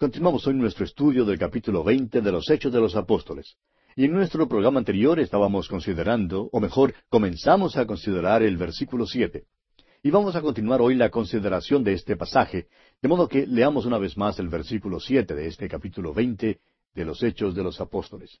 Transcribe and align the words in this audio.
Continuamos 0.00 0.46
hoy 0.46 0.54
nuestro 0.54 0.86
estudio 0.86 1.26
del 1.26 1.38
capítulo 1.38 1.84
20 1.84 2.22
de 2.22 2.32
los 2.32 2.48
Hechos 2.48 2.72
de 2.72 2.80
los 2.80 2.96
Apóstoles. 2.96 3.58
Y 3.94 4.06
en 4.06 4.12
nuestro 4.12 4.48
programa 4.48 4.78
anterior 4.78 5.20
estábamos 5.20 5.68
considerando, 5.68 6.48
o 6.52 6.58
mejor, 6.58 6.94
comenzamos 7.10 7.76
a 7.76 7.84
considerar 7.84 8.42
el 8.42 8.56
versículo 8.56 9.04
siete. 9.04 9.44
Y 10.02 10.10
vamos 10.10 10.34
a 10.36 10.40
continuar 10.40 10.80
hoy 10.80 10.94
la 10.94 11.10
consideración 11.10 11.84
de 11.84 11.92
este 11.92 12.16
pasaje, 12.16 12.68
de 13.02 13.08
modo 13.10 13.28
que 13.28 13.46
leamos 13.46 13.84
una 13.84 13.98
vez 13.98 14.16
más 14.16 14.38
el 14.38 14.48
versículo 14.48 15.00
siete 15.00 15.34
de 15.34 15.48
este 15.48 15.68
capítulo 15.68 16.14
20 16.14 16.60
de 16.94 17.04
los 17.04 17.22
Hechos 17.22 17.54
de 17.54 17.62
los 17.62 17.78
Apóstoles. 17.78 18.40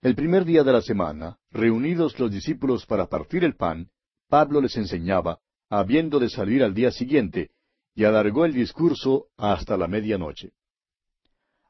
El 0.00 0.14
primer 0.14 0.46
día 0.46 0.64
de 0.64 0.72
la 0.72 0.80
semana, 0.80 1.36
reunidos 1.50 2.18
los 2.18 2.30
discípulos 2.30 2.86
para 2.86 3.06
partir 3.08 3.44
el 3.44 3.54
pan, 3.54 3.90
Pablo 4.30 4.62
les 4.62 4.78
enseñaba, 4.78 5.40
habiendo 5.68 6.18
de 6.18 6.30
salir 6.30 6.64
al 6.64 6.72
día 6.72 6.90
siguiente, 6.90 7.50
y 7.98 8.04
alargó 8.04 8.44
el 8.44 8.52
discurso 8.52 9.26
hasta 9.36 9.76
la 9.76 9.88
medianoche. 9.88 10.52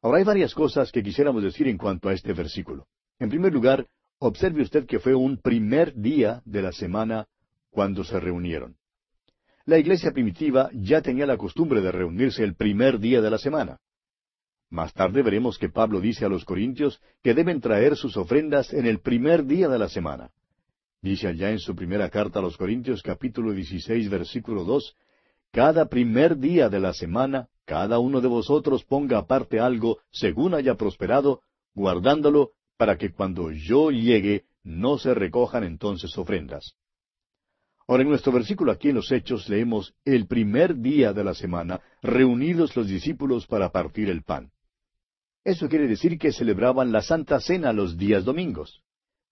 Ahora 0.02 0.18
hay 0.18 0.24
varias 0.24 0.52
cosas 0.52 0.93
que 0.93 1.03
quisiéramos 1.03 1.43
decir 1.43 1.66
en 1.68 1.79
cuanto 1.79 2.11
a 2.11 2.12
este 2.12 2.34
versículo. 2.34 2.86
En 3.18 3.30
primer 3.30 3.50
lugar, 3.50 3.86
observe 4.18 4.61
usted 4.61 4.84
que 4.84 4.98
fue 4.98 5.14
un 5.14 5.39
primer 5.39 5.94
día 5.94 6.43
de 6.44 6.61
la 6.61 6.72
semana 6.72 7.26
cuando 7.70 8.04
se 8.04 8.20
reunieron. 8.20 8.76
La 9.64 9.79
iglesia 9.79 10.12
primitiva 10.12 10.68
ya 10.75 11.00
tenía 11.00 11.25
la 11.25 11.39
costumbre 11.39 11.80
de 11.80 11.93
reunirse 11.93 12.45
el 12.45 12.56
primer 12.56 12.98
día 12.98 13.22
de 13.22 13.31
la 13.31 13.39
semana. 13.39 13.79
Más 14.68 14.92
tarde 14.92 15.22
veremos 15.22 15.56
que 15.56 15.70
Pablo 15.70 15.98
dice 15.98 16.26
a 16.26 16.29
los 16.29 16.45
corintios 16.45 17.00
que 17.22 17.32
deben 17.32 17.62
traer 17.62 17.96
sus 17.96 18.18
ofrendas 18.18 18.75
en 18.75 18.84
el 18.84 19.00
primer 19.00 19.46
día 19.46 19.70
de 19.70 19.79
la 19.79 19.89
semana. 19.89 20.31
Dice 21.00 21.26
allá 21.26 21.53
en 21.53 21.58
su 21.58 21.75
primera 21.75 22.11
carta 22.11 22.40
a 22.40 22.42
los 22.42 22.58
Corintios 22.58 23.03
capítulo 23.03 23.53
16 23.53 24.11
versículo 24.11 24.64
2 24.64 24.95
cada 25.52 25.86
primer 25.88 26.38
día 26.38 26.68
de 26.68 26.80
la 26.80 26.93
semana, 26.93 27.48
cada 27.64 27.98
uno 27.98 28.20
de 28.20 28.29
vosotros 28.29 28.84
ponga 28.84 29.18
aparte 29.18 29.61
algo 29.61 29.98
según 30.11 30.54
haya 30.54 30.75
prosperado, 30.75 31.43
guardándolo 31.75 32.52
para 32.77 32.97
que 32.97 33.12
cuando 33.12 33.50
yo 33.50 33.91
llegue 33.91 34.45
no 34.62 34.98
se 34.98 35.14
recojan 35.14 35.64
entonces 35.64 36.17
ofrendas. 36.17 36.75
Ahora 37.86 38.03
en 38.03 38.11
nuestro 38.11 38.33
versículo 38.33 38.70
aquí 38.70 38.91
en 38.91 38.97
los 38.97 39.11
Hechos 39.11 39.48
leemos 39.48 39.95
el 40.05 40.27
primer 40.27 40.77
día 40.77 41.14
de 41.14 41.25
la 41.25 41.34
semana, 41.34 41.80
reunidos 42.03 42.77
los 42.77 42.86
discípulos 42.86 43.47
para 43.47 43.70
partir 43.70 44.11
el 44.11 44.23
pan. 44.23 44.51
Eso 45.42 45.69
quiere 45.69 45.89
decir 45.89 46.19
que 46.19 46.30
celebraban 46.30 46.92
la 46.92 47.01
Santa 47.01 47.41
Cena 47.41 47.73
los 47.73 47.97
días 47.97 48.25
domingos. 48.25 48.83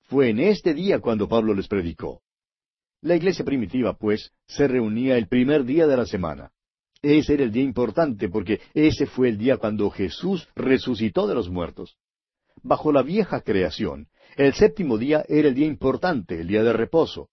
Fue 0.09 0.31
en 0.31 0.41
este 0.41 0.73
día 0.73 1.01
cuando 1.01 1.29
Pablo 1.29 1.53
les 1.53 1.69
predicó. 1.69 2.23
La 3.03 3.15
iglesia 3.15 3.45
primitiva, 3.45 3.97
pues, 3.97 4.33
se 4.47 4.67
reunía 4.67 5.17
el 5.19 5.29
primer 5.29 5.65
día 5.65 5.87
de 5.87 5.97
la 5.97 6.07
semana. 6.07 6.53
Ese 7.03 7.35
era 7.35 7.45
el 7.45 7.53
día 7.53 7.63
importante 7.63 8.29
porque 8.29 8.61
ese 8.75 9.07
fue 9.07 9.29
el 9.29 9.39
día 9.39 9.59
cuando 9.59 9.91
Jesús 9.91 10.49
resucitó 10.57 11.27
de 11.27 11.35
los 11.35 11.51
muertos. 11.51 11.97
Bajo 12.63 12.91
la 12.91 13.03
vieja 13.03 13.43
creación, 13.43 14.09
el 14.37 14.55
séptimo 14.55 14.99
día 14.99 15.25
era 15.29 15.49
el 15.49 15.55
día 15.55 15.67
importante, 15.67 16.41
el 16.41 16.49
día 16.49 16.63
de 16.63 16.73
reposo. 16.73 17.29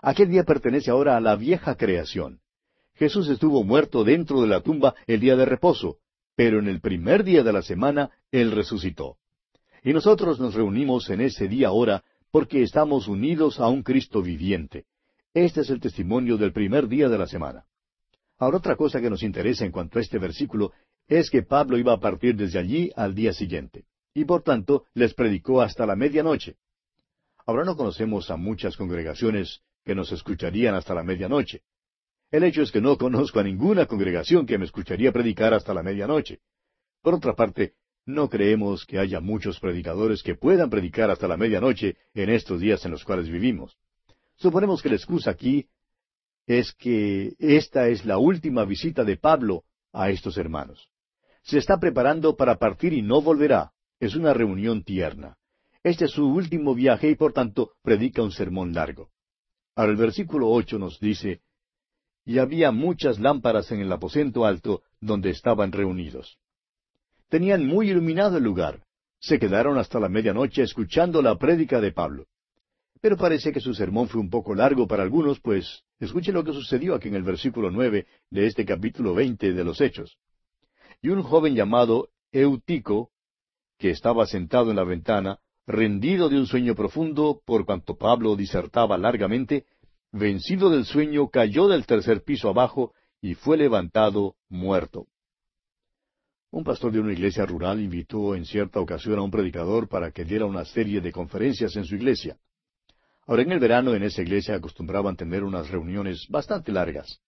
Aquel 0.00 0.30
día 0.30 0.44
pertenece 0.44 0.90
ahora 0.90 1.16
a 1.16 1.20
la 1.20 1.34
vieja 1.34 1.76
creación. 1.76 2.40
Jesús 2.94 3.28
estuvo 3.28 3.64
muerto 3.64 4.04
dentro 4.04 4.42
de 4.42 4.48
la 4.48 4.60
tumba 4.60 4.94
el 5.06 5.20
día 5.20 5.34
de 5.36 5.44
reposo, 5.44 5.98
pero 6.34 6.58
en 6.58 6.68
el 6.68 6.80
primer 6.80 7.24
día 7.24 7.42
de 7.42 7.52
la 7.52 7.62
semana 7.62 8.10
Él 8.30 8.52
resucitó. 8.52 9.16
Y 9.82 9.92
nosotros 9.92 10.38
nos 10.38 10.54
reunimos 10.54 11.08
en 11.10 11.22
ese 11.22 11.48
día 11.48 11.68
ahora 11.68 12.04
porque 12.30 12.62
estamos 12.62 13.08
unidos 13.08 13.60
a 13.60 13.68
un 13.68 13.82
Cristo 13.82 14.22
viviente. 14.22 14.84
Este 15.36 15.60
es 15.60 15.68
el 15.68 15.80
testimonio 15.80 16.38
del 16.38 16.54
primer 16.54 16.88
día 16.88 17.10
de 17.10 17.18
la 17.18 17.26
semana. 17.26 17.66
Ahora 18.38 18.56
otra 18.56 18.74
cosa 18.74 19.02
que 19.02 19.10
nos 19.10 19.22
interesa 19.22 19.66
en 19.66 19.70
cuanto 19.70 19.98
a 19.98 20.00
este 20.00 20.18
versículo 20.18 20.72
es 21.06 21.28
que 21.28 21.42
Pablo 21.42 21.76
iba 21.76 21.92
a 21.92 22.00
partir 22.00 22.36
desde 22.36 22.58
allí 22.58 22.90
al 22.96 23.14
día 23.14 23.34
siguiente, 23.34 23.84
y 24.14 24.24
por 24.24 24.42
tanto 24.42 24.86
les 24.94 25.12
predicó 25.12 25.60
hasta 25.60 25.84
la 25.84 25.94
medianoche. 25.94 26.56
Ahora 27.44 27.66
no 27.66 27.76
conocemos 27.76 28.30
a 28.30 28.38
muchas 28.38 28.78
congregaciones 28.78 29.60
que 29.84 29.94
nos 29.94 30.10
escucharían 30.10 30.74
hasta 30.74 30.94
la 30.94 31.02
medianoche. 31.02 31.60
El 32.30 32.42
hecho 32.42 32.62
es 32.62 32.72
que 32.72 32.80
no 32.80 32.96
conozco 32.96 33.38
a 33.38 33.44
ninguna 33.44 33.84
congregación 33.84 34.46
que 34.46 34.56
me 34.56 34.64
escucharía 34.64 35.12
predicar 35.12 35.52
hasta 35.52 35.74
la 35.74 35.82
medianoche. 35.82 36.40
Por 37.02 37.12
otra 37.12 37.34
parte, 37.34 37.74
no 38.06 38.30
creemos 38.30 38.86
que 38.86 38.98
haya 38.98 39.20
muchos 39.20 39.60
predicadores 39.60 40.22
que 40.22 40.34
puedan 40.34 40.70
predicar 40.70 41.10
hasta 41.10 41.28
la 41.28 41.36
medianoche 41.36 41.98
en 42.14 42.30
estos 42.30 42.58
días 42.58 42.82
en 42.86 42.92
los 42.92 43.04
cuales 43.04 43.28
vivimos. 43.28 43.76
Suponemos 44.36 44.82
que 44.82 44.90
la 44.90 44.96
excusa 44.96 45.30
aquí 45.30 45.66
es 46.46 46.72
que 46.74 47.34
esta 47.38 47.88
es 47.88 48.04
la 48.04 48.18
última 48.18 48.64
visita 48.64 49.02
de 49.02 49.16
Pablo 49.16 49.64
a 49.92 50.10
estos 50.10 50.36
hermanos. 50.36 50.88
Se 51.42 51.58
está 51.58 51.78
preparando 51.78 52.36
para 52.36 52.56
partir 52.56 52.92
y 52.92 53.02
no 53.02 53.22
volverá. 53.22 53.72
Es 53.98 54.14
una 54.14 54.34
reunión 54.34 54.84
tierna. 54.84 55.36
Este 55.82 56.04
es 56.04 56.10
su 56.10 56.26
último 56.26 56.74
viaje 56.74 57.08
y 57.08 57.14
por 57.14 57.32
tanto 57.32 57.72
predica 57.82 58.22
un 58.22 58.32
sermón 58.32 58.74
largo. 58.74 59.10
Ahora 59.74 59.92
el 59.92 59.96
versículo 59.96 60.50
ocho 60.50 60.78
nos 60.78 60.98
dice, 61.00 61.40
Y 62.24 62.38
había 62.38 62.72
muchas 62.72 63.18
lámparas 63.18 63.70
en 63.72 63.80
el 63.80 63.92
aposento 63.92 64.44
alto 64.44 64.82
donde 65.00 65.30
estaban 65.30 65.72
reunidos. 65.72 66.38
Tenían 67.28 67.66
muy 67.66 67.90
iluminado 67.90 68.36
el 68.36 68.44
lugar. 68.44 68.84
Se 69.18 69.38
quedaron 69.38 69.78
hasta 69.78 69.98
la 69.98 70.08
medianoche 70.08 70.62
escuchando 70.62 71.22
la 71.22 71.36
prédica 71.38 71.80
de 71.80 71.92
Pablo. 71.92 72.26
Pero 73.06 73.16
parece 73.16 73.52
que 73.52 73.60
su 73.60 73.72
sermón 73.72 74.08
fue 74.08 74.20
un 74.20 74.28
poco 74.28 74.52
largo 74.52 74.88
para 74.88 75.04
algunos, 75.04 75.38
pues 75.38 75.84
escuche 76.00 76.32
lo 76.32 76.42
que 76.42 76.52
sucedió 76.52 76.92
aquí 76.92 77.06
en 77.06 77.14
el 77.14 77.22
versículo 77.22 77.70
nueve 77.70 78.08
de 78.30 78.48
este 78.48 78.64
capítulo 78.64 79.14
veinte 79.14 79.52
de 79.52 79.62
los 79.62 79.80
Hechos. 79.80 80.18
Y 81.00 81.10
un 81.10 81.22
joven 81.22 81.54
llamado 81.54 82.08
Eutico, 82.32 83.12
que 83.78 83.90
estaba 83.90 84.26
sentado 84.26 84.70
en 84.70 84.76
la 84.76 84.82
ventana, 84.82 85.38
rendido 85.68 86.28
de 86.28 86.36
un 86.36 86.48
sueño 86.48 86.74
profundo, 86.74 87.40
por 87.44 87.64
cuanto 87.64 87.96
Pablo 87.96 88.34
disertaba 88.34 88.98
largamente, 88.98 89.66
vencido 90.10 90.68
del 90.68 90.84
sueño, 90.84 91.28
cayó 91.28 91.68
del 91.68 91.86
tercer 91.86 92.24
piso 92.24 92.48
abajo 92.48 92.92
y 93.20 93.34
fue 93.34 93.56
levantado 93.56 94.34
muerto. 94.48 95.06
Un 96.50 96.64
pastor 96.64 96.90
de 96.90 96.98
una 96.98 97.12
iglesia 97.12 97.46
rural 97.46 97.80
invitó 97.80 98.34
en 98.34 98.44
cierta 98.44 98.80
ocasión 98.80 99.20
a 99.20 99.22
un 99.22 99.30
predicador 99.30 99.88
para 99.88 100.10
que 100.10 100.24
diera 100.24 100.44
una 100.44 100.64
serie 100.64 101.00
de 101.00 101.12
conferencias 101.12 101.76
en 101.76 101.84
su 101.84 101.94
iglesia. 101.94 102.36
Ahora, 103.26 103.42
en 103.42 103.52
el 103.52 103.58
verano 103.58 103.94
en 103.94 104.04
esa 104.04 104.22
iglesia 104.22 104.54
acostumbraban 104.54 105.16
tener 105.16 105.42
unas 105.42 105.68
reuniones 105.70 106.26
bastante 106.28 106.70
largas. 106.70 107.20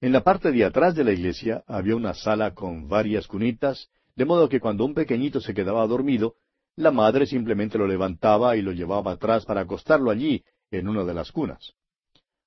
En 0.00 0.12
la 0.12 0.22
parte 0.22 0.52
de 0.52 0.64
atrás 0.64 0.94
de 0.94 1.04
la 1.04 1.12
iglesia 1.12 1.64
había 1.66 1.96
una 1.96 2.12
sala 2.12 2.54
con 2.54 2.88
varias 2.88 3.26
cunitas, 3.26 3.88
de 4.14 4.24
modo 4.24 4.48
que 4.48 4.60
cuando 4.60 4.84
un 4.84 4.94
pequeñito 4.94 5.40
se 5.40 5.54
quedaba 5.54 5.86
dormido, 5.86 6.34
la 6.76 6.90
madre 6.90 7.26
simplemente 7.26 7.78
lo 7.78 7.86
levantaba 7.86 8.56
y 8.56 8.62
lo 8.62 8.72
llevaba 8.72 9.12
atrás 9.12 9.44
para 9.44 9.62
acostarlo 9.62 10.10
allí, 10.10 10.44
en 10.70 10.88
una 10.88 11.04
de 11.04 11.14
las 11.14 11.32
cunas. 11.32 11.74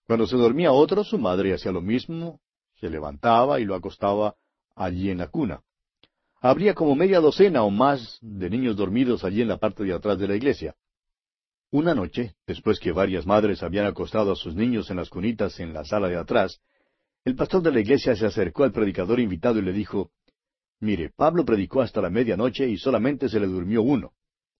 Cuando 0.05 0.27
se 0.27 0.35
dormía 0.35 0.71
otro, 0.71 1.03
su 1.03 1.17
madre 1.17 1.53
hacía 1.53 1.71
lo 1.71 1.81
mismo, 1.81 2.39
se 2.75 2.89
levantaba 2.89 3.59
y 3.59 3.65
lo 3.65 3.73
acostaba 3.73 4.35
allí 4.75 5.09
en 5.09 5.19
la 5.19 5.27
cuna. 5.27 5.61
Habría 6.41 6.75
como 6.75 6.95
media 6.95 7.19
docena 7.19 7.63
o 7.63 7.71
más 7.71 8.19
de 8.21 8.49
niños 8.49 8.75
dormidos 8.75 9.23
allí 9.23 9.41
en 9.41 9.47
la 9.47 9.57
parte 9.57 9.83
de 9.83 9.93
atrás 9.93 10.19
de 10.19 10.27
la 10.27 10.35
iglesia. 10.35 10.75
Una 11.75 11.93
noche, 11.93 12.35
después 12.47 12.79
que 12.79 12.93
varias 12.93 13.25
madres 13.25 13.61
habían 13.61 13.85
acostado 13.85 14.31
a 14.31 14.37
sus 14.37 14.55
niños 14.55 14.89
en 14.91 14.95
las 14.95 15.09
cunitas 15.09 15.59
en 15.59 15.73
la 15.73 15.83
sala 15.83 16.07
de 16.07 16.15
atrás, 16.15 16.61
el 17.25 17.35
pastor 17.35 17.61
de 17.63 17.73
la 17.73 17.81
iglesia 17.81 18.15
se 18.15 18.25
acercó 18.25 18.63
al 18.63 18.71
predicador 18.71 19.19
invitado 19.19 19.59
y 19.59 19.61
le 19.61 19.73
dijo, 19.73 20.11
Mire, 20.79 21.11
Pablo 21.13 21.43
predicó 21.43 21.81
hasta 21.81 21.99
la 21.99 22.09
medianoche 22.09 22.65
y 22.69 22.77
solamente 22.77 23.27
se 23.27 23.41
le 23.41 23.47
durmió 23.47 23.81
uno. 23.81 24.13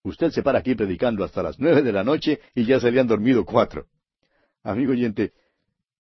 Usted 0.04 0.32
se 0.32 0.44
para 0.44 0.60
aquí 0.60 0.76
predicando 0.76 1.24
hasta 1.24 1.42
las 1.42 1.58
nueve 1.58 1.84
de 1.84 1.94
la 1.94 2.04
noche 2.04 2.42
y 2.54 2.66
ya 2.66 2.82
se 2.82 2.90
han 2.90 3.08
dormido 3.08 3.46
cuatro. 3.46 3.86
Amigo 4.62 4.92
oyente, 4.92 5.32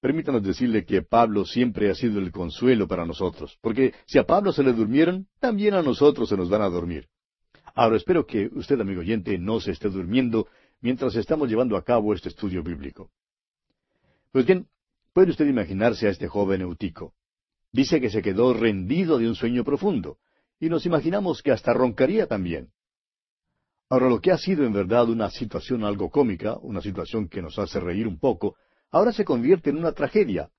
permítanos 0.01 0.43
decirle 0.43 0.83
que 0.83 1.01
Pablo 1.01 1.45
siempre 1.45 1.89
ha 1.89 1.95
sido 1.95 2.19
el 2.19 2.33
consuelo 2.33 2.89
para 2.89 3.05
nosotros, 3.05 3.57
porque 3.61 3.93
si 4.05 4.17
a 4.17 4.25
Pablo 4.25 4.51
se 4.51 4.63
le 4.63 4.73
durmieron, 4.73 5.27
también 5.39 5.75
a 5.75 5.81
nosotros 5.81 6.27
se 6.27 6.35
nos 6.35 6.49
van 6.49 6.63
a 6.63 6.69
dormir. 6.69 7.07
Ahora 7.73 7.95
espero 7.95 8.25
que 8.25 8.49
usted, 8.53 8.79
amigo 8.81 8.99
oyente, 8.99 9.37
no 9.37 9.61
se 9.61 9.71
esté 9.71 9.89
durmiendo 9.89 10.47
mientras 10.85 11.15
estamos 11.15 11.49
llevando 11.49 11.77
a 11.77 11.83
cabo 11.83 12.13
este 12.13 12.29
estudio 12.29 12.61
bíblico. 12.61 13.09
Pues 14.31 14.45
bien, 14.45 14.67
puede 15.13 15.31
usted 15.31 15.47
imaginarse 15.47 16.05
a 16.05 16.11
este 16.11 16.27
joven 16.27 16.61
Eutico. 16.61 17.15
Dice 17.71 17.99
que 17.99 18.11
se 18.11 18.21
quedó 18.21 18.53
rendido 18.53 19.17
de 19.17 19.27
un 19.27 19.33
sueño 19.33 19.63
profundo, 19.63 20.19
y 20.59 20.69
nos 20.69 20.85
imaginamos 20.85 21.41
que 21.41 21.51
hasta 21.51 21.73
roncaría 21.73 22.27
también. 22.27 22.69
Ahora, 23.89 24.09
lo 24.09 24.21
que 24.21 24.31
ha 24.31 24.37
sido 24.37 24.63
en 24.63 24.73
verdad 24.73 25.09
una 25.09 25.31
situación 25.31 25.83
algo 25.83 26.11
cómica, 26.11 26.55
una 26.61 26.81
situación 26.81 27.29
que 27.29 27.41
nos 27.41 27.57
hace 27.57 27.79
reír 27.79 28.07
un 28.07 28.19
poco, 28.19 28.55
ahora 28.91 29.11
se 29.11 29.25
convierte 29.25 29.71
en 29.71 29.77
una 29.77 29.91
tragedia. 29.91 30.51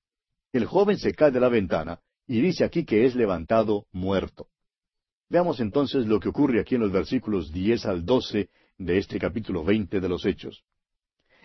El 0.53 0.65
joven 0.65 0.99
se 0.99 1.15
cae 1.15 1.31
de 1.31 1.39
la 1.39 1.49
ventana 1.49 2.01
y 2.27 2.41
dice 2.41 2.65
aquí 2.65 2.85
que 2.85 3.07
es 3.07 3.15
levantado 3.15 3.87
muerto. 3.93 4.49
Veamos 5.29 5.61
entonces 5.61 6.05
lo 6.07 6.19
que 6.19 6.31
ocurre 6.31 6.61
aquí 6.61 6.75
en 6.75 6.81
los 6.81 6.91
versículos 6.91 7.53
diez 7.53 7.87
al 7.87 8.05
doce 8.05 8.51
de 8.79 8.99
este 8.99 9.19
capítulo 9.19 9.65
veinte 9.65 10.01
de 10.01 10.09
los 10.09 10.25
Hechos. 10.25 10.65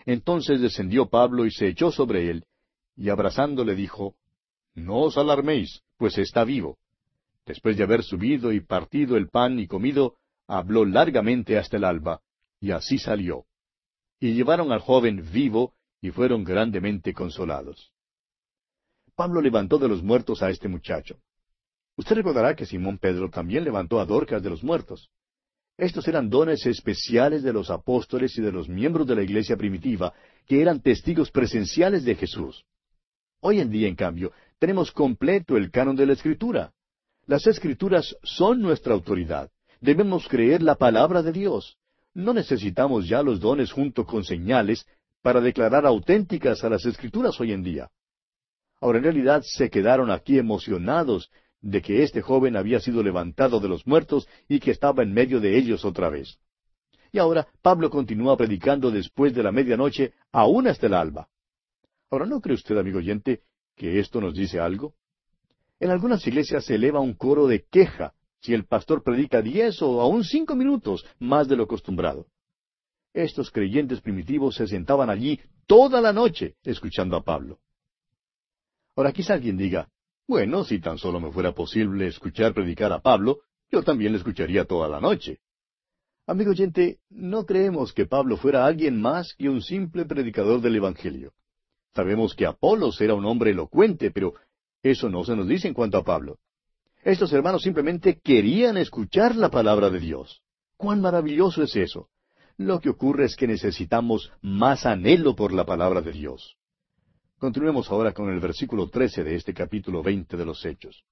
Entonces 0.04 0.60
descendió 0.60 1.06
Pablo 1.06 1.46
y 1.46 1.50
se 1.50 1.68
echó 1.68 1.90
sobre 1.90 2.30
él, 2.30 2.44
y 2.96 3.08
abrazándole 3.08 3.74
dijo, 3.74 4.16
No 4.74 5.00
os 5.00 5.16
alarméis, 5.16 5.82
pues 5.96 6.18
está 6.18 6.44
vivo. 6.44 6.78
Después 7.46 7.76
de 7.76 7.84
haber 7.84 8.02
subido 8.02 8.52
y 8.52 8.60
partido 8.60 9.16
el 9.16 9.28
pan 9.28 9.58
y 9.58 9.66
comido, 9.66 10.16
habló 10.46 10.84
largamente 10.84 11.58
hasta 11.58 11.76
el 11.76 11.84
alba, 11.84 12.20
y 12.60 12.70
así 12.70 12.98
salió. 12.98 13.46
Y 14.20 14.34
llevaron 14.34 14.72
al 14.72 14.80
joven 14.80 15.24
vivo, 15.32 15.74
y 16.00 16.10
fueron 16.10 16.44
grandemente 16.44 17.14
consolados. 17.14 17.92
Pablo 19.14 19.40
levantó 19.40 19.78
de 19.78 19.88
los 19.88 20.02
muertos 20.02 20.42
a 20.42 20.50
este 20.50 20.68
muchacho. 20.68 21.18
Usted 21.96 22.16
recordará 22.16 22.56
que 22.56 22.66
Simón 22.66 22.98
Pedro 22.98 23.30
también 23.30 23.64
levantó 23.64 24.00
a 24.00 24.06
Dorcas 24.06 24.42
de 24.42 24.50
los 24.50 24.64
muertos. 24.64 25.10
Estos 25.76 26.06
eran 26.06 26.28
dones 26.28 26.66
especiales 26.66 27.42
de 27.42 27.52
los 27.52 27.70
apóstoles 27.70 28.36
y 28.36 28.42
de 28.42 28.52
los 28.52 28.68
miembros 28.68 29.06
de 29.06 29.16
la 29.16 29.22
iglesia 29.22 29.56
primitiva, 29.56 30.12
que 30.46 30.60
eran 30.60 30.80
testigos 30.80 31.30
presenciales 31.30 32.04
de 32.04 32.14
Jesús. 32.14 32.64
Hoy 33.40 33.60
en 33.60 33.70
día, 33.70 33.88
en 33.88 33.96
cambio, 33.96 34.32
tenemos 34.58 34.92
completo 34.92 35.56
el 35.56 35.70
canon 35.70 35.96
de 35.96 36.06
la 36.06 36.12
Escritura. 36.12 36.72
Las 37.26 37.46
Escrituras 37.46 38.16
son 38.22 38.60
nuestra 38.60 38.94
autoridad. 38.94 39.50
Debemos 39.80 40.28
creer 40.28 40.62
la 40.62 40.76
palabra 40.76 41.22
de 41.22 41.32
Dios. 41.32 41.76
No 42.14 42.34
necesitamos 42.34 43.08
ya 43.08 43.22
los 43.22 43.40
dones 43.40 43.72
junto 43.72 44.04
con 44.04 44.22
señales 44.22 44.86
para 45.22 45.40
declarar 45.40 45.86
auténticas 45.86 46.62
a 46.62 46.68
las 46.68 46.84
Escrituras 46.84 47.40
hoy 47.40 47.52
en 47.52 47.62
día. 47.62 47.90
Ahora, 48.80 48.98
en 48.98 49.04
realidad 49.04 49.42
se 49.44 49.70
quedaron 49.70 50.10
aquí 50.10 50.38
emocionados 50.38 51.30
de 51.62 51.80
que 51.80 52.02
este 52.02 52.20
joven 52.20 52.56
había 52.56 52.80
sido 52.80 53.02
levantado 53.02 53.60
de 53.60 53.68
los 53.68 53.86
muertos 53.86 54.28
y 54.48 54.60
que 54.60 54.72
estaba 54.72 55.02
en 55.02 55.12
medio 55.12 55.40
de 55.40 55.56
ellos 55.56 55.84
otra 55.84 56.10
vez. 56.10 56.38
Y 57.12 57.18
ahora 57.18 57.46
Pablo 57.62 57.88
continúa 57.88 58.36
predicando 58.36 58.90
después 58.90 59.34
de 59.34 59.42
la 59.42 59.52
medianoche, 59.52 60.12
aún 60.32 60.66
hasta 60.66 60.86
el 60.86 60.94
alba. 60.94 61.28
Ahora, 62.10 62.26
¿no 62.26 62.40
cree 62.40 62.54
usted, 62.54 62.76
amigo 62.76 62.98
oyente, 62.98 63.42
que 63.76 63.98
esto 63.98 64.20
nos 64.20 64.34
dice 64.34 64.58
algo? 64.58 64.94
En 65.78 65.90
algunas 65.90 66.26
iglesias 66.26 66.64
se 66.64 66.74
eleva 66.74 67.00
un 67.00 67.14
coro 67.14 67.46
de 67.46 67.64
queja 67.64 68.14
si 68.40 68.54
el 68.54 68.66
pastor 68.66 69.02
predica 69.02 69.40
diez 69.40 69.80
o 69.82 70.00
aún 70.00 70.24
cinco 70.24 70.54
minutos 70.54 71.04
más 71.18 71.48
de 71.48 71.56
lo 71.56 71.64
acostumbrado. 71.64 72.26
Estos 73.14 73.50
creyentes 73.50 74.00
primitivos 74.00 74.56
se 74.56 74.66
sentaban 74.66 75.10
allí 75.10 75.40
toda 75.66 76.00
la 76.00 76.12
noche 76.12 76.56
escuchando 76.64 77.16
a 77.16 77.22
Pablo. 77.22 77.60
Ahora 78.96 79.12
quizá 79.12 79.34
alguien 79.34 79.56
diga, 79.56 79.88
bueno, 80.26 80.64
si 80.64 80.80
tan 80.80 80.98
solo 80.98 81.20
me 81.20 81.32
fuera 81.32 81.52
posible 81.52 82.06
escuchar 82.06 82.54
predicar 82.54 82.92
a 82.92 83.00
Pablo, 83.00 83.40
yo 83.70 83.82
también 83.82 84.12
le 84.12 84.18
escucharía 84.18 84.64
toda 84.64 84.88
la 84.88 85.00
noche. 85.00 85.40
Amigo 86.26 86.52
oyente, 86.52 87.00
no 87.10 87.44
creemos 87.44 87.92
que 87.92 88.06
Pablo 88.06 88.36
fuera 88.36 88.64
alguien 88.64 89.00
más 89.00 89.34
que 89.34 89.48
un 89.48 89.60
simple 89.60 90.04
predicador 90.04 90.60
del 90.60 90.76
Evangelio. 90.76 91.32
Sabemos 91.94 92.34
que 92.34 92.46
Apolos 92.46 93.00
era 93.00 93.14
un 93.14 93.26
hombre 93.26 93.50
elocuente, 93.50 94.10
pero 94.10 94.34
eso 94.82 95.08
no 95.10 95.24
se 95.24 95.34
nos 95.34 95.48
dice 95.48 95.68
en 95.68 95.74
cuanto 95.74 95.98
a 95.98 96.04
Pablo. 96.04 96.38
Estos 97.02 97.32
hermanos 97.32 97.62
simplemente 97.62 98.20
querían 98.20 98.76
escuchar 98.76 99.34
la 99.34 99.50
palabra 99.50 99.90
de 99.90 99.98
Dios. 99.98 100.42
¡Cuán 100.76 101.00
maravilloso 101.00 101.64
es 101.64 101.74
eso! 101.74 102.08
Lo 102.56 102.80
que 102.80 102.90
ocurre 102.90 103.24
es 103.24 103.34
que 103.34 103.48
necesitamos 103.48 104.30
más 104.40 104.86
anhelo 104.86 105.34
por 105.34 105.52
la 105.52 105.64
palabra 105.64 106.00
de 106.00 106.12
Dios. 106.12 106.56
Continuemos 107.42 107.90
ahora 107.90 108.12
con 108.12 108.30
el 108.30 108.38
versículo 108.38 108.88
trece 108.88 109.24
de 109.24 109.34
este 109.34 109.52
capítulo 109.52 110.00
veinte 110.00 110.36
de 110.36 110.44
los 110.44 110.64
Hechos. 110.64 111.02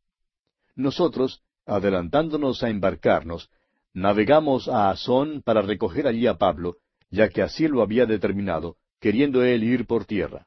Nosotros, 0.77 1.43
adelantándonos 1.67 2.63
a 2.63 2.71
embarcarnos, 2.71 3.51
navegamos 3.95 4.69
a 4.69 4.91
Asón 4.91 5.43
para 5.43 5.61
recoger 5.61 6.07
allí 6.07 6.29
a 6.29 6.39
Pablo, 6.39 6.77
ya 7.11 7.31
que 7.31 7.43
así 7.43 7.67
lo 7.67 7.83
había 7.83 8.07
determinado, 8.07 8.77
queriendo 9.01 9.43
él 9.43 9.65
ir 9.65 9.89
por 9.89 10.05
tierra. 10.05 10.47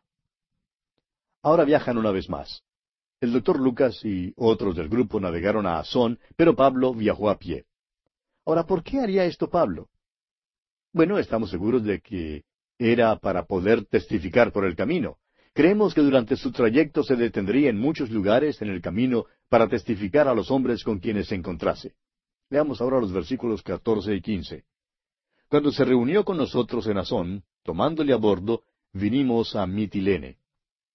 Ahora 1.41 1.65
viajan 1.65 1.97
una 1.97 2.11
vez 2.11 2.29
más. 2.29 2.63
El 3.19 3.33
doctor 3.33 3.59
Lucas 3.59 4.05
y 4.05 4.31
otros 4.37 4.77
del 4.77 4.87
grupo 4.87 5.19
navegaron 5.19 5.65
a 5.65 5.79
Asón, 5.79 6.17
pero 6.37 6.55
Pablo 6.55 6.93
viajó 6.93 7.29
a 7.29 7.37
pie. 7.37 7.65
Ahora, 8.45 8.65
¿por 8.65 8.83
qué 8.83 9.01
haría 9.01 9.25
esto 9.25 9.49
Pablo? 9.49 9.89
Bueno, 10.93 11.19
estamos 11.19 11.49
seguros 11.49 11.83
de 11.83 11.99
que 11.99 12.45
era 12.79 13.17
para 13.17 13.43
poder 13.43 13.83
testificar 13.83 14.53
por 14.53 14.63
el 14.63 14.77
camino. 14.77 15.17
Creemos 15.53 15.93
que 15.93 16.01
durante 16.01 16.35
su 16.35 16.51
trayecto 16.51 17.03
se 17.03 17.15
detendría 17.15 17.69
en 17.69 17.77
muchos 17.77 18.09
lugares 18.09 18.59
en 18.61 18.69
el 18.69 18.81
camino 18.81 19.25
para 19.49 19.67
testificar 19.67 20.27
a 20.27 20.33
los 20.33 20.49
hombres 20.49 20.83
con 20.83 20.99
quienes 20.99 21.27
se 21.27 21.35
encontrase. 21.35 21.93
Leamos 22.49 22.81
ahora 22.81 22.99
los 22.99 23.11
versículos 23.11 23.61
catorce 23.61 24.15
y 24.15 24.21
quince. 24.21 24.65
Cuando 25.47 25.71
se 25.71 25.85
reunió 25.85 26.25
con 26.25 26.37
nosotros 26.37 26.87
en 26.87 26.97
Azón, 26.97 27.43
tomándole 27.63 28.13
a 28.13 28.17
bordo, 28.17 28.63
vinimos 28.93 29.55
a 29.55 29.67
Mitilene. 29.67 30.37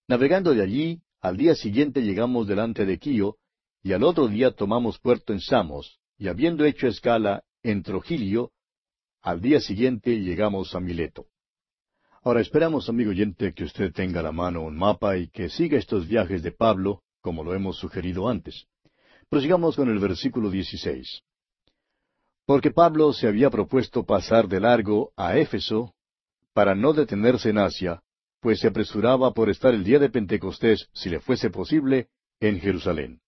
Navegando 0.08 0.52
de 0.52 0.62
allí, 0.62 1.02
al 1.20 1.36
día 1.36 1.54
siguiente 1.54 2.02
llegamos 2.02 2.48
delante 2.48 2.84
de 2.84 2.98
Quío, 2.98 3.36
y 3.82 3.92
al 3.92 4.02
otro 4.02 4.26
día 4.26 4.50
tomamos 4.50 4.98
puerto 4.98 5.32
en 5.32 5.40
Samos, 5.40 6.00
y 6.16 6.26
habiendo 6.26 6.64
hecho 6.64 6.88
escala 6.88 7.44
en 7.62 7.84
Trogilio, 7.84 8.50
al 9.22 9.40
día 9.40 9.60
siguiente 9.60 10.18
llegamos 10.20 10.74
a 10.74 10.80
Mileto. 10.80 11.26
Ahora 12.28 12.42
esperamos, 12.42 12.90
amigo 12.90 13.08
oyente, 13.08 13.54
que 13.54 13.64
usted 13.64 13.90
tenga 13.90 14.20
a 14.20 14.22
la 14.22 14.32
mano 14.32 14.60
un 14.60 14.76
mapa 14.76 15.16
y 15.16 15.28
que 15.28 15.48
siga 15.48 15.78
estos 15.78 16.06
viajes 16.06 16.42
de 16.42 16.52
Pablo, 16.52 17.00
como 17.22 17.42
lo 17.42 17.54
hemos 17.54 17.78
sugerido 17.78 18.28
antes. 18.28 18.66
Prosigamos 19.30 19.76
con 19.76 19.88
el 19.88 19.98
versículo 19.98 20.50
16. 20.50 21.22
Porque 22.44 22.70
Pablo 22.70 23.14
se 23.14 23.28
había 23.28 23.48
propuesto 23.48 24.04
pasar 24.04 24.46
de 24.46 24.60
largo 24.60 25.10
a 25.16 25.38
Éfeso 25.38 25.94
para 26.52 26.74
no 26.74 26.92
detenerse 26.92 27.48
en 27.48 27.56
Asia, 27.56 28.02
pues 28.40 28.60
se 28.60 28.68
apresuraba 28.68 29.32
por 29.32 29.48
estar 29.48 29.72
el 29.72 29.82
día 29.82 29.98
de 29.98 30.10
Pentecostés, 30.10 30.90
si 30.92 31.08
le 31.08 31.20
fuese 31.20 31.48
posible, 31.48 32.08
en 32.40 32.60
Jerusalén. 32.60 33.22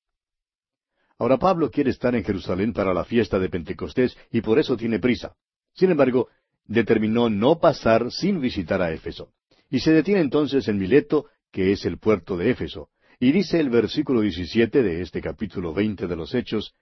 Ahora 1.19 1.39
Pablo 1.39 1.71
quiere 1.71 1.89
estar 1.89 2.15
en 2.15 2.23
Jerusalén 2.23 2.75
para 2.75 2.93
la 2.93 3.07
fiesta 3.07 3.39
de 3.39 3.49
Pentecostés 3.49 4.15
y 4.31 4.43
por 4.43 4.59
eso 4.59 4.77
tiene 4.77 4.99
prisa. 4.99 5.35
Sin 5.73 5.91
embargo, 5.91 6.29
determinó 6.71 7.29
no 7.29 7.59
pasar 7.59 8.13
sin 8.13 8.41
visitar 8.41 8.81
a 8.81 8.93
Éfeso. 8.93 9.33
Y 9.69 9.81
se 9.81 9.93
detiene 9.93 10.21
entonces 10.21 10.69
en 10.69 10.79
Mileto, 10.79 11.27
que 11.51 11.73
es 11.73 11.85
el 11.85 11.99
puerto 11.99 12.37
de 12.37 12.51
Éfeso. 12.51 12.91
Y 13.19 13.33
dice 13.33 13.59
el 13.59 13.71
versículo 13.71 14.21
17 14.21 14.81
de 14.81 15.03
este 15.03 15.21
capítulo 15.21 15.75
20 15.75 16.07
de 16.07 16.17
los 16.17 16.33
Hechos, 16.33 16.75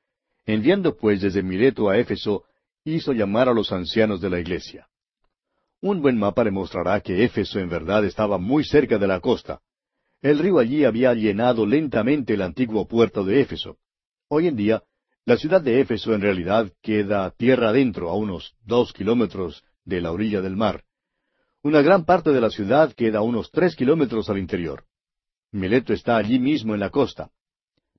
enviando 0.45 0.95
pues 0.95 1.23
desde 1.23 1.43
Mileto 1.43 1.89
a 1.89 1.97
Éfeso, 1.97 2.45
hizo 2.85 3.15
llamar 3.15 3.49
a 3.49 3.55
los 3.55 3.73
ancianos 3.73 4.21
de 4.21 4.29
la 4.29 4.39
iglesia. 4.39 4.89
Un 5.81 6.03
buen 6.03 6.19
mapa 6.19 6.45
le 6.45 6.51
mostrará 6.51 7.01
que 7.01 7.25
Éfeso 7.25 7.59
en 7.59 7.71
verdad 7.71 8.05
estaba 8.05 8.37
muy 8.37 8.65
cerca 8.65 8.99
de 8.99 9.07
la 9.07 9.21
costa. 9.21 9.61
El 10.21 10.39
río 10.39 10.59
allí 10.59 10.85
había 10.85 11.15
llenado 11.15 11.65
lentamente 11.65 12.35
el 12.35 12.43
antiguo 12.43 12.87
puerto 12.87 13.25
de 13.25 13.41
Éfeso. 13.41 13.79
Hoy 14.29 14.49
en 14.49 14.57
día, 14.57 14.83
la 15.25 15.39
ciudad 15.39 15.63
de 15.63 15.81
Éfeso 15.81 16.13
en 16.13 16.21
realidad 16.21 16.71
queda 16.83 17.31
tierra 17.31 17.71
adentro, 17.71 18.11
a 18.11 18.17
unos 18.17 18.55
dos 18.67 18.93
kilómetros 18.93 19.65
de 19.89 20.03
la 20.03 20.13
orilla 20.13 20.43
del 20.43 20.55
mar. 20.55 20.85
Una 21.63 21.81
gran 21.81 22.05
parte 22.05 22.31
de 22.31 22.41
la 22.41 22.51
ciudad 22.51 22.93
queda 22.93 23.21
a 23.21 23.23
unos 23.23 23.51
tres 23.51 23.75
kilómetros 23.75 24.29
al 24.29 24.39
interior. 24.39 24.85
Mileto 25.51 25.95
está 25.95 26.19
allí 26.19 26.39
mismo 26.39 26.75
en 26.75 26.81
la 26.81 26.91
costa. 26.91 27.31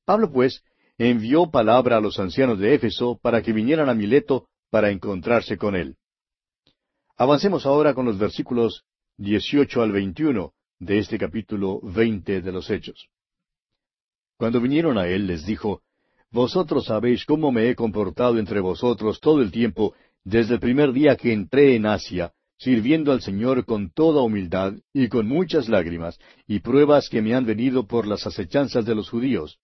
Pablo, 0.05 0.31
pues, 0.31 0.63
envió 0.99 1.49
palabra 1.49 1.97
a 1.97 1.99
los 1.99 2.19
ancianos 2.19 2.59
de 2.59 2.75
Éfeso 2.75 3.19
para 3.21 3.41
que 3.41 3.53
vinieran 3.53 3.89
a 3.89 3.95
Mileto 3.95 4.47
para 4.69 4.91
encontrarse 4.91 5.57
con 5.57 5.75
él. 5.75 5.95
Avancemos 7.17 7.65
ahora 7.65 7.95
con 7.95 8.05
los 8.05 8.19
versículos 8.19 8.83
18 9.17 9.81
al 9.81 9.91
21 9.91 10.53
de 10.77 10.99
este 10.99 11.17
capítulo 11.17 11.79
20 11.81 12.41
de 12.41 12.51
los 12.51 12.69
Hechos. 12.69 13.09
Cuando 14.37 14.61
vinieron 14.61 14.97
a 14.99 15.07
él, 15.07 15.25
les 15.25 15.43
dijo, 15.45 15.81
Vosotros 16.31 16.85
sabéis 16.85 17.25
cómo 17.25 17.51
me 17.51 17.69
he 17.69 17.75
comportado 17.75 18.37
entre 18.37 18.59
vosotros 18.59 19.19
todo 19.19 19.41
el 19.41 19.51
tiempo 19.51 19.95
desde 20.23 20.55
el 20.55 20.59
primer 20.59 20.93
día 20.93 21.15
que 21.15 21.33
entré 21.33 21.75
en 21.75 21.85
Asia, 21.85 22.33
sirviendo 22.57 23.11
al 23.11 23.21
Señor 23.21 23.65
con 23.65 23.91
toda 23.91 24.21
humildad 24.21 24.73
y 24.93 25.07
con 25.07 25.27
muchas 25.27 25.69
lágrimas, 25.69 26.19
y 26.47 26.59
pruebas 26.59 27.09
que 27.09 27.21
me 27.21 27.33
han 27.33 27.45
venido 27.45 27.87
por 27.87 28.05
las 28.05 28.27
acechanzas 28.27 28.85
de 28.85 28.95
los 28.95 29.09
judíos, 29.09 29.59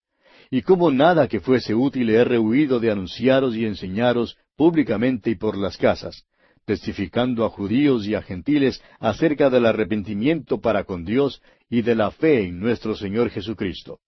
y 0.49 0.61
como 0.61 0.91
nada 0.91 1.27
que 1.27 1.39
fuese 1.39 1.75
útil 1.75 2.09
he 2.09 2.23
rehuido 2.23 2.79
de 2.79 2.91
anunciaros 2.91 3.55
y 3.55 3.65
enseñaros 3.65 4.37
públicamente 4.55 5.29
y 5.31 5.35
por 5.35 5.57
las 5.57 5.77
casas, 5.77 6.25
testificando 6.65 7.45
a 7.45 7.49
judíos 7.49 8.07
y 8.07 8.15
a 8.15 8.21
gentiles 8.21 8.81
acerca 8.99 9.49
del 9.49 9.65
arrepentimiento 9.65 10.61
para 10.61 10.83
con 10.83 11.03
Dios 11.03 11.41
y 11.69 11.81
de 11.81 11.95
la 11.95 12.11
fe 12.11 12.45
en 12.45 12.59
nuestro 12.59 12.95
Señor 12.95 13.29
Jesucristo. 13.29 13.99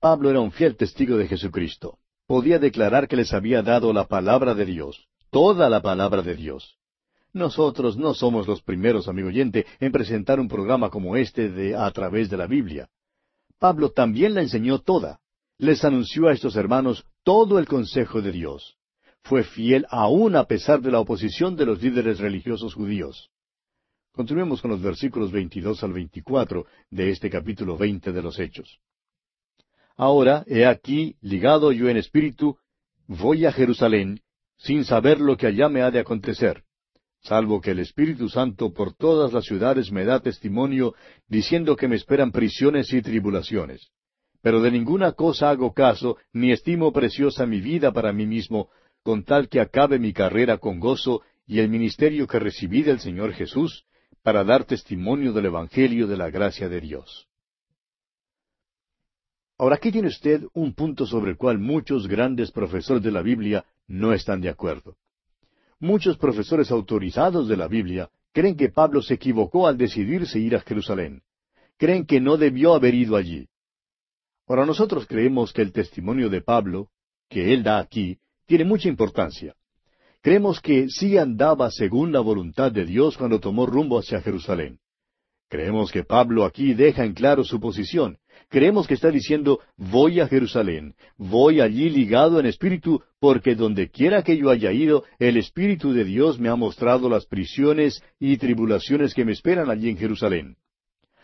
Pablo 0.00 0.30
era 0.30 0.40
un 0.40 0.50
fiel 0.50 0.76
testigo 0.76 1.16
de 1.16 1.28
Jesucristo. 1.28 1.98
Podía 2.26 2.58
declarar 2.58 3.08
que 3.08 3.16
les 3.16 3.32
había 3.32 3.62
dado 3.62 3.92
la 3.92 4.06
palabra 4.06 4.54
de 4.54 4.64
Dios 4.64 5.08
toda 5.32 5.70
la 5.70 5.80
palabra 5.80 6.22
de 6.22 6.36
Dios. 6.36 6.76
Nosotros 7.32 7.96
no 7.96 8.12
somos 8.12 8.46
los 8.46 8.62
primeros, 8.62 9.08
amigo 9.08 9.28
oyente, 9.28 9.64
en 9.80 9.90
presentar 9.90 10.38
un 10.38 10.46
programa 10.46 10.90
como 10.90 11.16
este 11.16 11.48
de 11.48 11.74
a 11.74 11.90
través 11.90 12.28
de 12.28 12.36
la 12.36 12.46
Biblia. 12.46 12.90
Pablo 13.58 13.90
también 13.90 14.34
la 14.34 14.42
enseñó 14.42 14.80
toda. 14.80 15.20
Les 15.56 15.82
anunció 15.84 16.28
a 16.28 16.32
estos 16.32 16.54
hermanos 16.56 17.04
todo 17.24 17.58
el 17.58 17.66
consejo 17.66 18.20
de 18.20 18.30
Dios. 18.30 18.76
Fue 19.22 19.42
fiel 19.42 19.86
aún 19.88 20.36
a 20.36 20.44
pesar 20.44 20.82
de 20.82 20.90
la 20.90 21.00
oposición 21.00 21.56
de 21.56 21.64
los 21.64 21.80
líderes 21.80 22.18
religiosos 22.18 22.74
judíos. 22.74 23.30
Continuemos 24.12 24.60
con 24.60 24.70
los 24.70 24.82
versículos 24.82 25.32
22 25.32 25.82
al 25.82 25.94
24 25.94 26.66
de 26.90 27.10
este 27.10 27.30
capítulo 27.30 27.78
20 27.78 28.12
de 28.12 28.22
los 28.22 28.38
Hechos. 28.38 28.80
Ahora, 30.02 30.42
he 30.48 30.66
aquí, 30.66 31.14
ligado 31.20 31.70
yo 31.70 31.88
en 31.88 31.96
espíritu, 31.96 32.56
voy 33.06 33.46
a 33.46 33.52
Jerusalén, 33.52 34.18
sin 34.56 34.84
saber 34.84 35.20
lo 35.20 35.36
que 35.36 35.46
allá 35.46 35.68
me 35.68 35.80
ha 35.80 35.92
de 35.92 36.00
acontecer, 36.00 36.64
salvo 37.20 37.60
que 37.60 37.70
el 37.70 37.78
Espíritu 37.78 38.28
Santo 38.28 38.72
por 38.72 38.96
todas 38.96 39.32
las 39.32 39.44
ciudades 39.44 39.92
me 39.92 40.04
da 40.04 40.18
testimonio, 40.18 40.96
diciendo 41.28 41.76
que 41.76 41.86
me 41.86 41.94
esperan 41.94 42.32
prisiones 42.32 42.92
y 42.92 43.00
tribulaciones. 43.00 43.92
Pero 44.42 44.60
de 44.60 44.72
ninguna 44.72 45.12
cosa 45.12 45.50
hago 45.50 45.72
caso, 45.72 46.16
ni 46.32 46.50
estimo 46.50 46.92
preciosa 46.92 47.46
mi 47.46 47.60
vida 47.60 47.92
para 47.92 48.12
mí 48.12 48.26
mismo, 48.26 48.70
con 49.04 49.22
tal 49.22 49.48
que 49.48 49.60
acabe 49.60 50.00
mi 50.00 50.12
carrera 50.12 50.58
con 50.58 50.80
gozo 50.80 51.22
y 51.46 51.60
el 51.60 51.68
ministerio 51.68 52.26
que 52.26 52.40
recibí 52.40 52.82
del 52.82 52.98
Señor 52.98 53.34
Jesús, 53.34 53.84
para 54.24 54.42
dar 54.42 54.64
testimonio 54.64 55.32
del 55.32 55.46
Evangelio 55.46 56.08
de 56.08 56.16
la 56.16 56.28
gracia 56.28 56.68
de 56.68 56.80
Dios. 56.80 57.28
Ahora 59.62 59.76
aquí 59.76 59.92
tiene 59.92 60.08
usted 60.08 60.42
un 60.54 60.74
punto 60.74 61.06
sobre 61.06 61.30
el 61.30 61.36
cual 61.36 61.60
muchos 61.60 62.08
grandes 62.08 62.50
profesores 62.50 63.00
de 63.00 63.12
la 63.12 63.22
Biblia 63.22 63.64
no 63.86 64.12
están 64.12 64.40
de 64.40 64.48
acuerdo. 64.48 64.96
Muchos 65.78 66.18
profesores 66.18 66.72
autorizados 66.72 67.46
de 67.46 67.56
la 67.56 67.68
Biblia 67.68 68.10
creen 68.32 68.56
que 68.56 68.70
Pablo 68.70 69.02
se 69.02 69.14
equivocó 69.14 69.68
al 69.68 69.78
decidirse 69.78 70.40
ir 70.40 70.56
a 70.56 70.60
Jerusalén. 70.62 71.22
Creen 71.76 72.06
que 72.06 72.20
no 72.20 72.38
debió 72.38 72.74
haber 72.74 72.92
ido 72.92 73.14
allí. 73.14 73.46
Ahora 74.48 74.66
nosotros 74.66 75.06
creemos 75.06 75.52
que 75.52 75.62
el 75.62 75.70
testimonio 75.70 76.28
de 76.28 76.40
Pablo, 76.40 76.88
que 77.28 77.54
él 77.54 77.62
da 77.62 77.78
aquí, 77.78 78.18
tiene 78.46 78.64
mucha 78.64 78.88
importancia. 78.88 79.54
Creemos 80.22 80.60
que 80.60 80.88
sí 80.88 81.18
andaba 81.18 81.70
según 81.70 82.10
la 82.10 82.18
voluntad 82.18 82.72
de 82.72 82.84
Dios 82.84 83.16
cuando 83.16 83.38
tomó 83.38 83.64
rumbo 83.66 84.00
hacia 84.00 84.20
Jerusalén. 84.22 84.80
Creemos 85.48 85.92
que 85.92 86.02
Pablo 86.02 86.44
aquí 86.44 86.74
deja 86.74 87.04
en 87.04 87.14
claro 87.14 87.44
su 87.44 87.60
posición. 87.60 88.18
Creemos 88.52 88.86
que 88.86 88.92
está 88.92 89.10
diciendo, 89.10 89.60
voy 89.78 90.20
a 90.20 90.28
Jerusalén, 90.28 90.94
voy 91.16 91.62
allí 91.62 91.88
ligado 91.88 92.38
en 92.38 92.44
espíritu, 92.44 93.02
porque 93.18 93.54
donde 93.54 93.88
quiera 93.88 94.22
que 94.22 94.36
yo 94.36 94.50
haya 94.50 94.70
ido, 94.72 95.04
el 95.18 95.38
Espíritu 95.38 95.94
de 95.94 96.04
Dios 96.04 96.38
me 96.38 96.50
ha 96.50 96.54
mostrado 96.54 97.08
las 97.08 97.24
prisiones 97.24 98.02
y 98.20 98.36
tribulaciones 98.36 99.14
que 99.14 99.24
me 99.24 99.32
esperan 99.32 99.70
allí 99.70 99.88
en 99.88 99.96
Jerusalén. 99.96 100.56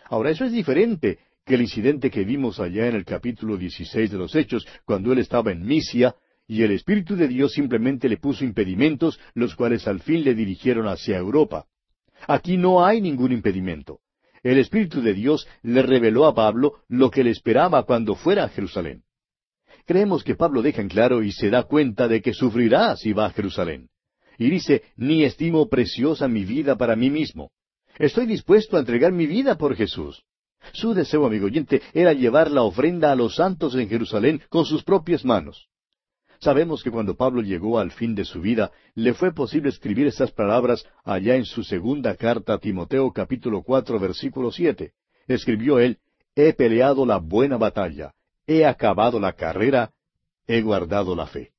Ahora, 0.06 0.30
eso 0.30 0.46
es 0.46 0.52
diferente 0.52 1.18
que 1.44 1.56
el 1.56 1.60
incidente 1.60 2.10
que 2.10 2.24
vimos 2.24 2.60
allá 2.60 2.86
en 2.86 2.96
el 2.96 3.04
capítulo 3.04 3.58
16 3.58 4.10
de 4.10 4.16
los 4.16 4.34
Hechos, 4.34 4.66
cuando 4.86 5.12
él 5.12 5.18
estaba 5.18 5.52
en 5.52 5.66
Misia, 5.66 6.14
y 6.46 6.62
el 6.62 6.70
Espíritu 6.70 7.14
de 7.14 7.28
Dios 7.28 7.52
simplemente 7.52 8.08
le 8.08 8.16
puso 8.16 8.42
impedimentos, 8.42 9.20
los 9.34 9.54
cuales 9.54 9.86
al 9.86 10.00
fin 10.00 10.24
le 10.24 10.34
dirigieron 10.34 10.88
hacia 10.88 11.18
Europa. 11.18 11.66
Aquí 12.26 12.56
no 12.56 12.86
hay 12.86 13.02
ningún 13.02 13.32
impedimento. 13.32 14.00
El 14.48 14.56
Espíritu 14.56 15.02
de 15.02 15.12
Dios 15.12 15.46
le 15.62 15.82
reveló 15.82 16.24
a 16.24 16.34
Pablo 16.34 16.76
lo 16.88 17.10
que 17.10 17.22
le 17.22 17.28
esperaba 17.28 17.82
cuando 17.82 18.14
fuera 18.14 18.44
a 18.44 18.48
Jerusalén. 18.48 19.02
Creemos 19.84 20.24
que 20.24 20.36
Pablo 20.36 20.62
deja 20.62 20.80
en 20.80 20.88
claro 20.88 21.22
y 21.22 21.32
se 21.32 21.50
da 21.50 21.64
cuenta 21.64 22.08
de 22.08 22.22
que 22.22 22.32
sufrirá 22.32 22.96
si 22.96 23.12
va 23.12 23.26
a 23.26 23.30
Jerusalén. 23.30 23.90
Y 24.38 24.48
dice, 24.48 24.84
ni 24.96 25.22
estimo 25.22 25.68
preciosa 25.68 26.28
mi 26.28 26.46
vida 26.46 26.78
para 26.78 26.96
mí 26.96 27.10
mismo. 27.10 27.50
Estoy 27.98 28.24
dispuesto 28.24 28.78
a 28.78 28.80
entregar 28.80 29.12
mi 29.12 29.26
vida 29.26 29.58
por 29.58 29.76
Jesús. 29.76 30.22
Su 30.72 30.94
deseo, 30.94 31.26
amigo 31.26 31.44
oyente, 31.44 31.82
era 31.92 32.14
llevar 32.14 32.50
la 32.50 32.62
ofrenda 32.62 33.12
a 33.12 33.16
los 33.16 33.34
santos 33.34 33.74
en 33.74 33.86
Jerusalén 33.90 34.40
con 34.48 34.64
sus 34.64 34.82
propias 34.82 35.26
manos. 35.26 35.68
Sabemos 36.40 36.84
que 36.84 36.90
cuando 36.90 37.16
Pablo 37.16 37.42
llegó 37.42 37.78
al 37.78 37.90
fin 37.90 38.14
de 38.14 38.24
su 38.24 38.40
vida, 38.40 38.70
le 38.94 39.12
fue 39.12 39.32
posible 39.32 39.70
escribir 39.70 40.06
estas 40.06 40.30
palabras 40.30 40.86
allá 41.04 41.34
en 41.34 41.44
su 41.44 41.64
segunda 41.64 42.14
carta 42.14 42.54
a 42.54 42.58
Timoteo 42.58 43.10
capítulo 43.12 43.62
cuatro 43.62 43.98
versículo 43.98 44.52
siete. 44.52 44.92
Escribió 45.26 45.78
él, 45.80 45.98
He 46.36 46.52
peleado 46.52 47.04
la 47.04 47.18
buena 47.18 47.56
batalla, 47.56 48.14
he 48.46 48.64
acabado 48.64 49.18
la 49.18 49.32
carrera, 49.32 49.90
he 50.46 50.62
guardado 50.62 51.16
la 51.16 51.26
fe. 51.26 51.50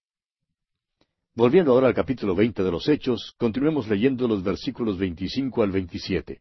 Volviendo 1.35 1.73
ahora 1.73 1.87
al 1.87 1.93
capítulo 1.93 2.33
veinte 2.33 2.63
de 2.63 2.71
los 2.71 2.87
Hechos, 2.87 3.33
continuemos 3.37 3.89
leyendo 3.89 4.27
los 4.27 4.41
versículos 4.41 4.97
veinticinco 4.97 5.61
al 5.61 5.71
veintisiete. 5.71 6.39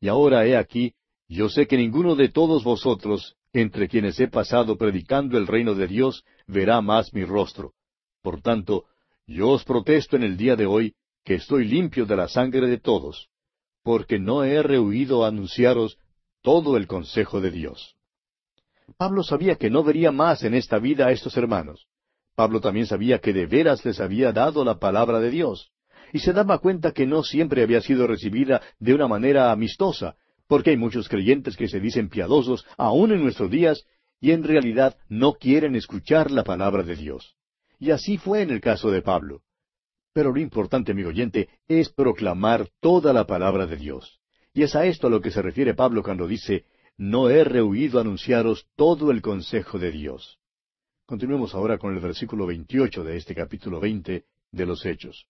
Y 0.00 0.08
ahora 0.08 0.46
he 0.46 0.56
aquí, 0.56 0.94
yo 1.28 1.48
sé 1.48 1.66
que 1.66 1.78
ninguno 1.78 2.14
de 2.14 2.28
todos 2.28 2.62
vosotros, 2.64 3.36
entre 3.52 3.88
quienes 3.88 4.18
he 4.20 4.28
pasado 4.28 4.76
predicando 4.76 5.36
el 5.36 5.46
reino 5.46 5.74
de 5.74 5.86
Dios, 5.86 6.24
verá 6.46 6.80
más 6.80 7.12
mi 7.12 7.24
rostro. 7.24 7.72
Por 8.22 8.40
tanto, 8.40 8.84
yo 9.26 9.50
os 9.50 9.64
protesto 9.64 10.16
en 10.16 10.22
el 10.22 10.36
día 10.36 10.56
de 10.56 10.66
hoy 10.66 10.94
que 11.24 11.34
estoy 11.34 11.64
limpio 11.64 12.06
de 12.06 12.16
la 12.16 12.28
sangre 12.28 12.66
de 12.66 12.78
todos, 12.78 13.28
porque 13.82 14.18
no 14.18 14.44
he 14.44 14.62
rehuido 14.62 15.24
anunciaros 15.24 15.98
todo 16.42 16.76
el 16.76 16.86
consejo 16.86 17.40
de 17.40 17.50
Dios. 17.50 17.96
Pablo 18.96 19.22
sabía 19.22 19.56
que 19.56 19.70
no 19.70 19.84
vería 19.84 20.10
más 20.12 20.42
en 20.42 20.54
esta 20.54 20.78
vida 20.78 21.06
a 21.06 21.12
estos 21.12 21.36
hermanos. 21.36 21.86
Pablo 22.34 22.60
también 22.60 22.86
sabía 22.86 23.18
que 23.18 23.32
de 23.32 23.46
veras 23.46 23.84
les 23.84 24.00
había 24.00 24.32
dado 24.32 24.64
la 24.64 24.78
palabra 24.78 25.20
de 25.20 25.30
Dios, 25.30 25.70
y 26.12 26.20
se 26.20 26.32
daba 26.32 26.58
cuenta 26.58 26.92
que 26.92 27.06
no 27.06 27.22
siempre 27.22 27.62
había 27.62 27.80
sido 27.80 28.06
recibida 28.06 28.60
de 28.78 28.94
una 28.94 29.06
manera 29.06 29.52
amistosa, 29.52 30.16
porque 30.50 30.70
hay 30.70 30.76
muchos 30.76 31.08
creyentes 31.08 31.56
que 31.56 31.68
se 31.68 31.78
dicen 31.78 32.08
piadosos 32.08 32.66
aún 32.76 33.12
en 33.12 33.22
nuestros 33.22 33.52
días 33.52 33.86
y 34.20 34.32
en 34.32 34.42
realidad 34.42 34.98
no 35.08 35.34
quieren 35.34 35.76
escuchar 35.76 36.32
la 36.32 36.42
palabra 36.42 36.82
de 36.82 36.96
Dios. 36.96 37.36
Y 37.78 37.92
así 37.92 38.18
fue 38.18 38.42
en 38.42 38.50
el 38.50 38.60
caso 38.60 38.90
de 38.90 39.00
Pablo. 39.00 39.42
Pero 40.12 40.32
lo 40.32 40.40
importante, 40.40 40.90
amigo 40.90 41.10
oyente, 41.10 41.50
es 41.68 41.90
proclamar 41.90 42.68
toda 42.80 43.12
la 43.12 43.28
palabra 43.28 43.68
de 43.68 43.76
Dios. 43.76 44.18
Y 44.52 44.64
es 44.64 44.74
a 44.74 44.86
esto 44.86 45.06
a 45.06 45.10
lo 45.10 45.20
que 45.20 45.30
se 45.30 45.40
refiere 45.40 45.74
Pablo 45.74 46.02
cuando 46.02 46.26
dice, 46.26 46.64
no 46.96 47.30
he 47.30 47.44
rehuido 47.44 48.00
anunciaros 48.00 48.66
todo 48.74 49.12
el 49.12 49.22
consejo 49.22 49.78
de 49.78 49.92
Dios. 49.92 50.40
Continuemos 51.06 51.54
ahora 51.54 51.78
con 51.78 51.94
el 51.94 52.00
versículo 52.00 52.46
28 52.46 53.04
de 53.04 53.16
este 53.18 53.36
capítulo 53.36 53.78
20 53.78 54.24
de 54.50 54.66
los 54.66 54.84
Hechos. 54.84 55.28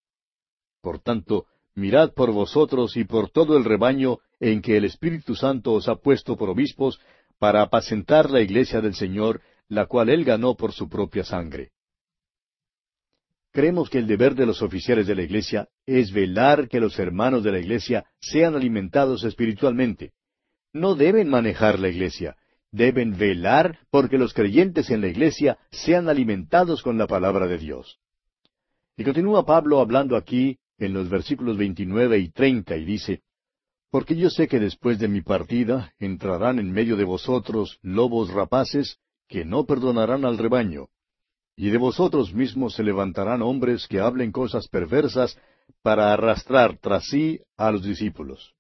Por 0.81 0.99
tanto, 1.01 1.45
mirad 1.81 2.13
por 2.13 2.31
vosotros 2.33 2.97
y 2.97 3.05
por 3.05 3.31
todo 3.31 3.57
el 3.57 3.65
rebaño 3.65 4.19
en 4.39 4.63
que 4.63 4.77
el 4.77 4.85
Espíritu 4.85 5.35
Santo 5.35 5.73
os 5.73 5.89
ha 5.89 5.97
puesto 5.97 6.37
por 6.37 6.51
obispos 6.51 7.01
para 7.39 7.63
apacentar 7.63 8.31
la 8.31 8.41
iglesia 8.41 8.81
del 8.81 8.95
Señor, 8.95 9.41
la 9.69 9.87
cual 9.87 10.11
él 10.11 10.25
ganó 10.25 10.55
por 10.55 10.73
su 10.73 10.89
propia 10.89 11.25
sangre. 11.25 11.73
Creemos 13.53 13.91
que 13.91 13.99
el 13.99 14.07
deber 14.07 14.37
de 14.37 14.47
los 14.47 14.63
oficiales 14.63 15.09
de 15.09 15.17
la 15.17 15.23
iglesia 15.23 15.69
es 15.85 16.13
velar 16.13 16.69
que 16.69 16.79
los 16.79 16.99
hermanos 16.99 17.43
de 17.43 17.51
la 17.51 17.59
iglesia 17.59 18.05
sean 18.21 18.55
alimentados 18.55 19.25
espiritualmente. 19.25 20.13
No 20.73 20.95
deben 20.95 21.29
manejar 21.29 21.81
la 21.81 21.89
iglesia, 21.89 22.37
deben 22.71 23.19
velar 23.19 23.81
porque 23.91 24.19
los 24.19 24.35
creyentes 24.35 24.91
en 24.91 25.01
la 25.01 25.09
iglesia 25.09 25.59
sean 25.73 26.09
alimentados 26.09 26.83
con 26.83 26.97
la 26.97 27.09
palabra 27.09 27.49
de 27.49 27.59
Dios. 27.59 27.99
Y 28.97 29.03
continúa 29.03 29.45
Pablo 29.45 29.81
hablando 29.81 30.15
aquí 30.15 30.60
en 30.81 30.95
los 30.95 31.09
versículos 31.09 31.57
29 31.57 32.19
y 32.19 32.31
30 32.31 32.77
y 32.77 32.85
dice, 32.85 33.23
Porque 33.91 34.17
yo 34.17 34.31
sé 34.31 34.49
que 34.49 34.59
después 34.59 34.99
de 34.99 35.09
mi 35.09 35.21
partida 35.21 35.93
entrarán 35.99 36.59
en 36.59 36.73
medio 36.73 36.97
de 36.97 37.05
vosotros 37.05 37.79
lobos 37.83 38.33
rapaces 38.33 38.99
que 39.29 39.45
no 39.45 39.65
perdonarán 39.65 40.25
al 40.25 40.39
rebaño, 40.39 40.89
y 41.55 41.71
de 41.71 41.79
vosotros 41.79 42.33
mismos 42.33 42.75
se 42.75 42.83
levantarán 42.83 43.43
hombres 43.43 43.87
que 43.87 44.01
hablen 44.01 44.33
cosas 44.33 44.69
perversas 44.69 45.39
para 45.83 46.13
arrastrar 46.13 46.79
tras 46.79 47.07
sí 47.07 47.41
a 47.57 47.71
los 47.71 47.85
discípulos. 47.85 48.55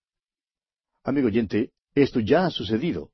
Amigo 1.02 1.28
oyente, 1.28 1.70
esto 1.94 2.20
ya 2.20 2.44
ha 2.46 2.50
sucedido. 2.50 3.10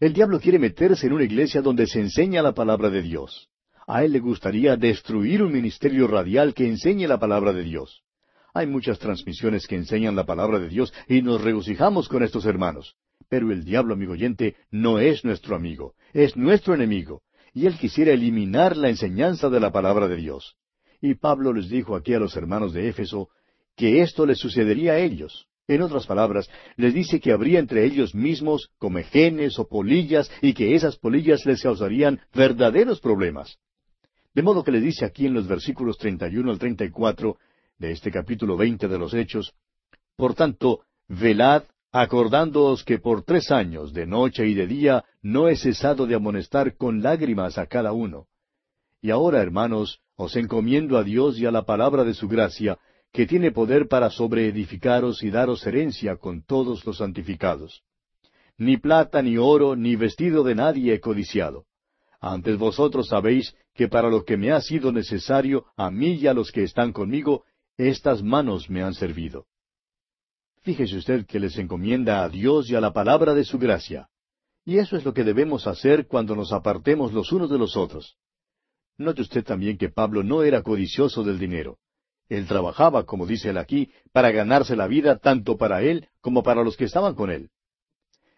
El 0.00 0.14
diablo 0.14 0.40
quiere 0.40 0.58
meterse 0.58 1.06
en 1.06 1.12
una 1.12 1.24
iglesia 1.24 1.60
donde 1.60 1.86
se 1.86 2.00
enseña 2.00 2.42
la 2.42 2.54
palabra 2.54 2.88
de 2.88 3.02
Dios. 3.02 3.50
A 3.86 4.02
él 4.02 4.12
le 4.12 4.20
gustaría 4.20 4.76
destruir 4.76 5.42
un 5.42 5.52
ministerio 5.52 6.06
radial 6.06 6.54
que 6.54 6.66
enseñe 6.66 7.06
la 7.06 7.18
palabra 7.18 7.52
de 7.52 7.64
Dios. 7.64 8.02
Hay 8.52 8.66
muchas 8.66 8.98
transmisiones 8.98 9.66
que 9.66 9.76
enseñan 9.76 10.16
la 10.16 10.26
palabra 10.26 10.58
de 10.58 10.68
Dios 10.68 10.92
y 11.08 11.22
nos 11.22 11.42
regocijamos 11.42 12.08
con 12.08 12.22
estos 12.22 12.44
hermanos. 12.46 12.96
Pero 13.28 13.52
el 13.52 13.64
diablo, 13.64 13.94
amigo 13.94 14.12
oyente, 14.12 14.56
no 14.70 14.98
es 14.98 15.24
nuestro 15.24 15.54
amigo, 15.54 15.94
es 16.12 16.36
nuestro 16.36 16.74
enemigo, 16.74 17.22
y 17.54 17.66
él 17.66 17.78
quisiera 17.78 18.12
eliminar 18.12 18.76
la 18.76 18.88
enseñanza 18.88 19.48
de 19.48 19.60
la 19.60 19.70
palabra 19.70 20.08
de 20.08 20.16
Dios. 20.16 20.56
Y 21.00 21.14
Pablo 21.14 21.52
les 21.52 21.68
dijo 21.68 21.94
aquí 21.94 22.12
a 22.14 22.18
los 22.18 22.36
hermanos 22.36 22.72
de 22.72 22.88
Éfeso 22.88 23.28
que 23.76 24.02
esto 24.02 24.26
les 24.26 24.38
sucedería 24.38 24.92
a 24.92 24.98
ellos. 24.98 25.46
En 25.68 25.82
otras 25.82 26.06
palabras, 26.06 26.50
les 26.76 26.92
dice 26.92 27.20
que 27.20 27.30
habría 27.30 27.60
entre 27.60 27.84
ellos 27.84 28.14
mismos 28.14 28.70
comejenes 28.78 29.58
o 29.60 29.68
polillas 29.68 30.30
y 30.42 30.52
que 30.52 30.74
esas 30.74 30.96
polillas 30.96 31.46
les 31.46 31.62
causarían 31.62 32.20
verdaderos 32.34 33.00
problemas. 33.00 33.58
De 34.34 34.42
modo 34.42 34.64
que 34.64 34.72
les 34.72 34.82
dice 34.82 35.04
aquí 35.04 35.26
en 35.26 35.34
los 35.34 35.46
versículos 35.46 35.96
31 35.98 36.50
al 36.50 36.58
34 36.58 37.36
de 37.80 37.92
este 37.92 38.12
capítulo 38.12 38.56
veinte 38.56 38.86
de 38.86 38.98
los 38.98 39.14
Hechos, 39.14 39.54
Por 40.16 40.34
tanto, 40.34 40.82
velad, 41.08 41.64
acordándoos 41.90 42.84
que 42.84 42.98
por 42.98 43.24
tres 43.24 43.50
años, 43.50 43.94
de 43.94 44.06
noche 44.06 44.46
y 44.46 44.54
de 44.54 44.66
día, 44.66 45.04
no 45.22 45.48
he 45.48 45.56
cesado 45.56 46.06
de 46.06 46.14
amonestar 46.14 46.76
con 46.76 47.02
lágrimas 47.02 47.56
a 47.56 47.66
cada 47.66 47.92
uno. 47.92 48.26
Y 49.00 49.10
ahora, 49.10 49.40
hermanos, 49.40 50.00
os 50.14 50.36
encomiendo 50.36 50.98
a 50.98 51.02
Dios 51.02 51.38
y 51.38 51.46
a 51.46 51.50
la 51.50 51.62
palabra 51.62 52.04
de 52.04 52.12
su 52.12 52.28
gracia, 52.28 52.78
que 53.12 53.26
tiene 53.26 53.50
poder 53.50 53.88
para 53.88 54.10
sobreedificaros 54.10 55.22
y 55.22 55.30
daros 55.30 55.66
herencia 55.66 56.16
con 56.16 56.42
todos 56.44 56.84
los 56.84 56.98
santificados. 56.98 57.82
Ni 58.58 58.76
plata, 58.76 59.22
ni 59.22 59.38
oro, 59.38 59.74
ni 59.74 59.96
vestido 59.96 60.44
de 60.44 60.54
nadie 60.54 60.92
he 60.92 61.00
codiciado. 61.00 61.64
Antes 62.20 62.58
vosotros 62.58 63.08
sabéis 63.08 63.54
que 63.74 63.88
para 63.88 64.10
lo 64.10 64.24
que 64.26 64.36
me 64.36 64.52
ha 64.52 64.60
sido 64.60 64.92
necesario, 64.92 65.64
a 65.78 65.90
mí 65.90 66.12
y 66.12 66.26
a 66.26 66.34
los 66.34 66.52
que 66.52 66.62
están 66.62 66.92
conmigo, 66.92 67.44
estas 67.88 68.22
manos 68.22 68.68
me 68.68 68.82
han 68.82 68.94
servido. 68.94 69.46
Fíjese 70.62 70.96
usted 70.96 71.26
que 71.26 71.40
les 71.40 71.56
encomienda 71.56 72.22
a 72.22 72.28
Dios 72.28 72.68
y 72.70 72.74
a 72.74 72.80
la 72.80 72.92
palabra 72.92 73.34
de 73.34 73.44
su 73.44 73.58
gracia. 73.58 74.08
Y 74.64 74.76
eso 74.76 74.96
es 74.96 75.04
lo 75.04 75.14
que 75.14 75.24
debemos 75.24 75.66
hacer 75.66 76.06
cuando 76.06 76.36
nos 76.36 76.52
apartemos 76.52 77.12
los 77.12 77.32
unos 77.32 77.48
de 77.48 77.58
los 77.58 77.76
otros. 77.76 78.18
Note 78.98 79.22
usted 79.22 79.42
también 79.42 79.78
que 79.78 79.88
Pablo 79.88 80.22
no 80.22 80.42
era 80.42 80.62
codicioso 80.62 81.24
del 81.24 81.38
dinero. 81.38 81.78
Él 82.28 82.46
trabajaba, 82.46 83.06
como 83.06 83.26
dice 83.26 83.50
él 83.50 83.58
aquí, 83.58 83.90
para 84.12 84.30
ganarse 84.30 84.76
la 84.76 84.86
vida 84.86 85.18
tanto 85.18 85.56
para 85.56 85.82
él 85.82 86.08
como 86.20 86.42
para 86.42 86.62
los 86.62 86.76
que 86.76 86.84
estaban 86.84 87.14
con 87.14 87.30
él. 87.30 87.50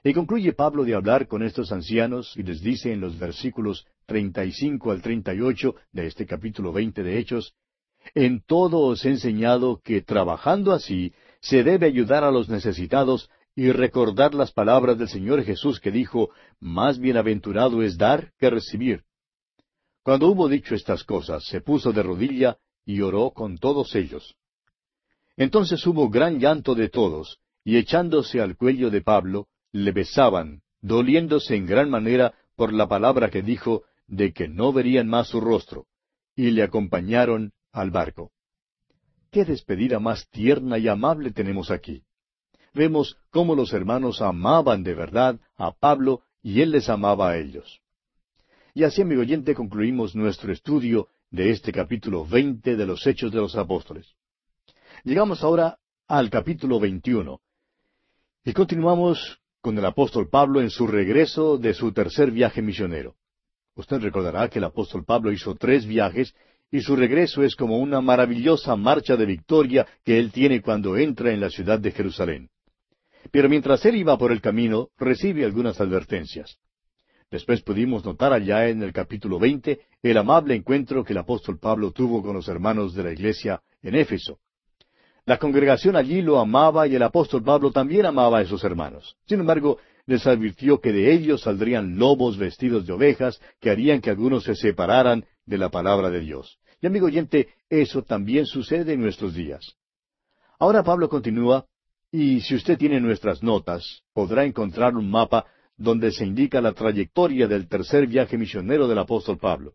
Y 0.04 0.14
concluye 0.14 0.52
Pablo 0.52 0.84
de 0.84 0.94
hablar 0.94 1.26
con 1.26 1.42
estos 1.42 1.72
ancianos 1.72 2.36
y 2.36 2.42
les 2.42 2.60
dice 2.60 2.92
en 2.92 3.00
los 3.00 3.18
versículos 3.18 3.86
35 4.06 4.90
al 4.92 5.02
38 5.02 5.74
de 5.92 6.06
este 6.06 6.26
capítulo 6.26 6.72
20 6.72 7.02
de 7.02 7.18
Hechos, 7.18 7.54
En 8.14 8.42
todo 8.44 8.80
os 8.80 9.04
he 9.04 9.10
enseñado 9.10 9.80
que 9.82 10.02
trabajando 10.02 10.72
así 10.72 11.12
se 11.40 11.62
debe 11.64 11.86
ayudar 11.86 12.24
a 12.24 12.30
los 12.30 12.48
necesitados 12.48 13.30
y 13.54 13.70
recordar 13.70 14.34
las 14.34 14.52
palabras 14.52 14.98
del 14.98 15.08
Señor 15.08 15.42
Jesús 15.44 15.80
que 15.80 15.90
dijo, 15.90 16.30
Más 16.60 16.98
bienaventurado 16.98 17.82
es 17.82 17.98
dar 17.98 18.32
que 18.38 18.50
recibir. 18.50 19.04
Cuando 20.02 20.28
hubo 20.28 20.48
dicho 20.48 20.74
estas 20.74 21.04
cosas, 21.04 21.44
se 21.44 21.60
puso 21.60 21.92
de 21.92 22.02
rodilla 22.02 22.58
y 22.84 23.00
oró 23.02 23.30
con 23.30 23.58
todos 23.58 23.94
ellos. 23.94 24.34
Entonces 25.36 25.86
hubo 25.86 26.08
gran 26.08 26.40
llanto 26.40 26.74
de 26.74 26.88
todos, 26.88 27.38
y 27.64 27.76
echándose 27.76 28.40
al 28.40 28.56
cuello 28.56 28.90
de 28.90 29.02
Pablo, 29.02 29.48
le 29.70 29.92
besaban, 29.92 30.62
doliéndose 30.80 31.54
en 31.56 31.66
gran 31.66 31.88
manera 31.88 32.34
por 32.56 32.72
la 32.72 32.88
palabra 32.88 33.30
que 33.30 33.42
dijo 33.42 33.84
de 34.06 34.32
que 34.32 34.48
no 34.48 34.72
verían 34.72 35.08
más 35.08 35.28
su 35.28 35.40
rostro, 35.40 35.86
y 36.34 36.50
le 36.50 36.62
acompañaron 36.62 37.52
al 37.72 37.90
barco. 37.90 38.32
Qué 39.30 39.44
despedida 39.44 39.98
más 39.98 40.28
tierna 40.28 40.78
y 40.78 40.88
amable 40.88 41.32
tenemos 41.32 41.70
aquí. 41.70 42.04
Vemos 42.74 43.18
cómo 43.30 43.54
los 43.54 43.72
hermanos 43.72 44.22
amaban 44.22 44.82
de 44.82 44.94
verdad 44.94 45.40
a 45.56 45.72
Pablo 45.72 46.22
y 46.42 46.60
él 46.60 46.70
les 46.70 46.88
amaba 46.88 47.30
a 47.30 47.38
ellos. 47.38 47.80
Y 48.74 48.84
así, 48.84 49.02
amigo 49.02 49.20
oyente, 49.22 49.54
concluimos 49.54 50.14
nuestro 50.14 50.52
estudio 50.52 51.08
de 51.30 51.50
este 51.50 51.72
capítulo 51.72 52.26
veinte 52.26 52.76
de 52.76 52.86
los 52.86 53.06
Hechos 53.06 53.32
de 53.32 53.38
los 53.38 53.56
Apóstoles. 53.56 54.14
Llegamos 55.04 55.42
ahora 55.42 55.78
al 56.08 56.30
capítulo 56.30 56.78
veintiuno 56.78 57.40
y 58.44 58.52
continuamos 58.52 59.40
con 59.60 59.78
el 59.78 59.84
apóstol 59.84 60.28
Pablo 60.28 60.60
en 60.60 60.70
su 60.70 60.86
regreso 60.86 61.56
de 61.56 61.72
su 61.74 61.92
tercer 61.92 62.30
viaje 62.30 62.60
misionero. 62.60 63.16
Usted 63.74 64.00
recordará 64.00 64.48
que 64.48 64.58
el 64.58 64.64
apóstol 64.64 65.04
Pablo 65.04 65.32
hizo 65.32 65.54
tres 65.54 65.86
viajes 65.86 66.34
y 66.72 66.80
su 66.80 66.96
regreso 66.96 67.44
es 67.44 67.54
como 67.54 67.78
una 67.78 68.00
maravillosa 68.00 68.74
marcha 68.76 69.14
de 69.14 69.26
victoria 69.26 69.86
que 70.04 70.18
él 70.18 70.32
tiene 70.32 70.62
cuando 70.62 70.96
entra 70.96 71.30
en 71.30 71.40
la 71.40 71.50
ciudad 71.50 71.78
de 71.78 71.92
Jerusalén. 71.92 72.48
Pero 73.30 73.50
mientras 73.50 73.84
él 73.84 73.96
iba 73.96 74.16
por 74.16 74.32
el 74.32 74.40
camino, 74.40 74.88
recibe 74.98 75.44
algunas 75.44 75.80
advertencias. 75.80 76.56
Después 77.30 77.62
pudimos 77.62 78.04
notar 78.04 78.32
allá 78.32 78.68
en 78.68 78.82
el 78.82 78.92
capítulo 78.92 79.38
veinte 79.38 79.80
el 80.02 80.16
amable 80.16 80.54
encuentro 80.54 81.04
que 81.04 81.12
el 81.12 81.18
apóstol 81.18 81.58
Pablo 81.58 81.92
tuvo 81.92 82.22
con 82.22 82.34
los 82.34 82.48
hermanos 82.48 82.94
de 82.94 83.04
la 83.04 83.12
iglesia 83.12 83.62
en 83.82 83.94
Éfeso. 83.94 84.38
La 85.26 85.38
congregación 85.38 85.94
allí 85.94 86.20
lo 86.22 86.40
amaba 86.40 86.88
y 86.88 86.96
el 86.96 87.02
apóstol 87.02 87.44
Pablo 87.44 87.70
también 87.70 88.06
amaba 88.06 88.38
a 88.38 88.42
esos 88.42 88.64
hermanos. 88.64 89.16
Sin 89.26 89.40
embargo, 89.40 89.78
les 90.06 90.26
advirtió 90.26 90.80
que 90.80 90.92
de 90.92 91.12
ellos 91.12 91.42
saldrían 91.42 91.96
lobos 91.96 92.38
vestidos 92.38 92.86
de 92.86 92.92
ovejas 92.92 93.40
que 93.60 93.70
harían 93.70 94.00
que 94.00 94.10
algunos 94.10 94.44
se 94.44 94.54
separaran 94.54 95.24
de 95.46 95.58
la 95.58 95.68
palabra 95.68 96.10
de 96.10 96.20
Dios. 96.20 96.58
Y 96.82 96.86
amigo 96.88 97.06
oyente, 97.06 97.48
eso 97.70 98.02
también 98.02 98.44
sucede 98.44 98.94
en 98.94 99.00
nuestros 99.00 99.34
días. 99.34 99.76
Ahora 100.58 100.82
Pablo 100.82 101.08
continúa, 101.08 101.64
y 102.10 102.40
si 102.40 102.56
usted 102.56 102.76
tiene 102.76 103.00
nuestras 103.00 103.40
notas, 103.42 104.02
podrá 104.12 104.44
encontrar 104.44 104.96
un 104.96 105.08
mapa 105.08 105.46
donde 105.76 106.10
se 106.10 106.26
indica 106.26 106.60
la 106.60 106.72
trayectoria 106.72 107.46
del 107.46 107.68
tercer 107.68 108.08
viaje 108.08 108.36
misionero 108.36 108.88
del 108.88 108.98
apóstol 108.98 109.38
Pablo. 109.38 109.74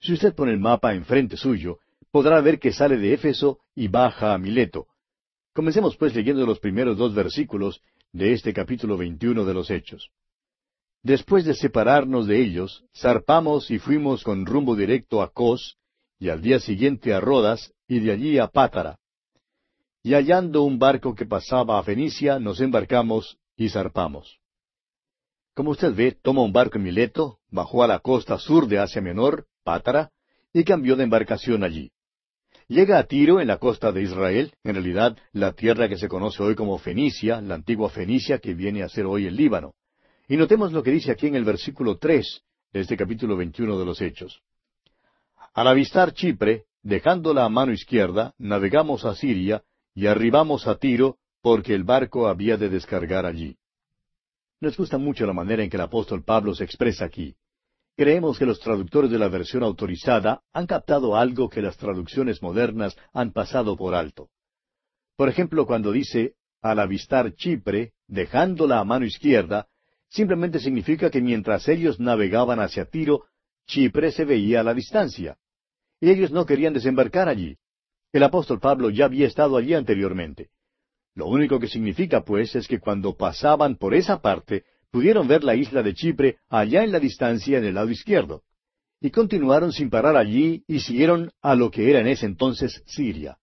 Si 0.00 0.12
usted 0.12 0.32
pone 0.32 0.52
el 0.52 0.60
mapa 0.60 0.94
enfrente 0.94 1.36
suyo, 1.36 1.80
podrá 2.12 2.40
ver 2.40 2.60
que 2.60 2.72
sale 2.72 2.98
de 2.98 3.14
Éfeso 3.14 3.58
y 3.74 3.88
baja 3.88 4.32
a 4.32 4.38
Mileto. 4.38 4.86
Comencemos 5.52 5.96
pues 5.96 6.14
leyendo 6.14 6.46
los 6.46 6.60
primeros 6.60 6.96
dos 6.96 7.14
versículos 7.14 7.82
de 8.12 8.32
este 8.32 8.52
capítulo 8.52 8.96
veintiuno 8.96 9.44
de 9.44 9.54
los 9.54 9.70
Hechos. 9.70 10.10
Después 11.02 11.44
de 11.44 11.54
separarnos 11.54 12.28
de 12.28 12.40
ellos, 12.40 12.84
zarpamos 12.96 13.70
y 13.72 13.78
fuimos 13.80 14.22
con 14.22 14.46
rumbo 14.46 14.76
directo 14.76 15.20
a 15.20 15.32
Cos, 15.32 15.78
y 16.24 16.30
al 16.30 16.40
día 16.40 16.58
siguiente 16.58 17.12
a 17.12 17.20
Rodas, 17.20 17.74
y 17.86 18.00
de 18.00 18.10
allí 18.10 18.38
a 18.38 18.46
Pátara. 18.46 18.96
Y 20.02 20.14
hallando 20.14 20.62
un 20.62 20.78
barco 20.78 21.14
que 21.14 21.26
pasaba 21.26 21.78
a 21.78 21.82
Fenicia, 21.82 22.38
nos 22.38 22.62
embarcamos 22.62 23.36
y 23.58 23.68
zarpamos. 23.68 24.38
Como 25.54 25.72
usted 25.72 25.94
ve, 25.94 26.12
toma 26.12 26.40
un 26.40 26.50
barco 26.50 26.78
en 26.78 26.84
Mileto, 26.84 27.40
bajó 27.50 27.82
a 27.82 27.86
la 27.86 27.98
costa 27.98 28.38
sur 28.38 28.66
de 28.66 28.78
Asia 28.78 29.02
Menor, 29.02 29.44
Pátara, 29.64 30.12
y 30.54 30.64
cambió 30.64 30.96
de 30.96 31.04
embarcación 31.04 31.62
allí. 31.62 31.90
Llega 32.68 32.98
a 32.98 33.04
Tiro, 33.04 33.38
en 33.38 33.48
la 33.48 33.58
costa 33.58 33.92
de 33.92 34.00
Israel, 34.00 34.54
en 34.64 34.76
realidad 34.76 35.18
la 35.32 35.52
tierra 35.52 35.90
que 35.90 35.98
se 35.98 36.08
conoce 36.08 36.42
hoy 36.42 36.54
como 36.54 36.78
Fenicia, 36.78 37.42
la 37.42 37.56
antigua 37.56 37.90
Fenicia 37.90 38.38
que 38.38 38.54
viene 38.54 38.82
a 38.82 38.88
ser 38.88 39.04
hoy 39.04 39.26
el 39.26 39.36
Líbano. 39.36 39.74
Y 40.26 40.38
notemos 40.38 40.72
lo 40.72 40.82
que 40.82 40.90
dice 40.90 41.12
aquí 41.12 41.26
en 41.26 41.34
el 41.34 41.44
versículo 41.44 41.98
tres 41.98 42.40
de 42.72 42.80
este 42.80 42.96
capítulo 42.96 43.36
veintiuno 43.36 43.78
de 43.78 43.84
los 43.84 44.00
Hechos. 44.00 44.40
Al 45.54 45.68
avistar 45.68 46.14
Chipre, 46.14 46.64
dejándola 46.82 47.44
a 47.44 47.48
mano 47.48 47.72
izquierda, 47.72 48.34
navegamos 48.38 49.04
a 49.04 49.14
Siria 49.14 49.62
y 49.94 50.08
arribamos 50.08 50.66
a 50.66 50.78
Tiro, 50.78 51.18
porque 51.42 51.76
el 51.76 51.84
barco 51.84 52.26
había 52.26 52.56
de 52.56 52.68
descargar 52.68 53.24
allí. 53.24 53.56
Nos 54.60 54.76
gusta 54.76 54.98
mucho 54.98 55.26
la 55.26 55.32
manera 55.32 55.62
en 55.62 55.70
que 55.70 55.76
el 55.76 55.82
apóstol 55.82 56.24
Pablo 56.24 56.56
se 56.56 56.64
expresa 56.64 57.04
aquí. 57.04 57.36
Creemos 57.96 58.36
que 58.36 58.46
los 58.46 58.58
traductores 58.58 59.12
de 59.12 59.18
la 59.20 59.28
versión 59.28 59.62
autorizada 59.62 60.42
han 60.52 60.66
captado 60.66 61.14
algo 61.16 61.48
que 61.48 61.62
las 61.62 61.76
traducciones 61.76 62.42
modernas 62.42 62.96
han 63.12 63.32
pasado 63.32 63.76
por 63.76 63.94
alto. 63.94 64.30
Por 65.16 65.28
ejemplo, 65.28 65.66
cuando 65.66 65.92
dice 65.92 66.34
al 66.62 66.80
avistar 66.80 67.32
Chipre, 67.36 67.92
dejándola 68.08 68.80
a 68.80 68.84
mano 68.84 69.06
izquierda, 69.06 69.68
simplemente 70.08 70.58
significa 70.58 71.10
que 71.10 71.20
mientras 71.20 71.68
ellos 71.68 72.00
navegaban 72.00 72.58
hacia 72.58 72.86
Tiro, 72.86 73.26
Chipre 73.68 74.10
se 74.10 74.24
veía 74.24 74.60
a 74.60 74.64
la 74.64 74.74
distancia. 74.74 75.38
Y 76.04 76.10
ellos 76.10 76.32
no 76.32 76.44
querían 76.44 76.74
desembarcar 76.74 77.30
allí. 77.30 77.56
El 78.12 78.24
apóstol 78.24 78.60
Pablo 78.60 78.90
ya 78.90 79.06
había 79.06 79.26
estado 79.26 79.56
allí 79.56 79.72
anteriormente. 79.72 80.50
Lo 81.14 81.28
único 81.28 81.58
que 81.58 81.66
significa, 81.66 82.22
pues, 82.26 82.54
es 82.54 82.68
que 82.68 82.78
cuando 82.78 83.16
pasaban 83.16 83.76
por 83.76 83.94
esa 83.94 84.20
parte, 84.20 84.64
pudieron 84.90 85.26
ver 85.26 85.42
la 85.44 85.56
isla 85.56 85.82
de 85.82 85.94
Chipre 85.94 86.36
allá 86.50 86.84
en 86.84 86.92
la 86.92 87.00
distancia 87.00 87.56
en 87.56 87.64
el 87.64 87.76
lado 87.76 87.88
izquierdo. 87.88 88.42
Y 89.00 89.10
continuaron 89.10 89.72
sin 89.72 89.88
parar 89.88 90.14
allí 90.18 90.62
y 90.66 90.80
siguieron 90.80 91.30
a 91.40 91.54
lo 91.54 91.70
que 91.70 91.88
era 91.88 92.00
en 92.00 92.08
ese 92.08 92.26
entonces 92.26 92.82
Siria. 92.84 93.38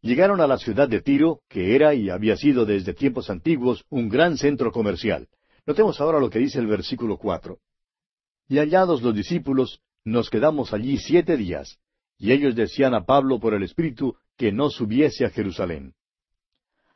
Llegaron 0.00 0.40
a 0.40 0.46
la 0.46 0.56
ciudad 0.56 0.88
de 0.88 1.02
Tiro, 1.02 1.42
que 1.50 1.76
era 1.76 1.92
y 1.92 2.08
había 2.08 2.38
sido 2.38 2.64
desde 2.64 2.94
tiempos 2.94 3.28
antiguos 3.28 3.84
un 3.90 4.08
gran 4.08 4.38
centro 4.38 4.72
comercial. 4.72 5.28
Notemos 5.66 6.00
ahora 6.00 6.18
lo 6.18 6.30
que 6.30 6.38
dice 6.38 6.60
el 6.60 6.66
versículo 6.66 7.18
cuatro. 7.18 7.58
Y 8.48 8.56
hallados 8.56 9.02
los 9.02 9.14
discípulos, 9.14 9.82
nos 10.02 10.30
quedamos 10.30 10.72
allí 10.72 10.96
siete 10.96 11.36
días, 11.36 11.78
y 12.20 12.32
ellos 12.32 12.54
decían 12.54 12.94
a 12.94 13.04
Pablo 13.04 13.40
por 13.40 13.54
el 13.54 13.62
Espíritu 13.62 14.14
que 14.36 14.52
no 14.52 14.68
subiese 14.68 15.24
a 15.24 15.30
Jerusalén. 15.30 15.94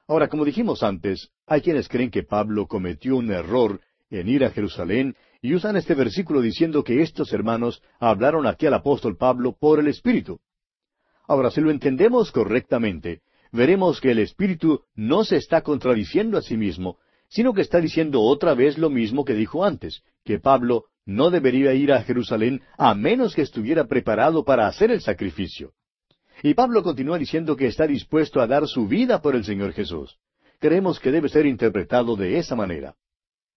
Ahora, 0.07 0.29
como 0.29 0.45
dijimos 0.45 0.83
antes, 0.83 1.31
hay 1.47 1.63
quienes 1.63 1.89
creen 1.89 2.11
que 2.11 2.23
Pablo 2.23 2.67
cometió 2.67 3.17
un 3.17 3.33
error 3.33 3.81
en 4.11 4.29
ir 4.29 4.45
a 4.45 4.51
Jerusalén 4.51 5.17
y 5.41 5.55
usan 5.55 5.77
este 5.77 5.95
versículo 5.95 6.43
diciendo 6.43 6.85
que 6.85 7.03
estos 7.03 7.33
hermanos 7.33 7.83
hablaron 7.99 8.47
aquí 8.47 8.67
al 8.67 8.75
apóstol 8.75 9.17
Pablo 9.17 9.57
por 9.59 9.81
el 9.81 9.89
Espíritu. 9.89 10.41
Ahora, 11.27 11.51
si 11.51 11.63
lo 11.63 11.71
entendemos 11.71 12.31
correctamente, 12.31 13.23
veremos 13.51 14.03
que 14.03 14.11
el 14.11 14.19
Espíritu 14.19 14.83
no 14.95 15.25
se 15.25 15.37
está 15.37 15.63
contradiciendo 15.63 16.37
a 16.37 16.43
sí 16.43 16.59
mismo, 16.59 16.99
sino 17.29 17.55
que 17.55 17.63
está 17.63 17.81
diciendo 17.81 18.21
otra 18.21 18.55
vez 18.55 18.77
lo 18.77 18.91
mismo 18.91 19.25
que 19.25 19.35
dijo 19.35 19.65
antes, 19.65 20.03
que 20.23 20.39
Pablo 20.39 20.85
no 21.07 21.31
debería 21.31 21.75
ir 21.75 21.93
a 21.93 22.03
Jerusalén 22.03 22.63
a 22.79 22.95
menos 22.95 23.35
que 23.35 23.43
estuviera 23.43 23.85
preparado 23.85 24.45
para 24.45 24.67
hacer 24.67 24.91
el 24.91 25.01
sacrificio. 25.01 25.73
Y 26.43 26.55
Pablo 26.55 26.83
continúa 26.83 27.19
diciendo 27.19 27.57
que 27.57 27.67
está 27.67 27.87
dispuesto 27.87 28.41
a 28.41 28.47
dar 28.47 28.67
su 28.67 28.89
vida 28.89 29.23
por 29.23 29.37
el 29.37 29.45
Señor 29.45 29.73
Jesús. 29.73 30.19
Creemos 30.59 30.99
que 30.99 31.11
debe 31.11 31.29
ser 31.29 31.47
interpretado 31.47 32.17
de 32.17 32.39
esa 32.39 32.57
manera. 32.57 32.95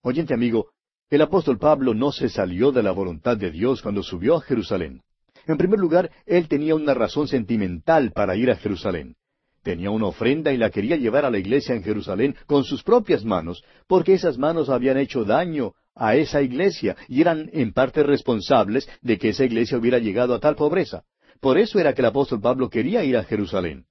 Oyente 0.02 0.34
amigo, 0.34 0.70
el 1.10 1.22
apóstol 1.22 1.58
Pablo 1.58 1.94
no 1.94 2.12
se 2.12 2.30
salió 2.30 2.72
de 2.72 2.84
la 2.84 2.92
voluntad 2.92 3.38
de 3.38 3.50
Dios 3.50 3.82
cuando 3.82 4.04
subió 4.04 4.36
a 4.36 4.42
Jerusalén. 4.42 5.02
En 5.46 5.58
primer 5.58 5.80
lugar, 5.80 6.12
él 6.26 6.50
tenía 6.50 6.76
una 6.76 6.94
razón 6.94 7.28
sentimental 7.28 8.12
para 8.12 8.36
ir 8.36 8.52
a 8.52 8.58
Jerusalén. 8.58 9.16
Tenía 9.64 9.90
una 9.90 10.08
ofrenda 10.08 10.52
y 10.52 10.58
la 10.58 10.70
quería 10.70 10.98
llevar 10.98 11.26
a 11.26 11.32
la 11.32 11.40
iglesia 11.40 11.76
en 11.76 11.84
Jerusalén 11.84 12.36
con 12.46 12.64
sus 12.64 12.84
propias 12.84 13.24
manos, 13.24 13.64
porque 13.88 14.14
esas 14.14 14.38
manos 14.38 14.70
habían 14.70 14.98
hecho 14.98 15.24
daño 15.24 15.74
a 15.98 16.16
esa 16.16 16.42
iglesia 16.42 16.96
y 17.08 17.22
eran 17.22 17.50
en 17.54 17.74
parte 17.74 18.04
responsables 18.04 18.88
de 19.02 19.18
que 19.18 19.30
esa 19.30 19.46
iglesia 19.46 19.78
hubiera 19.78 20.00
llegado 20.00 20.34
a 20.34 20.40
tal 20.40 20.56
pobreza. 20.56 21.04
Por 21.40 21.58
eso 21.58 21.80
era 21.80 21.94
que 21.94 22.02
el 22.02 22.08
apóstol 22.08 22.42
Pablo 22.42 22.70
quería 22.70 23.04
ir 23.04 23.18
a 23.18 23.24
Jerusalén. 23.24 23.86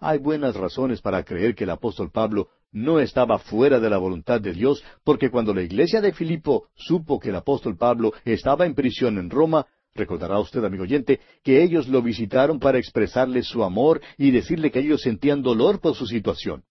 Hay 0.00 0.18
buenas 0.18 0.56
razones 0.56 1.00
para 1.00 1.22
creer 1.22 1.54
que 1.54 1.64
el 1.64 1.70
apóstol 1.70 2.10
Pablo 2.10 2.48
no 2.72 2.98
estaba 2.98 3.38
fuera 3.38 3.78
de 3.78 3.90
la 3.90 3.98
voluntad 3.98 4.40
de 4.40 4.52
Dios, 4.52 4.82
porque 5.04 5.30
cuando 5.30 5.54
la 5.54 5.62
iglesia 5.62 6.00
de 6.00 6.12
Filipo 6.12 6.68
supo 6.74 7.20
que 7.20 7.28
el 7.28 7.36
apóstol 7.36 7.76
Pablo 7.76 8.12
estaba 8.24 8.66
en 8.66 8.74
prisión 8.74 9.18
en 9.18 9.30
Roma, 9.30 9.66
recordará 9.94 10.40
usted, 10.40 10.64
amigo 10.64 10.84
oyente, 10.84 11.20
que 11.44 11.62
ellos 11.62 11.86
lo 11.86 12.02
visitaron 12.02 12.58
para 12.58 12.78
expresarle 12.78 13.42
su 13.42 13.62
amor 13.62 14.00
y 14.16 14.30
decirle 14.30 14.70
que 14.70 14.80
ellos 14.80 15.02
sentían 15.02 15.42
dolor 15.42 15.80
por 15.80 15.94
su 15.94 16.06
situación. 16.06 16.64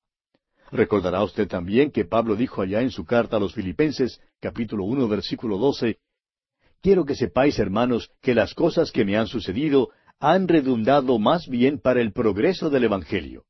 Recordará 0.72 1.24
usted 1.24 1.48
también 1.48 1.92
que 1.92 2.06
Pablo 2.06 2.36
dijo 2.36 2.62
allá 2.62 2.82
en 2.82 2.92
su 2.92 3.04
carta 3.04 3.38
a 3.38 3.40
los 3.40 3.54
Filipenses, 3.54 4.22
capítulo 4.40 4.86
uno, 4.86 5.08
versículo 5.08 5.58
doce, 5.58 5.98
Quiero 6.82 7.06
que 7.06 7.14
sepáis, 7.14 7.60
hermanos, 7.60 8.10
que 8.22 8.34
las 8.34 8.56
cosas 8.56 8.92
que 8.92 9.06
me 9.06 9.16
han 9.16 9.28
sucedido 9.28 9.90
han 10.20 10.48
redundado 10.48 11.20
más 11.20 11.48
bien 11.48 11.80
para 11.80 12.02
el 12.02 12.12
progreso 12.12 12.70
del 12.70 12.86
Evangelio. 12.86 13.44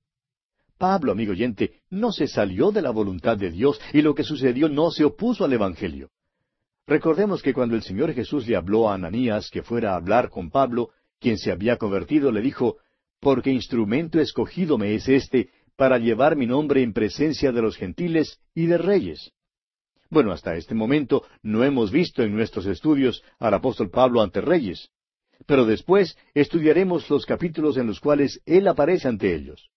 Pablo, 0.78 1.12
amigo 1.12 1.32
oyente, 1.32 1.82
no 1.90 2.12
se 2.12 2.28
salió 2.28 2.72
de 2.72 2.82
la 2.82 2.90
voluntad 2.90 3.38
de 3.38 3.52
Dios 3.52 3.80
y 3.94 4.02
lo 4.02 4.16
que 4.16 4.24
sucedió 4.24 4.68
no 4.68 4.90
se 4.90 5.06
opuso 5.06 5.46
al 5.46 5.54
Evangelio. 5.54 6.10
Recordemos 6.88 7.42
que 7.42 7.54
cuando 7.54 7.76
el 7.76 7.84
Señor 7.84 8.14
Jesús 8.14 8.48
le 8.48 8.56
habló 8.56 8.90
a 8.90 8.96
Ananías 8.96 9.50
que 9.50 9.62
fuera 9.62 9.94
a 9.94 9.98
hablar 9.98 10.30
con 10.30 10.50
Pablo, 10.50 10.90
quien 11.20 11.38
se 11.38 11.52
había 11.52 11.78
convertido, 11.78 12.32
le 12.32 12.42
dijo, 12.42 12.78
Porque 13.20 13.52
instrumento 13.52 14.20
escogido 14.20 14.78
me 14.78 14.96
es 14.96 15.08
este 15.08 15.52
para 15.82 15.98
llevar 15.98 16.36
mi 16.36 16.46
nombre 16.46 16.84
en 16.84 16.94
presencia 16.94 17.52
de 17.52 17.60
los 17.60 17.76
gentiles 17.76 18.38
y 18.54 18.68
de 18.68 18.78
reyes. 18.78 19.32
Bueno, 20.12 20.32
hasta 20.32 20.56
este 20.56 20.76
momento 20.76 21.24
no 21.42 21.64
hemos 21.64 21.90
visto 21.90 22.22
en 22.22 22.36
nuestros 22.36 22.68
estudios 22.68 23.24
al 23.40 23.56
apóstol 23.56 23.90
Pablo 23.90 24.22
ante 24.22 24.42
reyes. 24.42 24.90
Pero 25.48 25.66
después 25.66 26.16
estudiaremos 26.36 27.10
los 27.10 27.26
capítulos 27.26 27.78
en 27.78 27.88
los 27.88 28.00
cuales 28.00 28.40
él 28.46 28.68
aparece 28.68 29.08
ante 29.08 29.34
ellos. 29.34 29.72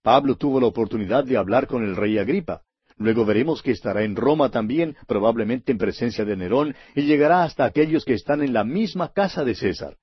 Pablo 0.00 0.36
tuvo 0.36 0.60
la 0.60 0.66
oportunidad 0.66 1.24
de 1.24 1.36
hablar 1.36 1.66
con 1.66 1.84
el 1.84 1.94
rey 1.94 2.16
Agripa. 2.16 2.62
Luego 2.96 3.26
veremos 3.26 3.60
que 3.60 3.72
estará 3.72 4.02
en 4.02 4.16
Roma 4.16 4.50
también, 4.50 4.96
probablemente 5.06 5.72
en 5.72 5.76
presencia 5.76 6.24
de 6.24 6.38
Nerón, 6.38 6.74
y 6.94 7.02
llegará 7.02 7.42
hasta 7.42 7.66
aquellos 7.66 8.06
que 8.06 8.14
están 8.14 8.42
en 8.42 8.54
la 8.54 8.64
misma 8.64 9.12
casa 9.12 9.44
de 9.44 9.54
César. 9.54 9.98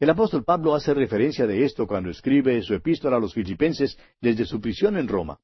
El 0.00 0.08
apóstol 0.08 0.44
Pablo 0.44 0.74
hace 0.74 0.94
referencia 0.94 1.46
de 1.46 1.62
esto 1.62 1.86
cuando 1.86 2.08
escribe 2.08 2.62
su 2.62 2.72
epístola 2.72 3.18
a 3.18 3.20
los 3.20 3.34
filipenses 3.34 3.98
desde 4.18 4.46
su 4.46 4.58
prisión 4.58 4.96
en 4.96 5.06
Roma. 5.06 5.38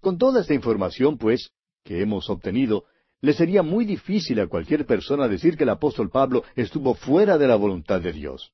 Con 0.00 0.16
toda 0.16 0.40
esta 0.40 0.54
información, 0.54 1.18
pues, 1.18 1.50
que 1.84 2.00
hemos 2.00 2.30
obtenido, 2.30 2.84
le 3.20 3.34
sería 3.34 3.62
muy 3.62 3.84
difícil 3.84 4.40
a 4.40 4.46
cualquier 4.46 4.86
persona 4.86 5.28
decir 5.28 5.58
que 5.58 5.64
el 5.64 5.68
apóstol 5.68 6.08
Pablo 6.08 6.44
estuvo 6.56 6.94
fuera 6.94 7.36
de 7.36 7.46
la 7.46 7.56
voluntad 7.56 8.00
de 8.00 8.14
Dios. 8.14 8.52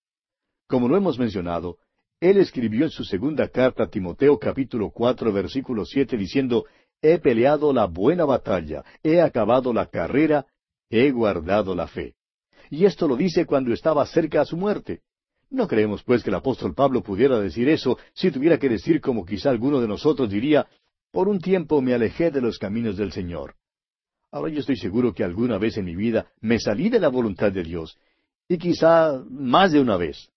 Como 0.67 0.89
lo 0.89 0.97
hemos 0.97 1.17
mencionado, 1.17 1.79
él 2.19 2.39
escribió 2.39 2.85
en 2.85 2.91
su 2.91 3.05
segunda 3.05 3.47
carta 3.49 3.85
a 3.85 3.91
Timoteo 3.91 4.37
capítulo 4.41 4.91
cuatro 4.91 5.33
versículo 5.33 5.85
siete 5.85 6.17
diciendo 6.17 6.65
He 7.01 7.19
peleado 7.19 7.73
la 7.73 7.87
buena 7.87 8.25
batalla, 8.25 8.83
he 9.05 9.21
acabado 9.21 9.73
la 9.73 9.87
carrera, 9.87 10.47
he 10.91 11.13
guardado 11.13 11.77
la 11.77 11.87
fe. 11.87 12.17
Y 12.71 12.85
esto 12.85 13.09
lo 13.09 13.17
dice 13.17 13.47
cuando 13.47 13.73
estaba 13.73 14.05
cerca 14.07 14.41
a 14.41 14.45
su 14.45 14.57
muerte. 14.57 15.01
No 15.51 15.69
creemos 15.69 16.03
pues 16.03 16.23
que 16.23 16.31
el 16.31 16.37
apóstol 16.37 16.75
Pablo 16.75 17.03
pudiera 17.03 17.39
decir 17.39 17.69
eso 17.69 17.99
si 18.13 18.31
tuviera 18.31 18.59
que 18.59 18.69
decir 18.69 19.01
como 19.01 19.25
quizá 19.25 19.51
alguno 19.51 19.81
de 19.81 19.89
nosotros 19.89 20.31
diría, 20.31 20.67
por 21.13 21.29
un 21.29 21.41
tiempo 21.41 21.81
me 21.81 21.95
alejé 21.95 22.31
de 22.31 22.41
los 22.41 22.59
caminos 22.59 22.97
del 22.97 23.13
Señor. 23.13 23.55
Ahora 24.33 24.51
yo 24.51 24.59
estoy 24.59 24.77
seguro 24.77 25.15
que 25.15 25.23
alguna 25.23 25.59
vez 25.59 25.77
en 25.77 25.85
mi 25.85 25.95
vida 25.95 26.27
me 26.41 26.59
salí 26.59 26.89
de 26.89 26.99
la 26.99 27.09
voluntad 27.09 27.53
de 27.53 27.63
Dios, 27.63 27.97
y 28.49 28.59
quizá 28.59 29.23
más 29.31 29.71
de 29.71 29.81
una 29.81 29.97
vez. 29.97 30.29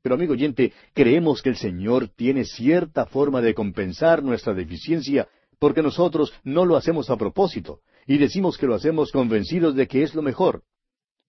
Pero 0.00 0.14
amigo 0.14 0.32
oyente, 0.32 0.72
creemos 0.94 1.42
que 1.42 1.50
el 1.50 1.56
Señor 1.56 2.08
tiene 2.08 2.44
cierta 2.46 3.04
forma 3.04 3.42
de 3.42 3.52
compensar 3.52 4.22
nuestra 4.22 4.54
deficiencia 4.54 5.28
porque 5.58 5.82
nosotros 5.82 6.32
no 6.42 6.64
lo 6.64 6.76
hacemos 6.76 7.10
a 7.10 7.16
propósito, 7.16 7.80
y 8.06 8.18
decimos 8.18 8.56
que 8.56 8.66
lo 8.66 8.74
hacemos 8.74 9.12
convencidos 9.12 9.74
de 9.74 9.86
que 9.86 10.02
es 10.02 10.14
lo 10.14 10.22
mejor. 10.22 10.62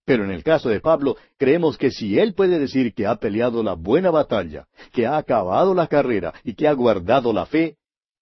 Pero 0.05 0.23
en 0.23 0.29
el 0.29 0.43
caso 0.43 0.69
de 0.69 0.79
Pablo, 0.79 1.17
creemos 1.37 1.77
que 1.77 1.89
si 1.89 2.19
él 2.19 2.35
puede 2.35 2.59
decir 2.59 2.93
que 2.93 3.07
ha 3.07 3.15
peleado 3.15 3.63
la 3.63 3.73
buena 3.73 4.11
batalla, 4.11 4.67
que 4.93 5.07
ha 5.07 5.17
acabado 5.17 5.73
la 5.73 5.87
carrera 5.87 6.33
y 6.43 6.53
que 6.53 6.67
ha 6.67 6.73
guardado 6.73 7.33
la 7.33 7.47
fe, 7.47 7.77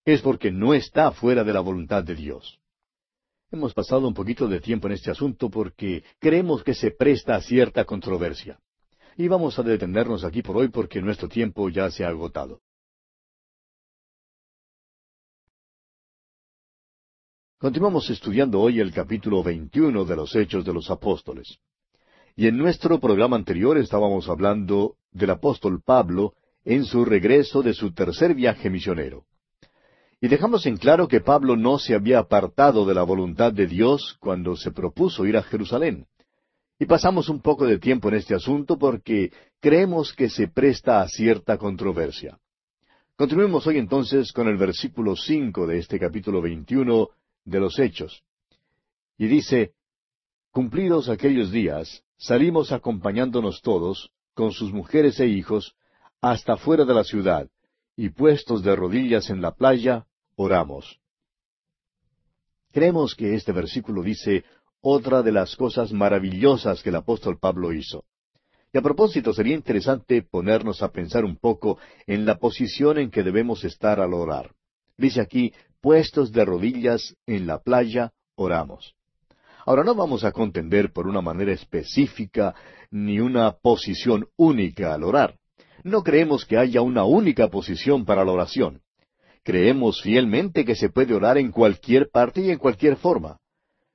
es 0.05 0.21
porque 0.21 0.49
no 0.49 0.73
está 0.73 1.11
fuera 1.11 1.43
de 1.43 1.53
la 1.53 1.59
voluntad 1.59 2.03
de 2.03 2.15
Dios. 2.15 2.59
Hemos 3.51 3.73
pasado 3.73 4.07
un 4.07 4.13
poquito 4.13 4.47
de 4.47 4.61
tiempo 4.61 4.87
en 4.87 4.93
este 4.93 5.11
asunto 5.11 5.49
porque 5.49 6.03
creemos 6.19 6.63
que 6.63 6.73
se 6.73 6.91
presta 6.91 7.35
a 7.35 7.41
cierta 7.41 7.83
controversia. 7.85 8.57
Y 9.17 9.27
vamos 9.27 9.59
a 9.59 9.63
detenernos 9.63 10.23
aquí 10.23 10.41
por 10.41 10.57
hoy 10.57 10.69
porque 10.69 11.01
nuestro 11.01 11.27
tiempo 11.27 11.69
ya 11.69 11.91
se 11.91 12.03
ha 12.05 12.07
agotado. 12.07 12.61
Continuamos 17.59 18.09
estudiando 18.09 18.59
hoy 18.59 18.79
el 18.79 18.91
capítulo 18.91 19.43
21 19.43 20.03
de 20.03 20.15
los 20.15 20.35
Hechos 20.35 20.65
de 20.65 20.73
los 20.73 20.89
Apóstoles. 20.89 21.59
Y 22.35 22.47
en 22.47 22.57
nuestro 22.57 22.99
programa 22.99 23.35
anterior 23.35 23.77
estábamos 23.77 24.27
hablando 24.27 24.95
del 25.11 25.29
apóstol 25.29 25.81
Pablo 25.83 26.33
en 26.65 26.85
su 26.85 27.05
regreso 27.05 27.61
de 27.61 27.73
su 27.73 27.93
tercer 27.93 28.33
viaje 28.33 28.69
misionero. 28.71 29.25
Y 30.19 30.29
dejamos 30.29 30.65
en 30.65 30.77
claro 30.77 31.07
que 31.07 31.21
Pablo 31.21 31.55
no 31.55 31.77
se 31.77 31.93
había 31.93 32.19
apartado 32.19 32.85
de 32.85 32.95
la 32.95 33.03
voluntad 33.03 33.53
de 33.53 33.67
Dios 33.67 34.17
cuando 34.19 34.55
se 34.55 34.71
propuso 34.71 35.25
ir 35.25 35.37
a 35.37 35.43
Jerusalén. 35.43 36.07
Y 36.79 36.85
pasamos 36.85 37.29
un 37.29 37.39
poco 37.39 37.67
de 37.67 37.77
tiempo 37.77 38.07
en 38.07 38.15
este 38.15 38.33
asunto 38.33 38.79
porque 38.79 39.31
creemos 39.59 40.13
que 40.13 40.29
se 40.29 40.47
presta 40.47 41.01
a 41.01 41.07
cierta 41.07 41.57
controversia. 41.57 42.39
Continuemos 43.15 43.67
hoy 43.67 43.77
entonces 43.77 44.31
con 44.31 44.47
el 44.47 44.57
versículo 44.57 45.15
cinco 45.15 45.67
de 45.67 45.77
este 45.77 45.99
capítulo 45.99 46.41
veintiuno 46.41 47.09
de 47.45 47.59
los 47.59 47.77
Hechos. 47.77 48.23
Y 49.17 49.27
dice, 49.27 49.73
Cumplidos 50.53 51.09
aquellos 51.09 51.51
días, 51.51 52.03
salimos 52.23 52.71
acompañándonos 52.71 53.61
todos, 53.61 54.11
con 54.33 54.53
sus 54.53 54.71
mujeres 54.71 55.19
e 55.19 55.27
hijos, 55.27 55.75
hasta 56.21 56.55
fuera 56.55 56.85
de 56.85 56.93
la 56.93 57.03
ciudad, 57.03 57.49
y 57.97 58.09
puestos 58.09 58.63
de 58.63 58.75
rodillas 58.75 59.29
en 59.29 59.41
la 59.41 59.51
playa, 59.51 60.05
oramos. 60.35 60.99
Creemos 62.71 63.13
que 63.13 63.35
este 63.35 63.51
versículo 63.51 64.01
dice 64.01 64.45
otra 64.79 65.21
de 65.21 65.33
las 65.33 65.55
cosas 65.57 65.91
maravillosas 65.91 66.81
que 66.81 66.89
el 66.89 66.95
apóstol 66.95 67.37
Pablo 67.39 67.73
hizo. 67.73 68.05
Y 68.71 68.77
a 68.77 68.81
propósito, 68.81 69.33
sería 69.33 69.53
interesante 69.53 70.23
ponernos 70.23 70.81
a 70.81 70.91
pensar 70.91 71.25
un 71.25 71.35
poco 71.35 71.77
en 72.07 72.25
la 72.25 72.39
posición 72.39 72.97
en 72.99 73.11
que 73.11 73.21
debemos 73.21 73.65
estar 73.65 73.99
al 73.99 74.13
orar. 74.13 74.55
Dice 74.97 75.19
aquí, 75.19 75.53
puestos 75.81 76.31
de 76.31 76.45
rodillas 76.45 77.15
en 77.27 77.47
la 77.47 77.59
playa, 77.59 78.13
oramos. 78.35 78.95
Ahora 79.65 79.83
no 79.83 79.95
vamos 79.95 80.23
a 80.23 80.31
contender 80.31 80.91
por 80.91 81.07
una 81.07 81.21
manera 81.21 81.53
específica 81.53 82.53
ni 82.91 83.19
una 83.19 83.51
posición 83.51 84.27
única 84.35 84.93
al 84.93 85.03
orar. 85.03 85.37
No 85.83 86.03
creemos 86.03 86.45
que 86.45 86.57
haya 86.57 86.81
una 86.81 87.05
única 87.05 87.49
posición 87.49 88.05
para 88.05 88.25
la 88.25 88.31
oración. 88.31 88.81
Creemos 89.43 90.01
fielmente 90.01 90.65
que 90.65 90.75
se 90.75 90.89
puede 90.89 91.13
orar 91.13 91.37
en 91.37 91.51
cualquier 91.51 92.09
parte 92.09 92.41
y 92.41 92.51
en 92.51 92.57
cualquier 92.57 92.97
forma. 92.97 93.37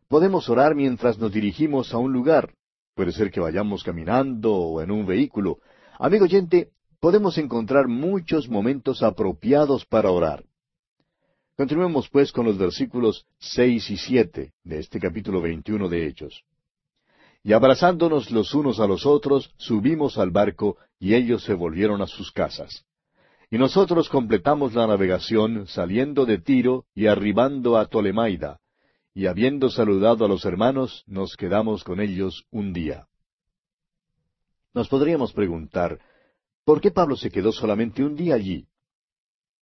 Podemos 0.08 0.48
orar 0.48 0.74
mientras 0.74 1.18
nos 1.18 1.32
dirigimos 1.32 1.92
a 1.92 1.98
un 1.98 2.12
lugar. 2.12 2.54
Puede 2.94 3.12
ser 3.12 3.30
que 3.30 3.40
vayamos 3.40 3.84
caminando 3.84 4.54
o 4.54 4.82
en 4.82 4.90
un 4.90 5.06
vehículo. 5.06 5.58
Amigo 5.98 6.24
oyente, 6.24 6.70
podemos 7.00 7.38
encontrar 7.38 7.88
muchos 7.88 8.48
momentos 8.48 9.02
apropiados 9.02 9.84
para 9.86 10.10
orar. 10.10 10.44
Continuemos 11.58 12.08
pues 12.08 12.30
con 12.30 12.46
los 12.46 12.56
versículos 12.56 13.26
seis 13.40 13.90
y 13.90 13.96
siete 13.96 14.52
de 14.62 14.78
este 14.78 15.00
capítulo 15.00 15.40
veintiuno 15.40 15.88
de 15.88 16.06
Hechos. 16.06 16.44
Y 17.42 17.52
abrazándonos 17.52 18.30
los 18.30 18.54
unos 18.54 18.78
a 18.78 18.86
los 18.86 19.04
otros, 19.04 19.52
subimos 19.56 20.18
al 20.18 20.30
barco, 20.30 20.76
y 21.00 21.14
ellos 21.14 21.42
se 21.42 21.54
volvieron 21.54 22.00
a 22.00 22.06
sus 22.06 22.30
casas. 22.30 22.86
Y 23.50 23.58
nosotros 23.58 24.08
completamos 24.08 24.74
la 24.74 24.86
navegación 24.86 25.66
saliendo 25.66 26.26
de 26.26 26.38
Tiro 26.38 26.84
y 26.94 27.08
arribando 27.08 27.76
a 27.76 27.86
Tolemaida, 27.86 28.60
y 29.12 29.26
habiendo 29.26 29.68
saludado 29.68 30.24
a 30.24 30.28
los 30.28 30.44
hermanos, 30.44 31.02
nos 31.08 31.36
quedamos 31.36 31.82
con 31.82 32.00
ellos 32.00 32.44
un 32.52 32.72
día. 32.72 33.08
Nos 34.74 34.88
podríamos 34.88 35.32
preguntar, 35.32 35.98
¿por 36.64 36.80
qué 36.80 36.92
Pablo 36.92 37.16
se 37.16 37.30
quedó 37.32 37.50
solamente 37.50 38.04
un 38.04 38.14
día 38.14 38.36
allí? 38.36 38.68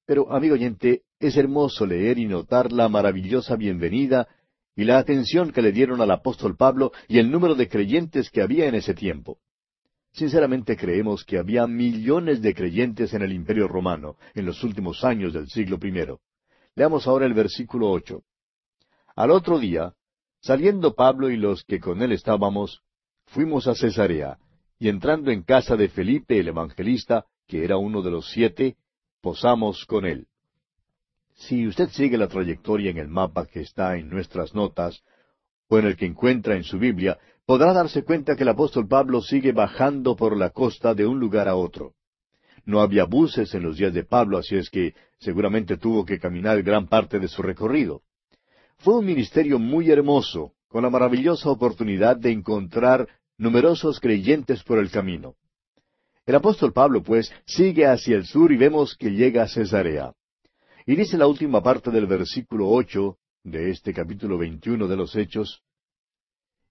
Pero, 0.06 0.32
amigo 0.32 0.54
oyente, 0.54 1.02
es 1.18 1.36
hermoso 1.36 1.84
leer 1.84 2.18
y 2.18 2.26
notar 2.26 2.72
la 2.72 2.88
maravillosa 2.88 3.56
bienvenida 3.56 4.28
y 4.74 4.84
la 4.84 4.98
atención 4.98 5.52
que 5.52 5.62
le 5.62 5.72
dieron 5.72 6.00
al 6.00 6.10
apóstol 6.10 6.56
Pablo 6.56 6.92
y 7.08 7.18
el 7.18 7.30
número 7.30 7.54
de 7.54 7.68
creyentes 7.68 8.30
que 8.30 8.42
había 8.42 8.66
en 8.66 8.74
ese 8.74 8.94
tiempo. 8.94 9.38
Sinceramente 10.12 10.76
creemos 10.76 11.24
que 11.24 11.38
había 11.38 11.66
millones 11.66 12.40
de 12.40 12.54
creyentes 12.54 13.12
en 13.12 13.22
el 13.22 13.32
Imperio 13.32 13.68
romano 13.68 14.16
en 14.34 14.46
los 14.46 14.62
últimos 14.64 15.04
años 15.04 15.34
del 15.34 15.48
siglo 15.48 15.78
I. 15.82 16.16
Leamos 16.74 17.06
ahora 17.06 17.26
el 17.26 17.34
versículo 17.34 17.90
ocho. 17.90 18.22
Al 19.14 19.30
otro 19.30 19.58
día, 19.58 19.94
Saliendo 20.46 20.94
Pablo 20.94 21.28
y 21.28 21.36
los 21.36 21.64
que 21.64 21.80
con 21.80 22.02
él 22.02 22.12
estábamos, 22.12 22.82
fuimos 23.26 23.66
a 23.66 23.74
Cesarea, 23.74 24.38
y 24.78 24.88
entrando 24.88 25.32
en 25.32 25.42
casa 25.42 25.76
de 25.76 25.88
Felipe 25.88 26.38
el 26.38 26.46
evangelista, 26.46 27.26
que 27.48 27.64
era 27.64 27.78
uno 27.78 28.00
de 28.00 28.12
los 28.12 28.30
siete, 28.30 28.76
posamos 29.20 29.84
con 29.86 30.06
él. 30.06 30.26
Si 31.34 31.66
usted 31.66 31.88
sigue 31.90 32.16
la 32.16 32.28
trayectoria 32.28 32.90
en 32.90 32.98
el 32.98 33.08
mapa 33.08 33.46
que 33.46 33.60
está 33.60 33.96
en 33.96 34.08
nuestras 34.08 34.54
notas, 34.54 35.02
o 35.68 35.78
en 35.78 35.86
el 35.86 35.96
que 35.96 36.06
encuentra 36.06 36.56
en 36.56 36.64
su 36.64 36.78
Biblia, 36.78 37.18
podrá 37.44 37.72
darse 37.72 38.04
cuenta 38.04 38.36
que 38.36 38.42
el 38.42 38.48
apóstol 38.48 38.88
Pablo 38.88 39.20
sigue 39.20 39.52
bajando 39.52 40.16
por 40.16 40.36
la 40.36 40.50
costa 40.50 40.94
de 40.94 41.06
un 41.06 41.18
lugar 41.20 41.48
a 41.48 41.56
otro. 41.56 41.94
No 42.64 42.80
había 42.80 43.04
buses 43.04 43.54
en 43.54 43.62
los 43.62 43.76
días 43.76 43.94
de 43.94 44.04
Pablo, 44.04 44.38
así 44.38 44.56
es 44.56 44.70
que 44.70 44.94
seguramente 45.20 45.76
tuvo 45.76 46.04
que 46.04 46.18
caminar 46.18 46.62
gran 46.62 46.88
parte 46.88 47.18
de 47.18 47.28
su 47.28 47.42
recorrido. 47.42 48.02
Fue 48.78 48.98
un 48.98 49.06
ministerio 49.06 49.58
muy 49.58 49.90
hermoso, 49.90 50.52
con 50.68 50.82
la 50.82 50.90
maravillosa 50.90 51.50
oportunidad 51.50 52.16
de 52.16 52.32
encontrar 52.32 53.08
numerosos 53.38 54.00
creyentes 54.00 54.62
por 54.64 54.78
el 54.78 54.90
camino. 54.90 55.34
El 56.26 56.34
apóstol 56.34 56.72
Pablo, 56.72 57.02
pues, 57.04 57.32
sigue 57.46 57.86
hacia 57.86 58.16
el 58.16 58.26
sur 58.26 58.50
y 58.50 58.56
vemos 58.56 58.96
que 58.96 59.10
llega 59.10 59.44
a 59.44 59.48
Cesarea. 59.48 60.12
Y 60.84 60.96
dice 60.96 61.16
la 61.16 61.28
última 61.28 61.62
parte 61.62 61.92
del 61.92 62.06
versículo 62.06 62.68
ocho 62.68 63.18
de 63.44 63.70
este 63.70 63.94
capítulo 63.94 64.36
veintiuno 64.36 64.88
de 64.88 64.96
los 64.96 65.14
Hechos, 65.14 65.62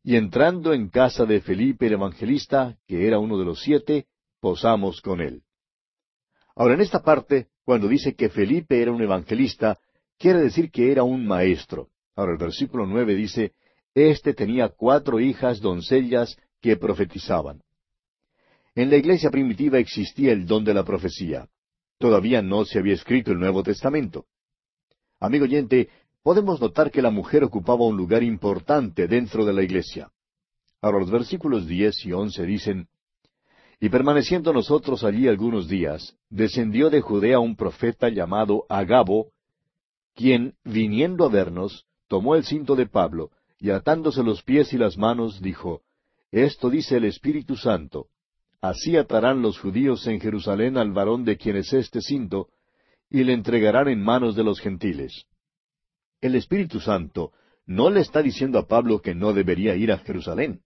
y 0.04 0.18
entrando 0.18 0.74
en 0.74 0.90
casa 0.90 1.26
de 1.26 1.42
Felipe 1.42 1.88
el 1.88 1.94
evangelista, 1.94 2.78
que 2.86 3.08
era 3.08 3.18
uno 3.18 3.40
de 3.40 3.46
los 3.46 3.62
siete, 3.62 4.06
posamos 4.40 5.02
con 5.02 5.20
él. 5.20 5.42
Ahora, 6.56 6.76
en 6.76 6.82
esta 6.82 7.02
parte, 7.02 7.48
cuando 7.64 7.88
dice 7.88 8.14
que 8.14 8.30
Felipe 8.30 8.80
era 8.82 8.92
un 8.92 9.02
evangelista, 9.02 9.80
quiere 10.20 10.42
decir 10.42 10.70
que 10.70 10.92
era 10.92 11.04
un 11.04 11.26
maestro. 11.26 11.90
Ahora, 12.16 12.34
el 12.34 12.38
versículo 12.38 12.86
nueve 12.86 13.16
dice, 13.16 13.54
Este 13.96 14.34
tenía 14.34 14.70
cuatro 14.70 15.20
hijas 15.20 15.60
doncellas 15.60 16.38
que 16.62 16.78
profetizaban. 16.78 17.62
En 18.76 18.90
la 18.90 18.98
iglesia 18.98 19.32
primitiva 19.32 19.80
existía 19.80 20.34
el 20.34 20.46
don 20.46 20.66
de 20.66 20.74
la 20.74 20.84
profecía. 20.84 21.48
Todavía 21.98 22.42
no 22.42 22.66
se 22.66 22.78
había 22.78 22.94
escrito 22.94 23.32
el 23.32 23.40
Nuevo 23.40 23.64
Testamento. 23.64 24.26
Amigo 25.22 25.46
oyente, 25.46 25.88
podemos 26.22 26.60
notar 26.60 26.92
que 26.92 27.02
la 27.02 27.10
mujer 27.10 27.46
ocupaba 27.46 27.86
un 27.86 27.96
lugar 27.96 28.22
importante 28.22 29.08
dentro 29.08 29.46
de 29.46 29.54
la 29.54 29.64
iglesia. 29.64 30.12
Ahora 30.82 31.00
los 31.00 31.10
versículos 31.10 31.68
diez 31.68 32.06
y 32.06 32.12
once 32.12 32.46
dicen, 32.46 32.90
Y 33.80 33.88
permaneciendo 33.88 34.52
nosotros 34.52 35.06
allí 35.06 35.30
algunos 35.30 35.70
días, 35.70 36.18
descendió 36.30 36.90
de 36.90 37.00
Judea 37.00 37.40
un 37.40 37.56
profeta 37.56 38.10
llamado 38.10 38.66
Agabo, 38.68 39.32
quien, 40.16 40.56
viniendo 40.66 41.24
a 41.24 41.30
vernos, 41.30 41.86
tomó 42.10 42.36
el 42.36 42.44
cinto 42.44 42.76
de 42.76 42.88
Pablo, 42.88 43.32
y 43.58 43.70
atándose 43.70 44.22
los 44.22 44.44
pies 44.44 44.74
y 44.74 44.78
las 44.78 44.98
manos, 44.98 45.42
dijo, 45.42 45.82
Esto 46.30 46.70
dice 46.70 46.98
el 46.98 47.06
Espíritu 47.06 47.56
Santo, 47.56 48.08
Así 48.70 48.98
atarán 48.98 49.42
los 49.42 49.60
judíos 49.60 50.06
en 50.08 50.20
Jerusalén 50.20 50.78
al 50.78 50.92
varón 50.92 51.26
de 51.26 51.38
quien 51.38 51.56
es 51.58 51.74
este 51.74 52.02
cinto, 52.02 52.50
y 53.10 53.24
le 53.24 53.34
entregarán 53.34 53.88
en 53.88 54.02
manos 54.02 54.36
de 54.36 54.44
los 54.44 54.60
gentiles 54.60 55.26
el 56.26 56.36
Espíritu 56.36 56.80
Santo 56.80 57.32
no 57.68 57.90
le 57.90 58.02
está 58.02 58.22
diciendo 58.22 58.60
a 58.60 58.68
Pablo 58.68 59.02
que 59.02 59.16
no 59.16 59.34
debería 59.34 59.76
ir 59.76 59.92
a 59.92 60.00
Jerusalén. 60.00 60.62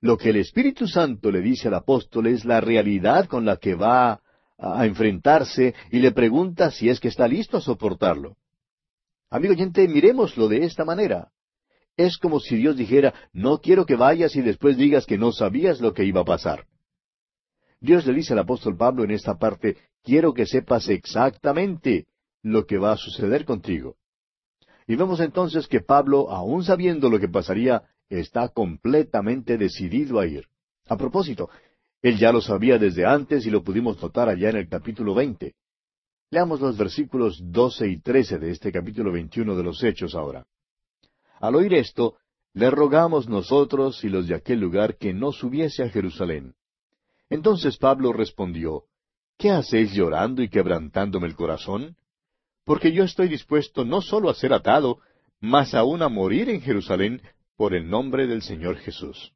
Lo 0.00 0.16
que 0.16 0.30
el 0.30 0.36
Espíritu 0.36 0.86
Santo 0.86 1.30
le 1.30 1.40
dice 1.40 1.68
al 1.68 1.74
apóstol 1.74 2.28
es 2.28 2.44
la 2.44 2.60
realidad 2.60 3.26
con 3.26 3.44
la 3.44 3.56
que 3.56 3.74
va 3.74 4.20
a 4.58 4.86
enfrentarse 4.86 5.74
y 5.90 5.98
le 5.98 6.12
pregunta 6.12 6.70
si 6.70 6.88
es 6.88 7.00
que 7.00 7.08
está 7.08 7.26
listo 7.26 7.56
a 7.56 7.60
soportarlo. 7.60 8.36
Amigo 9.30 9.52
oyente, 9.52 9.86
miremoslo 9.88 10.48
de 10.48 10.64
esta 10.64 10.84
manera. 10.84 11.28
Es 11.96 12.16
como 12.16 12.40
si 12.40 12.56
Dios 12.56 12.76
dijera, 12.76 13.12
no 13.32 13.58
quiero 13.58 13.84
que 13.84 13.96
vayas 13.96 14.36
y 14.36 14.40
después 14.40 14.76
digas 14.76 15.04
que 15.04 15.18
no 15.18 15.32
sabías 15.32 15.80
lo 15.80 15.92
que 15.92 16.04
iba 16.04 16.20
a 16.20 16.24
pasar. 16.24 16.64
Dios 17.80 18.06
le 18.06 18.14
dice 18.14 18.32
al 18.32 18.40
apóstol 18.40 18.76
Pablo 18.76 19.04
en 19.04 19.12
esta 19.12 19.38
parte, 19.38 19.76
quiero 20.02 20.34
que 20.34 20.46
sepas 20.46 20.88
exactamente 20.88 22.06
lo 22.42 22.66
que 22.66 22.78
va 22.78 22.92
a 22.92 22.96
suceder 22.96 23.44
contigo. 23.44 23.96
Y 24.86 24.96
vemos 24.96 25.20
entonces 25.20 25.68
que 25.68 25.80
Pablo, 25.80 26.30
aun 26.30 26.64
sabiendo 26.64 27.10
lo 27.10 27.20
que 27.20 27.28
pasaría, 27.28 27.82
está 28.08 28.48
completamente 28.48 29.58
decidido 29.58 30.18
a 30.18 30.26
ir. 30.26 30.46
A 30.86 30.96
propósito, 30.96 31.50
él 32.00 32.16
ya 32.16 32.32
lo 32.32 32.40
sabía 32.40 32.78
desde 32.78 33.04
antes 33.04 33.44
y 33.44 33.50
lo 33.50 33.62
pudimos 33.62 34.00
notar 34.00 34.28
allá 34.28 34.50
en 34.50 34.56
el 34.56 34.68
capítulo 34.68 35.14
veinte. 35.14 35.54
Leamos 36.30 36.60
los 36.60 36.76
versículos 36.76 37.40
doce 37.42 37.88
y 37.88 38.00
trece 38.00 38.38
de 38.38 38.50
este 38.50 38.72
capítulo 38.72 39.12
veintiuno 39.12 39.56
de 39.56 39.62
los 39.62 39.82
Hechos 39.82 40.14
ahora. 40.14 40.46
Al 41.40 41.54
oír 41.54 41.74
esto, 41.74 42.16
le 42.54 42.70
rogamos 42.70 43.28
nosotros 43.28 44.02
y 44.04 44.08
los 44.08 44.26
de 44.26 44.34
aquel 44.34 44.60
lugar 44.60 44.96
que 44.96 45.12
no 45.12 45.32
subiese 45.32 45.82
a 45.82 45.90
Jerusalén. 45.90 46.54
Entonces 47.30 47.76
Pablo 47.76 48.12
respondió, 48.12 48.84
¿Qué 49.36 49.50
hacéis 49.50 49.92
llorando 49.92 50.42
y 50.42 50.48
quebrantándome 50.48 51.26
el 51.26 51.36
corazón? 51.36 51.96
porque 52.68 52.92
yo 52.92 53.02
estoy 53.02 53.28
dispuesto 53.28 53.86
no 53.86 54.02
solo 54.02 54.28
a 54.28 54.34
ser 54.34 54.52
atado, 54.52 54.98
mas 55.40 55.72
aún 55.72 56.02
a 56.02 56.10
morir 56.10 56.50
en 56.50 56.60
Jerusalén 56.60 57.22
por 57.56 57.74
el 57.74 57.88
nombre 57.88 58.26
del 58.26 58.42
Señor 58.42 58.76
Jesús. 58.76 59.32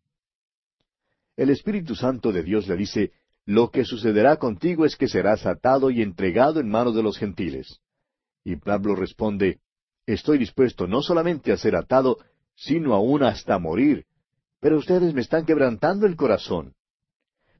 El 1.34 1.48
Espíritu 1.48 1.94
Santo 1.94 2.30
de 2.30 2.42
Dios 2.42 2.68
le 2.68 2.76
dice, 2.76 3.12
lo 3.46 3.70
que 3.70 3.86
sucederá 3.86 4.36
contigo 4.36 4.84
es 4.84 4.96
que 4.96 5.08
serás 5.08 5.46
atado 5.46 5.90
y 5.90 6.02
entregado 6.02 6.60
en 6.60 6.68
manos 6.68 6.94
de 6.94 7.02
los 7.02 7.16
gentiles. 7.16 7.80
Y 8.44 8.56
Pablo 8.56 8.94
responde, 8.96 9.60
estoy 10.04 10.36
dispuesto 10.36 10.86
no 10.86 11.00
solamente 11.00 11.52
a 11.52 11.56
ser 11.56 11.74
atado, 11.74 12.18
sino 12.54 12.92
aún 12.92 13.22
hasta 13.22 13.58
morir. 13.58 14.04
Pero 14.60 14.76
ustedes 14.76 15.14
me 15.14 15.22
están 15.22 15.46
quebrantando 15.46 16.04
el 16.04 16.16
corazón. 16.16 16.74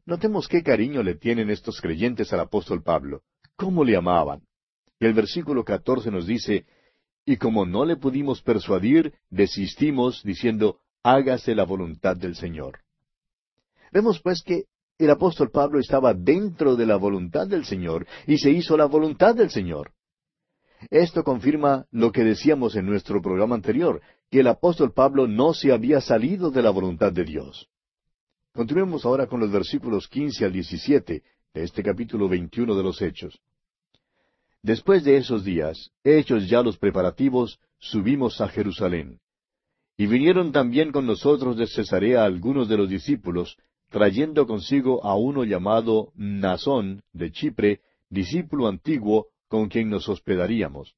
Notemos 0.05 0.49
qué 0.49 0.63
cariño 0.63 1.03
le 1.03 1.15
tienen 1.15 1.51
estos 1.51 1.81
creyentes 1.81 2.33
al 2.33 2.41
apóstol 2.41 2.83
Pablo. 2.83 3.23
¿Cómo 3.57 3.85
le 3.85 3.97
amaban? 3.97 4.43
Y 4.99 5.07
el 5.07 5.15
versículo 5.15 5.65
catorce 5.65 6.11
nos 6.11 6.27
dice, 6.27 6.67
Y 7.25 7.37
como 7.37 7.67
no 7.67 7.85
le 7.85 7.97
pudimos 7.97 8.43
persuadir, 8.43 9.15
desistimos, 9.31 10.23
diciendo, 10.25 10.81
hágase 11.05 11.55
la 11.55 11.65
voluntad 11.65 12.17
del 12.17 12.35
Señor. 12.35 12.81
Vemos 13.93 14.21
pues 14.21 14.43
que 14.43 14.65
el 14.99 15.11
apóstol 15.11 15.51
Pablo 15.51 15.79
estaba 15.79 16.15
dentro 16.15 16.77
de 16.77 16.87
la 16.87 16.97
voluntad 16.97 17.47
del 17.47 17.65
Señor 17.65 18.07
y 18.27 18.39
se 18.39 18.51
hizo 18.51 18.77
la 18.77 18.87
voluntad 18.87 19.35
del 19.35 19.51
Señor. 19.51 19.93
Esto 20.91 21.23
confirma 21.23 21.87
lo 21.91 22.11
que 22.11 22.25
decíamos 22.25 22.75
en 22.75 22.87
nuestro 22.87 23.23
programa 23.23 23.55
anterior, 23.55 24.01
que 24.31 24.41
el 24.41 24.49
apóstol 24.49 24.93
Pablo 24.93 25.29
no 25.29 25.55
se 25.55 25.73
había 25.73 26.01
salido 26.01 26.51
de 26.51 26.63
la 26.63 26.71
voluntad 26.71 27.13
de 27.13 27.25
Dios. 27.25 27.69
Continuemos 28.53 29.07
ahora 29.07 29.27
con 29.27 29.41
los 29.41 29.51
versículos 29.51 30.09
quince 30.09 30.45
al 30.45 30.53
diecisiete 30.53 31.23
de 31.55 31.65
este 31.65 31.83
capítulo 31.83 32.29
veintiuno 32.29 32.75
de 32.75 32.83
los 32.83 33.01
Hechos. 33.01 33.41
Después 34.63 35.05
de 35.05 35.17
esos 35.17 35.43
días, 35.43 35.91
hechos 36.05 36.49
ya 36.49 36.63
los 36.63 36.77
preparativos, 36.77 37.59
subimos 37.79 38.43
a 38.43 38.49
Jerusalén. 38.49 39.21
Y 39.97 40.07
vinieron 40.07 40.53
también 40.53 40.93
con 40.93 41.07
nosotros 41.07 41.57
de 41.57 41.67
Cesarea 41.67 42.25
algunos 42.25 42.69
de 42.69 42.77
los 42.77 42.91
discípulos, 42.91 43.57
trayendo 43.89 44.47
consigo 44.47 45.05
a 45.05 45.17
uno 45.17 45.45
llamado 45.45 46.13
Nazón 46.15 47.03
de 47.13 47.33
Chipre, 47.33 47.81
discípulo 48.11 48.69
antiguo, 48.69 49.29
con 49.49 49.69
quien 49.69 49.89
nos 49.89 50.09
hospedaríamos. 50.09 50.95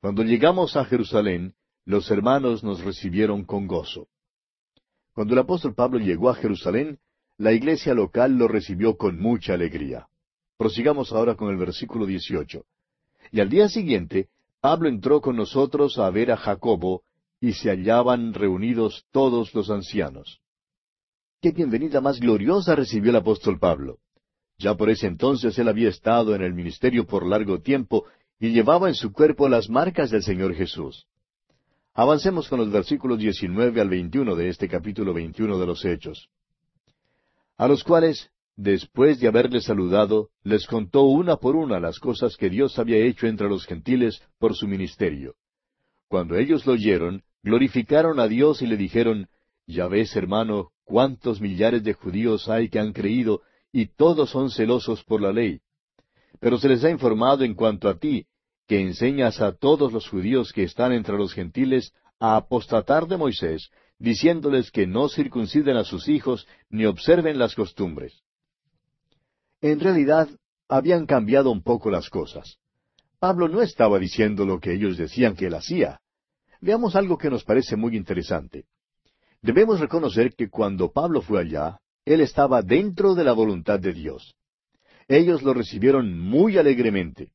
Cuando 0.00 0.22
llegamos 0.22 0.76
a 0.76 0.84
Jerusalén, 0.84 1.54
los 1.84 2.08
hermanos 2.10 2.62
nos 2.62 2.84
recibieron 2.84 3.44
con 3.44 3.66
gozo. 3.66 4.06
Cuando 5.18 5.34
el 5.34 5.40
apóstol 5.40 5.74
Pablo 5.74 5.98
llegó 5.98 6.30
a 6.30 6.36
Jerusalén, 6.36 7.00
la 7.38 7.52
iglesia 7.52 7.92
local 7.92 8.38
lo 8.38 8.46
recibió 8.46 8.96
con 8.96 9.18
mucha 9.18 9.54
alegría. 9.54 10.06
Prosigamos 10.56 11.10
ahora 11.10 11.34
con 11.34 11.50
el 11.50 11.56
versículo 11.56 12.06
18. 12.06 12.64
Y 13.32 13.40
al 13.40 13.48
día 13.48 13.68
siguiente, 13.68 14.28
Pablo 14.60 14.88
entró 14.88 15.20
con 15.20 15.34
nosotros 15.34 15.98
a 15.98 16.08
ver 16.10 16.30
a 16.30 16.36
Jacobo, 16.36 17.02
y 17.40 17.54
se 17.54 17.68
hallaban 17.68 18.32
reunidos 18.32 19.06
todos 19.10 19.52
los 19.56 19.70
ancianos. 19.70 20.40
Qué 21.42 21.50
bienvenida 21.50 22.00
más 22.00 22.20
gloriosa 22.20 22.76
recibió 22.76 23.10
el 23.10 23.16
apóstol 23.16 23.58
Pablo. 23.58 23.98
Ya 24.56 24.76
por 24.76 24.88
ese 24.88 25.08
entonces 25.08 25.58
él 25.58 25.66
había 25.66 25.88
estado 25.88 26.36
en 26.36 26.42
el 26.42 26.54
ministerio 26.54 27.08
por 27.08 27.26
largo 27.26 27.60
tiempo 27.60 28.04
y 28.38 28.50
llevaba 28.50 28.86
en 28.86 28.94
su 28.94 29.12
cuerpo 29.12 29.48
las 29.48 29.68
marcas 29.68 30.12
del 30.12 30.22
Señor 30.22 30.54
Jesús. 30.54 31.08
Avancemos 32.00 32.48
con 32.48 32.60
los 32.60 32.70
versículos 32.70 33.18
19 33.18 33.80
al 33.80 33.88
21 33.88 34.36
de 34.36 34.50
este 34.50 34.68
capítulo 34.68 35.12
21 35.12 35.58
de 35.58 35.66
los 35.66 35.84
Hechos. 35.84 36.28
A 37.56 37.66
los 37.66 37.82
cuales 37.82 38.30
después 38.54 39.18
de 39.18 39.26
haberles 39.26 39.64
saludado, 39.64 40.28
les 40.44 40.68
contó 40.68 41.02
una 41.02 41.38
por 41.38 41.56
una 41.56 41.80
las 41.80 41.98
cosas 41.98 42.36
que 42.36 42.50
Dios 42.50 42.78
había 42.78 42.98
hecho 42.98 43.26
entre 43.26 43.48
los 43.48 43.66
gentiles 43.66 44.22
por 44.38 44.54
su 44.54 44.68
ministerio. 44.68 45.34
Cuando 46.06 46.36
ellos 46.36 46.64
lo 46.66 46.74
oyeron, 46.74 47.24
glorificaron 47.42 48.20
a 48.20 48.28
Dios 48.28 48.62
y 48.62 48.68
le 48.68 48.76
dijeron, 48.76 49.26
Ya 49.66 49.88
ves, 49.88 50.14
hermano, 50.14 50.70
cuántos 50.84 51.40
millares 51.40 51.82
de 51.82 51.94
judíos 51.94 52.48
hay 52.48 52.68
que 52.68 52.78
han 52.78 52.92
creído, 52.92 53.42
y 53.72 53.86
todos 53.86 54.30
son 54.30 54.52
celosos 54.52 55.02
por 55.02 55.20
la 55.20 55.32
ley. 55.32 55.62
Pero 56.38 56.58
se 56.58 56.68
les 56.68 56.84
ha 56.84 56.90
informado 56.90 57.42
en 57.42 57.54
cuanto 57.54 57.88
a 57.88 57.98
ti, 57.98 58.24
que 58.68 58.80
enseñas 58.80 59.40
a 59.40 59.52
todos 59.52 59.92
los 59.92 60.06
judíos 60.08 60.52
que 60.52 60.62
están 60.62 60.92
entre 60.92 61.16
los 61.16 61.32
gentiles 61.32 61.94
a 62.20 62.36
apostatar 62.36 63.06
de 63.06 63.16
Moisés, 63.16 63.70
diciéndoles 63.98 64.70
que 64.70 64.86
no 64.86 65.08
circunciden 65.08 65.76
a 65.78 65.84
sus 65.84 66.06
hijos 66.06 66.46
ni 66.68 66.84
observen 66.84 67.38
las 67.38 67.54
costumbres. 67.54 68.22
En 69.62 69.80
realidad, 69.80 70.28
habían 70.68 71.06
cambiado 71.06 71.50
un 71.50 71.62
poco 71.62 71.90
las 71.90 72.10
cosas. 72.10 72.58
Pablo 73.18 73.48
no 73.48 73.62
estaba 73.62 73.98
diciendo 73.98 74.44
lo 74.44 74.60
que 74.60 74.74
ellos 74.74 74.98
decían 74.98 75.34
que 75.34 75.46
él 75.46 75.54
hacía. 75.54 76.00
Veamos 76.60 76.94
algo 76.94 77.16
que 77.16 77.30
nos 77.30 77.44
parece 77.44 77.74
muy 77.74 77.96
interesante. 77.96 78.66
Debemos 79.40 79.80
reconocer 79.80 80.34
que 80.34 80.50
cuando 80.50 80.92
Pablo 80.92 81.22
fue 81.22 81.40
allá, 81.40 81.78
él 82.04 82.20
estaba 82.20 82.60
dentro 82.60 83.14
de 83.14 83.24
la 83.24 83.32
voluntad 83.32 83.80
de 83.80 83.94
Dios. 83.94 84.34
Ellos 85.08 85.42
lo 85.42 85.54
recibieron 85.54 86.18
muy 86.18 86.58
alegremente. 86.58 87.32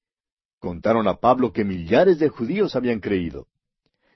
Contaron 0.63 1.09
a 1.09 1.15
Pablo 1.15 1.51
que 1.51 1.65
millares 1.65 2.19
de 2.19 2.29
judíos 2.29 2.73
habían 2.77 3.01
creído. 3.01 3.47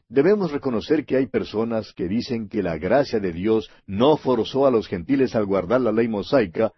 Debemos 0.07 0.49
reconocer 0.49 1.05
que 1.05 1.17
hay 1.17 1.27
personas 1.27 1.91
que 1.91 2.07
dicen 2.07 2.47
que 2.47 2.63
la 2.63 2.77
gracia 2.77 3.19
de 3.19 3.33
Dios 3.33 3.69
no 3.85 4.15
forzó 4.15 4.65
a 4.65 4.71
los 4.71 4.87
gentiles 4.87 5.35
al 5.35 5.45
guardar 5.45 5.81
la 5.81 5.91
ley 5.91 6.07
mosaica, 6.07 6.71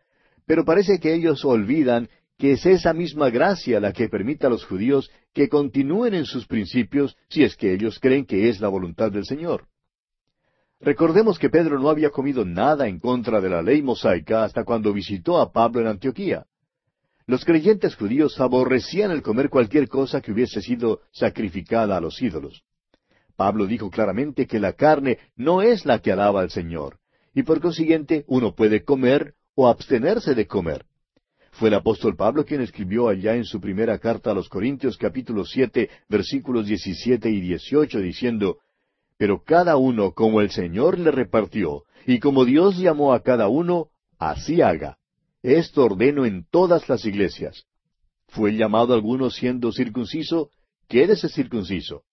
pero 0.47 0.65
parece 0.65 0.99
que 0.99 1.13
ellos 1.13 1.45
olvidan 1.45 2.09
que 2.35 2.53
es 2.53 2.65
esa 2.65 2.93
misma 2.93 3.29
gracia 3.29 3.79
la 3.79 3.93
que 3.93 4.09
permite 4.09 4.47
a 4.47 4.49
los 4.49 4.65
judíos 4.65 5.11
que 5.35 5.49
continúen 5.49 6.15
en 6.15 6.25
sus 6.25 6.47
principios 6.47 7.15
si 7.29 7.43
es 7.43 7.55
que 7.55 7.71
ellos 7.71 7.99
creen 7.99 8.25
que 8.25 8.49
es 8.49 8.59
la 8.59 8.69
voluntad 8.69 9.11
del 9.11 9.25
Señor. 9.25 9.67
Recordemos 10.79 11.37
que 11.37 11.51
Pedro 11.51 11.77
no 11.77 11.91
había 11.91 12.09
comido 12.09 12.43
nada 12.43 12.87
en 12.87 12.99
contra 12.99 13.39
de 13.39 13.51
la 13.51 13.61
ley 13.61 13.83
mosaica 13.83 14.45
hasta 14.45 14.63
cuando 14.63 14.91
visitó 14.93 15.39
a 15.39 15.51
Pablo 15.51 15.79
en 15.81 15.85
Antioquía. 15.85 16.47
Los 17.29 17.45
creyentes 17.45 17.95
judíos 17.95 18.41
aborrecían 18.41 19.11
el 19.11 19.21
comer 19.21 19.51
cualquier 19.51 19.87
cosa 19.87 20.19
que 20.19 20.31
hubiese 20.31 20.63
sido 20.63 21.01
sacrificada 21.11 21.95
a 21.95 22.01
los 22.01 22.19
ídolos. 22.23 22.63
Pablo 23.35 23.67
dijo 23.67 23.91
claramente 23.91 24.47
que 24.47 24.59
la 24.59 24.73
carne 24.73 25.19
no 25.35 25.61
es 25.61 25.85
la 25.85 25.99
que 25.99 26.11
alaba 26.11 26.41
al 26.41 26.49
Señor, 26.49 26.97
y 27.35 27.43
por 27.43 27.61
consiguiente 27.61 28.25
uno 28.25 28.55
puede 28.55 28.83
comer 28.83 29.35
o 29.53 29.67
abstenerse 29.67 30.33
de 30.33 30.47
comer. 30.47 30.85
Fue 31.51 31.67
el 31.67 31.75
apóstol 31.75 32.15
Pablo 32.15 32.45
quien 32.45 32.61
escribió 32.61 33.09
allá 33.09 33.35
en 33.35 33.45
su 33.45 33.61
primera 33.61 33.99
carta 33.99 34.31
a 34.31 34.33
los 34.33 34.49
Corintios 34.49 34.97
capítulo 34.97 35.45
siete 35.45 35.91
versículos 36.09 36.65
diecisiete 36.65 37.29
y 37.29 37.41
dieciocho 37.41 37.99
diciendo 37.99 38.57
Pero 39.19 39.43
cada 39.43 39.77
uno 39.77 40.13
como 40.13 40.41
el 40.41 40.49
Señor 40.49 40.97
le 40.97 41.11
repartió, 41.11 41.83
y 42.07 42.17
como 42.17 42.43
Dios 42.43 42.79
llamó 42.79 43.13
a 43.13 43.21
cada 43.21 43.49
uno, 43.49 43.89
así 44.17 44.63
haga. 44.63 44.98
Esto 45.41 45.85
ordeno 45.85 46.25
en 46.25 46.45
todas 46.49 46.89
las 46.89 47.05
iglesias. 47.05 47.65
¿Fue 48.27 48.55
llamado 48.55 48.93
alguno 48.93 49.29
siendo 49.29 49.71
circunciso? 49.71 50.51
Quédese 50.87 51.29
circunciso. 51.29 52.03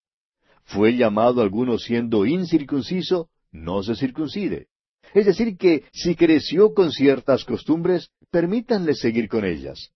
¿Fue 0.64 0.96
llamado 0.96 1.42
alguno 1.42 1.78
siendo 1.78 2.24
incircunciso? 2.24 3.28
No 3.50 3.82
se 3.82 3.94
circuncide. 3.94 4.68
Es 5.14 5.26
decir, 5.26 5.56
que 5.56 5.84
si 5.92 6.14
creció 6.14 6.74
con 6.74 6.90
ciertas 6.92 7.44
costumbres, 7.44 8.10
permítanle 8.30 8.94
seguir 8.94 9.28
con 9.28 9.44
ellas. 9.44 9.90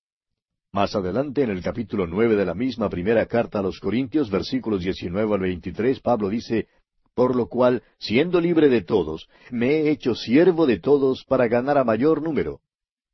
Más 0.73 0.95
adelante, 0.95 1.43
en 1.43 1.51
el 1.51 1.63
capítulo 1.63 2.07
nueve 2.07 2.37
de 2.37 2.45
la 2.45 2.55
misma 2.55 2.89
primera 2.89 3.27
carta 3.27 3.59
a 3.59 3.63
los 3.63 3.81
Corintios, 3.81 4.31
versículos 4.31 4.83
diecinueve 4.83 5.35
al 5.35 5.41
veintitrés, 5.41 6.01
Pablo 6.01 6.29
dice, 6.29 6.69
Por 7.15 7.35
lo 7.35 7.49
cual, 7.49 7.83
siendo 7.99 8.41
libre 8.41 8.69
de 8.69 8.83
todos, 8.83 9.29
me 9.51 9.81
he 9.81 9.91
hecho 9.91 10.15
siervo 10.15 10.67
de 10.67 10.79
todos 10.79 11.25
para 11.25 11.49
ganar 11.49 11.77
a 11.77 11.85
mayor 11.85 12.23
número. 12.23 12.61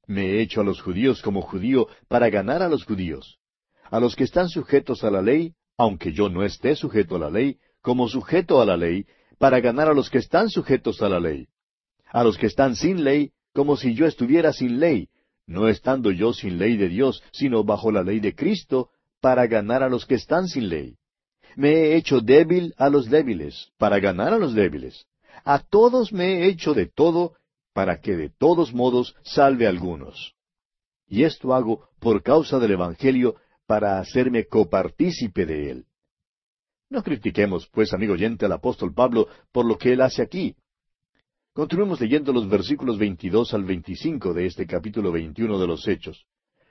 Me 0.07 0.27
he 0.27 0.41
hecho 0.41 0.61
a 0.61 0.65
los 0.65 0.81
judíos 0.81 1.23
como 1.23 1.43
judío 1.43 1.89
para 2.09 2.31
ganar 2.31 2.63
a 2.63 2.69
los 2.69 2.85
judíos. 2.85 3.39
A 3.91 4.01
los 4.01 4.17
que 4.17 4.25
están 4.25 4.49
sujetos 4.49 5.05
a 5.05 5.11
la 5.11 5.23
ley, 5.23 5.55
aunque 5.77 6.13
yo 6.13 6.29
no 6.29 6.45
esté 6.45 6.77
sujeto 6.77 7.17
a 7.17 7.19
la 7.19 7.31
ley, 7.31 7.59
como 7.83 8.09
sujeto 8.09 8.61
a 8.61 8.67
la 8.67 8.77
ley, 8.77 9.07
para 9.39 9.61
ganar 9.61 9.89
a 9.89 9.95
los 9.95 10.11
que 10.11 10.19
están 10.19 10.49
sujetos 10.49 11.03
a 11.03 11.09
la 11.09 11.21
ley. 11.21 11.49
A 12.07 12.25
los 12.25 12.39
que 12.39 12.47
están 12.47 12.77
sin 12.77 13.05
ley, 13.05 13.33
como 13.53 13.77
si 13.77 13.95
yo 13.95 14.07
estuviera 14.07 14.53
sin 14.53 14.81
ley, 14.81 15.09
no 15.47 15.69
estando 15.69 16.11
yo 16.11 16.33
sin 16.33 16.59
ley 16.59 16.77
de 16.77 16.89
Dios, 16.89 17.23
sino 17.33 17.65
bajo 17.65 17.93
la 17.93 18.03
ley 18.03 18.21
de 18.21 18.35
Cristo, 18.35 18.91
para 19.21 19.47
ganar 19.47 19.83
a 19.83 19.89
los 19.89 20.07
que 20.07 20.15
están 20.15 20.49
sin 20.49 20.69
ley. 20.69 20.97
Me 21.57 21.71
he 21.71 21.97
hecho 21.97 22.21
débil 22.21 22.75
a 22.77 22.89
los 22.91 23.09
débiles, 23.09 23.71
para 23.79 23.99
ganar 23.99 24.35
a 24.35 24.39
los 24.39 24.55
débiles. 24.55 25.07
A 25.45 25.61
todos 25.61 26.13
me 26.13 26.43
he 26.43 26.49
hecho 26.49 26.75
de 26.75 26.87
todo, 26.87 27.35
para 27.77 28.01
que 28.01 28.17
de 28.17 28.31
todos 28.31 28.73
modos 28.73 29.15
salve 29.23 29.67
a 29.67 29.69
algunos. 29.69 30.35
Y 31.07 31.25
esto 31.25 31.53
hago 31.53 31.91
por 32.01 32.23
causa 32.23 32.59
del 32.59 32.71
Evangelio, 32.71 33.37
para 33.67 33.99
hacerme 33.99 34.47
copartícipe 34.47 35.45
de 35.45 35.71
él. 35.73 35.87
No 36.89 37.03
critiquemos, 37.03 37.69
pues, 37.69 37.93
amigo 37.93 38.15
oyente, 38.15 38.47
al 38.47 38.53
apóstol 38.53 38.95
Pablo 38.95 39.29
por 39.53 39.67
lo 39.67 39.77
que 39.77 39.93
él 39.93 40.01
hace 40.01 40.23
aquí. 40.23 40.57
Continuemos 41.53 42.01
leyendo 42.01 42.33
los 42.33 42.49
versículos 42.49 42.97
22 42.97 43.53
al 43.53 43.65
25 43.65 44.33
de 44.33 44.47
este 44.47 44.67
capítulo 44.67 45.13
21 45.13 45.59
de 45.59 45.67
los 45.67 45.87
Hechos. 45.87 46.25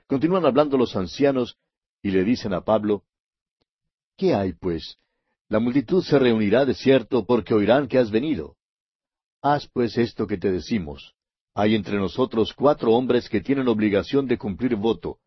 Continúan 0.08 0.44
hablando 0.44 0.76
los 0.76 0.96
ancianos 0.96 1.56
y 2.02 2.10
le 2.10 2.24
dicen 2.24 2.52
a 2.52 2.62
Pablo, 2.62 3.04
¿Qué 4.16 4.34
hay, 4.34 4.54
pues? 4.54 4.96
La 5.48 5.60
multitud 5.60 6.02
se 6.02 6.18
reunirá 6.18 6.64
de 6.64 6.74
cierto 6.74 7.24
porque 7.26 7.54
oirán 7.54 7.86
que 7.86 7.98
has 7.98 8.10
venido. 8.10 8.56
Haz 9.48 9.68
pues 9.72 9.96
esto 9.96 10.26
que 10.26 10.38
te 10.38 10.50
decimos. 10.50 11.14
Hay 11.54 11.76
entre 11.76 11.98
nosotros 11.98 12.52
cuatro 12.52 12.90
hombres 12.92 13.28
que 13.28 13.40
tienen 13.40 13.68
obligación 13.68 14.26
de 14.26 14.38
cumplir 14.38 14.74
voto. 14.74 15.18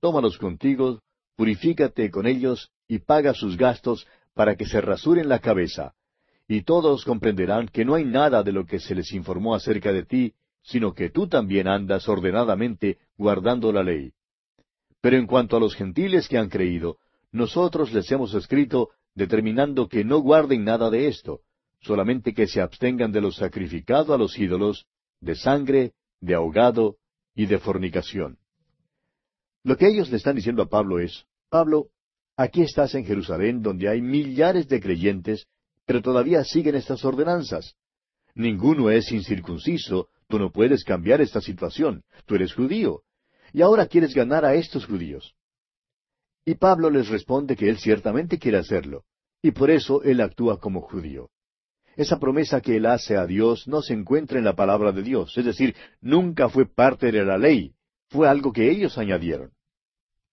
Tómalos 0.00 0.38
contigo, 0.38 1.00
purifícate 1.36 2.10
con 2.10 2.26
ellos 2.26 2.72
y 2.88 2.98
paga 2.98 3.32
sus 3.32 3.56
gastos 3.56 4.08
para 4.34 4.56
que 4.56 4.66
se 4.66 4.80
rasuren 4.80 5.28
la 5.28 5.38
cabeza 5.38 5.94
y 6.48 6.62
todos 6.62 7.04
comprenderán 7.04 7.68
que 7.68 7.84
no 7.84 7.94
hay 7.94 8.04
nada 8.04 8.42
de 8.42 8.50
lo 8.50 8.66
que 8.66 8.80
se 8.80 8.92
les 8.92 9.12
informó 9.12 9.54
acerca 9.54 9.92
de 9.92 10.04
ti, 10.04 10.34
sino 10.62 10.92
que 10.92 11.08
tú 11.08 11.28
también 11.28 11.68
andas 11.68 12.08
ordenadamente 12.08 12.98
guardando 13.16 13.72
la 13.72 13.84
ley. 13.84 14.10
Pero 15.00 15.16
en 15.16 15.28
cuanto 15.28 15.56
a 15.56 15.60
los 15.60 15.76
gentiles 15.76 16.26
que 16.26 16.38
han 16.38 16.48
creído, 16.48 16.96
nosotros 17.30 17.92
les 17.92 18.10
hemos 18.10 18.34
escrito 18.34 18.88
determinando 19.14 19.88
que 19.88 20.04
no 20.04 20.18
guarden 20.18 20.64
nada 20.64 20.90
de 20.90 21.06
esto, 21.06 21.42
solamente 21.80 22.34
que 22.34 22.46
se 22.46 22.60
abstengan 22.60 23.12
de 23.12 23.20
lo 23.20 23.32
sacrificado 23.32 24.14
a 24.14 24.18
los 24.18 24.38
ídolos, 24.38 24.86
de 25.20 25.34
sangre, 25.34 25.92
de 26.20 26.34
ahogado 26.34 26.96
y 27.34 27.46
de 27.46 27.58
fornicación. 27.58 28.38
Lo 29.62 29.76
que 29.76 29.88
ellos 29.88 30.10
le 30.10 30.16
están 30.16 30.36
diciendo 30.36 30.62
a 30.62 30.68
Pablo 30.68 30.98
es, 30.98 31.26
Pablo, 31.48 31.88
aquí 32.36 32.62
estás 32.62 32.94
en 32.94 33.04
Jerusalén 33.04 33.62
donde 33.62 33.88
hay 33.88 34.00
millares 34.00 34.68
de 34.68 34.80
creyentes 34.80 35.46
pero 35.90 36.02
todavía 36.02 36.44
siguen 36.44 36.76
estas 36.76 37.04
ordenanzas. 37.04 37.74
Ninguno 38.36 38.90
es 38.90 39.10
incircunciso, 39.10 40.06
tú 40.28 40.38
no 40.38 40.52
puedes 40.52 40.84
cambiar 40.84 41.20
esta 41.20 41.40
situación, 41.40 42.04
tú 42.26 42.36
eres 42.36 42.54
judío, 42.54 43.02
y 43.52 43.62
ahora 43.62 43.86
quieres 43.86 44.14
ganar 44.14 44.44
a 44.44 44.54
estos 44.54 44.86
judíos. 44.86 45.34
Y 46.44 46.54
Pablo 46.54 46.90
les 46.90 47.08
responde 47.08 47.56
que 47.56 47.68
él 47.68 47.78
ciertamente 47.78 48.38
quiere 48.38 48.58
hacerlo, 48.58 49.02
y 49.42 49.50
por 49.50 49.68
eso 49.68 50.04
él 50.04 50.20
actúa 50.20 50.60
como 50.60 50.80
judío. 50.80 51.30
Esa 51.96 52.18
promesa 52.18 52.60
que 52.60 52.76
él 52.76 52.86
hace 52.86 53.16
a 53.16 53.26
Dios 53.26 53.66
no 53.68 53.82
se 53.82 53.94
encuentra 53.94 54.38
en 54.38 54.44
la 54.44 54.54
palabra 54.54 54.92
de 54.92 55.02
Dios, 55.02 55.36
es 55.36 55.44
decir, 55.44 55.74
nunca 56.00 56.48
fue 56.48 56.66
parte 56.66 57.10
de 57.10 57.24
la 57.24 57.36
ley, 57.36 57.74
fue 58.08 58.28
algo 58.28 58.52
que 58.52 58.70
ellos 58.70 58.96
añadieron. 58.96 59.50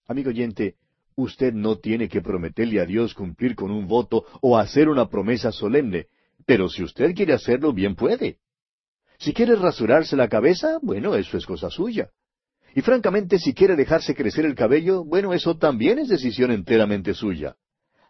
Amigo 0.08 0.30
oyente, 0.30 0.76
Usted 1.18 1.52
no 1.52 1.80
tiene 1.80 2.08
que 2.08 2.22
prometerle 2.22 2.80
a 2.80 2.86
Dios 2.86 3.16
cumplir 3.16 3.56
con 3.56 3.72
un 3.72 3.88
voto 3.88 4.24
o 4.40 4.56
hacer 4.56 4.88
una 4.88 5.10
promesa 5.10 5.52
solemne, 5.52 6.06
pero 6.46 6.70
si 6.70 6.84
usted 6.84 7.16
quiere 7.16 7.34
hacerlo, 7.34 7.74
bien 7.74 7.96
puede. 7.96 8.38
Si 9.18 9.34
quiere 9.34 9.56
rasurarse 9.56 10.16
la 10.16 10.30
cabeza, 10.30 10.78
bueno, 10.84 11.16
eso 11.16 11.36
es 11.36 11.48
cosa 11.48 11.72
suya. 11.72 12.12
Y 12.76 12.82
francamente, 12.82 13.40
si 13.40 13.56
quiere 13.56 13.76
dejarse 13.76 14.14
crecer 14.14 14.46
el 14.46 14.54
cabello, 14.54 15.04
bueno, 15.04 15.34
eso 15.34 15.58
también 15.58 15.98
es 15.98 16.08
decisión 16.08 16.52
enteramente 16.52 17.16
suya. 17.16 17.56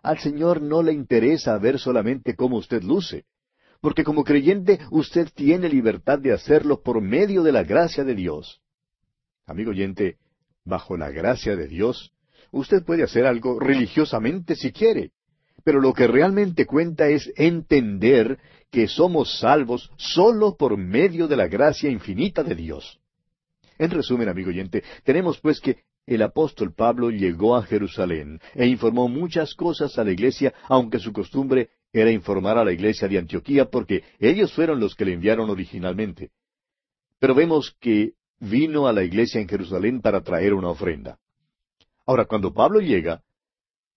Al 0.04 0.20
Señor 0.20 0.62
no 0.62 0.84
le 0.84 0.92
interesa 0.92 1.58
ver 1.60 1.80
solamente 1.80 2.36
cómo 2.36 2.58
usted 2.58 2.84
luce, 2.84 3.24
porque 3.82 4.04
como 4.04 4.24
creyente 4.24 4.80
usted 4.92 5.30
tiene 5.34 5.70
libertad 5.70 6.20
de 6.20 6.34
hacerlo 6.34 6.82
por 6.82 7.02
medio 7.02 7.44
de 7.44 7.52
la 7.52 7.64
gracia 7.64 8.04
de 8.04 8.16
Dios. 8.16 8.62
Amigo 9.46 9.72
oyente, 9.72 10.18
bajo 10.66 10.98
la 10.98 11.10
gracia 11.10 11.56
de 11.56 11.68
Dios, 11.68 12.12
Usted 12.52 12.84
puede 12.84 13.04
hacer 13.04 13.26
algo 13.26 13.60
religiosamente 13.60 14.56
si 14.56 14.72
quiere, 14.72 15.12
pero 15.64 15.80
lo 15.82 15.94
que 15.94 16.08
realmente 16.08 16.66
cuenta 16.66 17.08
es 17.08 17.32
entender 17.36 18.40
que 18.72 18.88
somos 18.88 19.40
salvos 19.40 19.92
sólo 19.98 20.56
por 20.56 20.78
medio 20.78 21.28
de 21.28 21.36
la 21.36 21.48
gracia 21.48 21.90
infinita 21.90 22.44
de 22.44 22.56
Dios. 22.56 23.00
En 23.78 23.92
resumen, 23.92 24.30
amigo 24.30 24.50
oyente, 24.50 24.84
tenemos 25.04 25.40
pues 25.40 25.60
que 25.60 25.84
el 26.06 26.22
apóstol 26.22 26.74
Pablo 26.74 27.10
llegó 27.10 27.56
a 27.56 27.64
Jerusalén 27.64 28.40
e 28.56 28.66
informó 28.66 29.10
muchas 29.10 29.54
cosas 29.54 29.98
a 30.00 30.04
la 30.04 30.12
iglesia, 30.12 30.54
aunque 30.70 31.00
su 31.00 31.12
costumbre 31.12 31.70
era 31.94 32.12
informar 32.12 32.58
a 32.58 32.66
la 32.66 32.72
iglesia 32.72 33.08
de 33.08 33.18
Antioquía 33.18 33.66
porque 33.66 34.04
ellos 34.20 34.54
fueron 34.54 34.80
los 34.80 34.96
que 34.96 35.06
le 35.06 35.14
enviaron 35.14 35.50
originalmente. 35.50 36.32
Pero 37.20 37.34
vemos 37.34 37.76
que 37.80 38.14
vino 38.40 38.88
a 38.88 38.94
la 38.94 39.04
iglesia 39.04 39.42
en 39.42 39.48
Jerusalén 39.48 40.02
para 40.02 40.22
traer 40.22 40.54
una 40.54 40.70
ofrenda. 40.70 41.18
Ahora, 42.06 42.26
cuando 42.26 42.54
Pablo 42.54 42.80
llega, 42.80 43.22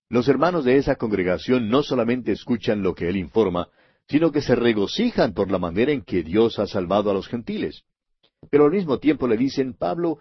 Los 0.08 0.26
hermanos 0.26 0.64
de 0.64 0.76
esa 0.76 0.96
congregación 0.96 1.68
no 1.68 1.84
solamente 1.84 2.32
escuchan 2.32 2.82
lo 2.82 2.94
que 2.96 3.08
él 3.08 3.16
informa, 3.16 3.68
sino 4.08 4.32
que 4.32 4.42
se 4.42 4.56
regocijan 4.56 5.34
por 5.34 5.52
la 5.52 5.58
manera 5.58 5.92
en 5.92 6.02
que 6.02 6.24
Dios 6.24 6.58
ha 6.58 6.66
salvado 6.66 7.10
a 7.10 7.14
los 7.14 7.28
gentiles. 7.28 7.84
Pero 8.50 8.64
al 8.64 8.72
mismo 8.72 8.98
tiempo 8.98 9.28
le 9.28 9.36
dicen, 9.36 9.72
Pablo, 9.72 10.18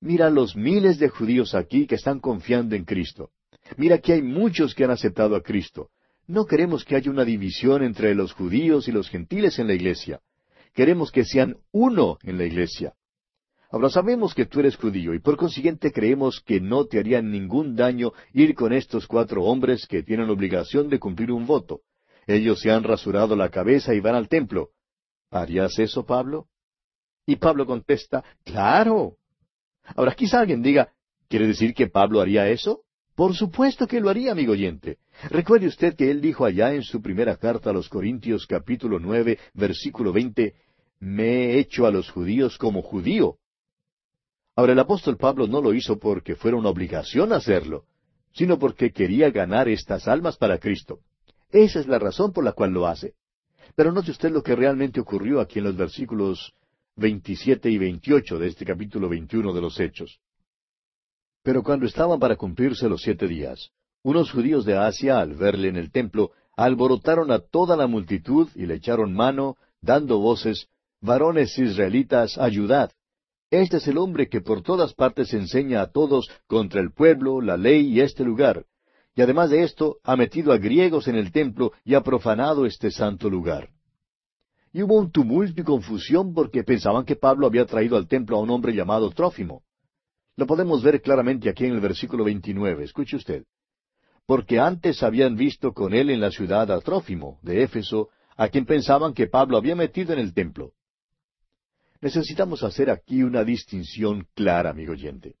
mira 0.00 0.28
los 0.28 0.56
miles 0.56 0.98
de 0.98 1.08
judíos 1.08 1.54
aquí 1.54 1.86
que 1.86 1.94
están 1.94 2.20
confiando 2.20 2.76
en 2.76 2.84
Cristo. 2.84 3.30
Mira 3.78 3.96
que 3.98 4.12
hay 4.12 4.22
muchos 4.22 4.74
que 4.74 4.84
han 4.84 4.90
aceptado 4.90 5.34
a 5.34 5.42
Cristo. 5.42 5.88
No 6.30 6.46
queremos 6.46 6.84
que 6.84 6.94
haya 6.94 7.10
una 7.10 7.24
división 7.24 7.82
entre 7.82 8.14
los 8.14 8.34
judíos 8.34 8.86
y 8.86 8.92
los 8.92 9.08
gentiles 9.08 9.58
en 9.58 9.66
la 9.66 9.74
iglesia. 9.74 10.20
Queremos 10.72 11.10
que 11.10 11.24
sean 11.24 11.56
uno 11.72 12.18
en 12.22 12.38
la 12.38 12.44
iglesia. 12.44 12.94
Ahora 13.68 13.90
sabemos 13.90 14.32
que 14.32 14.46
tú 14.46 14.60
eres 14.60 14.76
judío 14.76 15.12
y 15.12 15.18
por 15.18 15.36
consiguiente 15.36 15.90
creemos 15.90 16.40
que 16.40 16.60
no 16.60 16.84
te 16.84 17.00
haría 17.00 17.20
ningún 17.20 17.74
daño 17.74 18.12
ir 18.32 18.54
con 18.54 18.72
estos 18.72 19.08
cuatro 19.08 19.42
hombres 19.42 19.88
que 19.88 20.04
tienen 20.04 20.30
obligación 20.30 20.88
de 20.88 21.00
cumplir 21.00 21.32
un 21.32 21.48
voto. 21.48 21.80
Ellos 22.28 22.60
se 22.60 22.70
han 22.70 22.84
rasurado 22.84 23.34
la 23.34 23.48
cabeza 23.48 23.92
y 23.92 23.98
van 23.98 24.14
al 24.14 24.28
templo. 24.28 24.70
¿Harías 25.32 25.80
eso, 25.80 26.06
Pablo? 26.06 26.46
Y 27.26 27.36
Pablo 27.36 27.66
contesta, 27.66 28.22
claro. 28.44 29.16
Ahora 29.96 30.14
quizá 30.14 30.38
alguien 30.38 30.62
diga, 30.62 30.92
¿quiere 31.28 31.48
decir 31.48 31.74
que 31.74 31.88
Pablo 31.88 32.20
haría 32.20 32.48
eso? 32.48 32.84
Por 33.20 33.34
supuesto 33.34 33.86
que 33.86 34.00
lo 34.00 34.08
haría, 34.08 34.32
amigo 34.32 34.52
oyente. 34.52 34.96
Recuerde 35.28 35.66
usted 35.66 35.94
que 35.94 36.10
él 36.10 36.22
dijo 36.22 36.46
allá 36.46 36.72
en 36.72 36.82
su 36.82 37.02
primera 37.02 37.36
carta 37.36 37.68
a 37.68 37.72
los 37.74 37.90
Corintios 37.90 38.46
capítulo 38.46 38.98
nueve, 38.98 39.38
versículo 39.52 40.10
veinte, 40.10 40.54
me 41.00 41.24
he 41.24 41.58
hecho 41.58 41.84
a 41.84 41.90
los 41.90 42.08
judíos 42.08 42.56
como 42.56 42.80
judío 42.80 43.36
Ahora 44.56 44.72
el 44.72 44.78
apóstol 44.78 45.18
Pablo 45.18 45.46
no 45.46 45.60
lo 45.60 45.74
hizo 45.74 45.98
porque 45.98 46.34
fuera 46.34 46.56
una 46.56 46.70
obligación 46.70 47.34
hacerlo, 47.34 47.84
sino 48.32 48.58
porque 48.58 48.90
quería 48.90 49.28
ganar 49.28 49.68
estas 49.68 50.08
almas 50.08 50.38
para 50.38 50.56
Cristo. 50.56 51.00
Esa 51.50 51.80
es 51.80 51.88
la 51.88 51.98
razón 51.98 52.32
por 52.32 52.42
la 52.42 52.52
cual 52.52 52.70
lo 52.70 52.86
hace. 52.86 53.12
Pero 53.76 53.92
note 53.92 54.12
usted 54.12 54.30
lo 54.30 54.42
que 54.42 54.56
realmente 54.56 54.98
ocurrió 54.98 55.40
aquí 55.40 55.58
en 55.58 55.66
los 55.66 55.76
versículos 55.76 56.54
27 56.96 57.68
y 57.68 57.76
28 57.76 58.38
de 58.38 58.46
este 58.46 58.64
capítulo 58.64 59.10
21 59.10 59.52
de 59.52 59.60
los 59.60 59.78
Hechos. 59.78 60.20
Pero 61.42 61.62
cuando 61.62 61.86
estaban 61.86 62.18
para 62.18 62.36
cumplirse 62.36 62.88
los 62.88 63.02
siete 63.02 63.26
días, 63.26 63.70
unos 64.02 64.30
judíos 64.30 64.64
de 64.64 64.76
Asia, 64.76 65.20
al 65.20 65.34
verle 65.34 65.68
en 65.68 65.76
el 65.76 65.90
templo, 65.90 66.32
alborotaron 66.56 67.30
a 67.30 67.38
toda 67.38 67.76
la 67.76 67.86
multitud 67.86 68.48
y 68.54 68.66
le 68.66 68.74
echaron 68.74 69.14
mano, 69.14 69.56
dando 69.80 70.18
voces, 70.18 70.68
varones 71.00 71.58
israelitas, 71.58 72.36
ayudad. 72.38 72.90
Este 73.50 73.78
es 73.78 73.88
el 73.88 73.98
hombre 73.98 74.28
que 74.28 74.40
por 74.40 74.62
todas 74.62 74.94
partes 74.94 75.32
enseña 75.34 75.80
a 75.82 75.90
todos 75.90 76.30
contra 76.46 76.80
el 76.80 76.92
pueblo, 76.92 77.40
la 77.40 77.56
ley 77.56 77.88
y 77.88 78.00
este 78.00 78.24
lugar. 78.24 78.66
Y 79.16 79.22
además 79.22 79.50
de 79.50 79.64
esto, 79.64 79.96
ha 80.04 80.16
metido 80.16 80.52
a 80.52 80.58
griegos 80.58 81.08
en 81.08 81.16
el 81.16 81.32
templo 81.32 81.72
y 81.84 81.94
ha 81.94 82.02
profanado 82.02 82.64
este 82.64 82.90
santo 82.90 83.28
lugar. 83.28 83.70
Y 84.72 84.82
hubo 84.82 84.96
un 84.96 85.10
tumulto 85.10 85.60
y 85.60 85.64
confusión 85.64 86.32
porque 86.32 86.62
pensaban 86.62 87.04
que 87.04 87.16
Pablo 87.16 87.46
había 87.46 87.66
traído 87.66 87.96
al 87.96 88.06
templo 88.06 88.36
a 88.36 88.40
un 88.40 88.50
hombre 88.50 88.72
llamado 88.72 89.10
Trófimo. 89.10 89.62
Lo 90.40 90.46
podemos 90.46 90.82
ver 90.82 91.02
claramente 91.02 91.50
aquí 91.50 91.66
en 91.66 91.74
el 91.74 91.80
versículo 91.80 92.24
29. 92.24 92.84
Escuche 92.84 93.14
usted. 93.14 93.44
Porque 94.24 94.58
antes 94.58 95.02
habían 95.02 95.36
visto 95.36 95.74
con 95.74 95.92
él 95.92 96.08
en 96.08 96.18
la 96.18 96.30
ciudad 96.30 96.72
a 96.72 96.80
Trófimo, 96.80 97.38
de 97.42 97.62
Éfeso, 97.62 98.08
a 98.38 98.48
quien 98.48 98.64
pensaban 98.64 99.12
que 99.12 99.26
Pablo 99.26 99.58
había 99.58 99.76
metido 99.76 100.14
en 100.14 100.18
el 100.18 100.32
templo. 100.32 100.72
Necesitamos 102.00 102.62
hacer 102.62 102.88
aquí 102.88 103.22
una 103.22 103.44
distinción 103.44 104.26
clara, 104.34 104.70
amigo 104.70 104.92
oyente. 104.92 105.34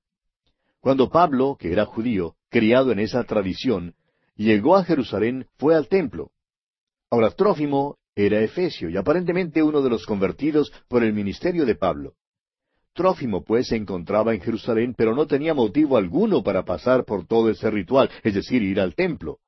Cuando 0.80 1.08
Pablo, 1.08 1.56
que 1.58 1.72
era 1.72 1.86
judío, 1.86 2.34
criado 2.50 2.92
en 2.92 2.98
esa 2.98 3.24
tradición, 3.24 3.94
llegó 4.36 4.76
a 4.76 4.84
Jerusalén, 4.84 5.46
fue 5.56 5.74
al 5.74 5.88
templo. 5.88 6.30
Ahora 7.08 7.30
Trófimo 7.30 7.96
era 8.14 8.42
efesio 8.42 8.90
y 8.90 8.98
aparentemente 8.98 9.62
uno 9.62 9.80
de 9.80 9.88
los 9.88 10.04
convertidos 10.04 10.70
por 10.88 11.02
el 11.02 11.14
ministerio 11.14 11.64
de 11.64 11.74
Pablo. 11.74 12.16
Trófimo, 12.92 13.44
pues, 13.44 13.68
se 13.68 13.76
encontraba 13.76 14.34
en 14.34 14.40
Jerusalén, 14.40 14.94
pero 14.96 15.14
no 15.14 15.26
tenía 15.26 15.54
motivo 15.54 15.96
alguno 15.96 16.42
para 16.42 16.64
pasar 16.64 17.04
por 17.04 17.26
todo 17.26 17.50
ese 17.50 17.70
ritual, 17.70 18.10
es 18.22 18.34
decir, 18.34 18.62
ir 18.62 18.80
al 18.80 18.94
templo. 18.94 19.38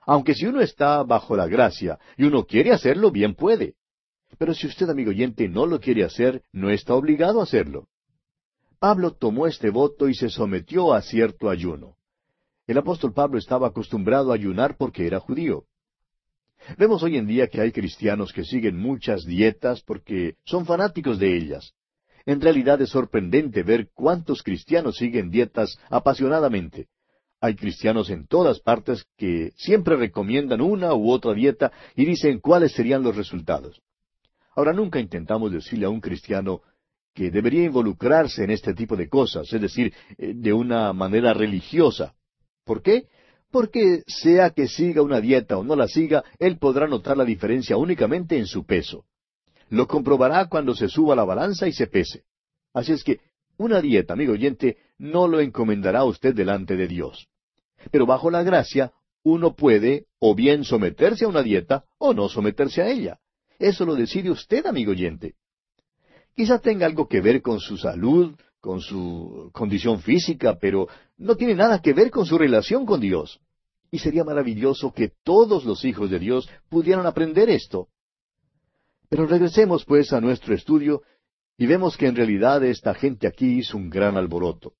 Aunque 0.00 0.34
si 0.34 0.46
uno 0.46 0.60
está 0.60 1.02
bajo 1.02 1.36
la 1.36 1.46
gracia 1.46 1.98
y 2.16 2.24
uno 2.24 2.44
quiere 2.44 2.72
hacerlo, 2.72 3.10
bien 3.10 3.34
puede. 3.34 3.74
Pero 4.38 4.54
si 4.54 4.66
usted, 4.66 4.88
amigo 4.90 5.10
oyente, 5.10 5.48
no 5.48 5.66
lo 5.66 5.80
quiere 5.80 6.04
hacer, 6.04 6.42
no 6.52 6.70
está 6.70 6.94
obligado 6.94 7.40
a 7.40 7.44
hacerlo. 7.44 7.88
Pablo 8.78 9.12
tomó 9.12 9.46
este 9.46 9.70
voto 9.70 10.08
y 10.08 10.14
se 10.14 10.28
sometió 10.28 10.92
a 10.92 11.02
cierto 11.02 11.48
ayuno. 11.48 11.96
El 12.66 12.78
apóstol 12.78 13.12
Pablo 13.12 13.38
estaba 13.38 13.68
acostumbrado 13.68 14.32
a 14.32 14.34
ayunar 14.34 14.76
porque 14.76 15.06
era 15.06 15.20
judío. 15.20 15.64
Vemos 16.78 17.02
hoy 17.02 17.16
en 17.16 17.26
día 17.26 17.48
que 17.48 17.60
hay 17.60 17.72
cristianos 17.72 18.32
que 18.32 18.44
siguen 18.44 18.76
muchas 18.76 19.24
dietas 19.24 19.82
porque 19.82 20.36
son 20.44 20.66
fanáticos 20.66 21.18
de 21.18 21.36
ellas. 21.36 21.74
En 22.26 22.40
realidad 22.40 22.80
es 22.80 22.90
sorprendente 22.90 23.62
ver 23.62 23.88
cuántos 23.94 24.42
cristianos 24.42 24.96
siguen 24.96 25.30
dietas 25.30 25.78
apasionadamente. 25.90 26.88
Hay 27.40 27.56
cristianos 27.56 28.08
en 28.10 28.26
todas 28.26 28.60
partes 28.60 29.04
que 29.16 29.50
siempre 29.56 29.96
recomiendan 29.96 30.60
una 30.60 30.94
u 30.94 31.10
otra 31.10 31.34
dieta 31.34 31.72
y 31.96 32.04
dicen 32.04 32.38
cuáles 32.38 32.72
serían 32.72 33.02
los 33.02 33.16
resultados. 33.16 33.82
Ahora, 34.54 34.72
nunca 34.72 35.00
intentamos 35.00 35.50
decirle 35.50 35.86
a 35.86 35.90
un 35.90 36.00
cristiano 36.00 36.60
que 37.14 37.30
debería 37.30 37.64
involucrarse 37.64 38.44
en 38.44 38.50
este 38.50 38.74
tipo 38.74 38.96
de 38.96 39.08
cosas, 39.08 39.52
es 39.52 39.60
decir, 39.60 39.92
eh, 40.18 40.34
de 40.34 40.52
una 40.52 40.92
manera 40.92 41.34
religiosa. 41.34 42.14
¿Por 42.64 42.82
qué? 42.82 43.06
Porque 43.50 44.02
sea 44.06 44.50
que 44.50 44.66
siga 44.66 45.02
una 45.02 45.20
dieta 45.20 45.58
o 45.58 45.64
no 45.64 45.76
la 45.76 45.88
siga, 45.88 46.24
él 46.38 46.58
podrá 46.58 46.86
notar 46.86 47.16
la 47.16 47.24
diferencia 47.24 47.76
únicamente 47.76 48.38
en 48.38 48.46
su 48.46 48.64
peso. 48.64 49.04
Lo 49.72 49.86
comprobará 49.86 50.50
cuando 50.50 50.74
se 50.74 50.86
suba 50.86 51.16
la 51.16 51.24
balanza 51.24 51.66
y 51.66 51.72
se 51.72 51.86
pese. 51.86 52.24
Así 52.74 52.92
es 52.92 53.02
que 53.02 53.20
una 53.56 53.80
dieta, 53.80 54.12
amigo 54.12 54.34
oyente, 54.34 54.76
no 54.98 55.26
lo 55.26 55.40
encomendará 55.40 56.04
usted 56.04 56.34
delante 56.34 56.76
de 56.76 56.86
Dios. 56.86 57.26
Pero 57.90 58.04
bajo 58.04 58.30
la 58.30 58.42
gracia, 58.42 58.92
uno 59.22 59.54
puede 59.54 60.08
o 60.18 60.34
bien 60.34 60.64
someterse 60.64 61.24
a 61.24 61.28
una 61.28 61.42
dieta 61.42 61.84
o 61.96 62.12
no 62.12 62.28
someterse 62.28 62.82
a 62.82 62.90
ella. 62.90 63.18
Eso 63.58 63.86
lo 63.86 63.94
decide 63.94 64.30
usted, 64.30 64.66
amigo 64.66 64.90
oyente. 64.90 65.36
Quizá 66.36 66.58
tenga 66.58 66.84
algo 66.84 67.08
que 67.08 67.22
ver 67.22 67.40
con 67.40 67.58
su 67.58 67.78
salud, 67.78 68.34
con 68.60 68.82
su 68.82 69.48
condición 69.54 70.02
física, 70.02 70.58
pero 70.60 70.86
no 71.16 71.34
tiene 71.34 71.54
nada 71.54 71.80
que 71.80 71.94
ver 71.94 72.10
con 72.10 72.26
su 72.26 72.36
relación 72.36 72.84
con 72.84 73.00
Dios. 73.00 73.40
Y 73.90 74.00
sería 74.00 74.22
maravilloso 74.22 74.92
que 74.92 75.12
todos 75.24 75.64
los 75.64 75.82
hijos 75.86 76.10
de 76.10 76.18
Dios 76.18 76.46
pudieran 76.68 77.06
aprender 77.06 77.48
esto. 77.48 77.88
Pero 79.12 79.26
regresemos 79.26 79.84
pues 79.84 80.10
a 80.14 80.22
nuestro 80.22 80.54
estudio 80.54 81.02
y 81.58 81.66
vemos 81.66 81.98
que 81.98 82.06
en 82.06 82.16
realidad 82.16 82.64
esta 82.64 82.94
gente 82.94 83.26
aquí 83.26 83.58
hizo 83.58 83.76
un 83.76 83.90
gran 83.90 84.16
alboroto. 84.16 84.72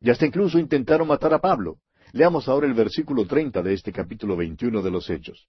Y 0.00 0.08
hasta 0.08 0.24
incluso 0.24 0.60
intentaron 0.60 1.08
matar 1.08 1.34
a 1.34 1.40
Pablo. 1.40 1.78
Leamos 2.12 2.46
ahora 2.46 2.68
el 2.68 2.74
versículo 2.74 3.26
treinta 3.26 3.60
de 3.60 3.74
este 3.74 3.90
capítulo 3.90 4.36
veintiuno 4.36 4.82
de 4.82 4.92
los 4.92 5.10
Hechos. 5.10 5.48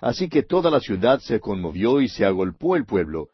Así 0.00 0.30
que 0.30 0.44
toda 0.44 0.70
la 0.70 0.80
ciudad 0.80 1.20
se 1.20 1.40
conmovió 1.40 2.00
y 2.00 2.08
se 2.08 2.24
agolpó 2.24 2.74
el 2.74 2.86
pueblo, 2.86 3.28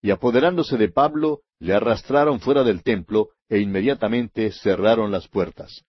y 0.00 0.12
apoderándose 0.12 0.76
de 0.76 0.90
Pablo, 0.90 1.40
le 1.58 1.74
arrastraron 1.74 2.38
fuera 2.38 2.62
del 2.62 2.84
templo 2.84 3.30
e 3.48 3.58
inmediatamente 3.58 4.52
cerraron 4.52 5.10
las 5.10 5.26
puertas. 5.26 5.82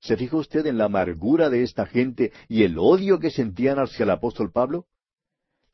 ¿Se 0.00 0.18
fijó 0.18 0.36
usted 0.36 0.66
en 0.66 0.76
la 0.76 0.84
amargura 0.84 1.48
de 1.48 1.62
esta 1.62 1.86
gente 1.86 2.30
y 2.46 2.64
el 2.64 2.76
odio 2.76 3.20
que 3.20 3.30
sentían 3.30 3.78
hacia 3.78 4.02
el 4.02 4.10
apóstol 4.10 4.52
Pablo? 4.52 4.84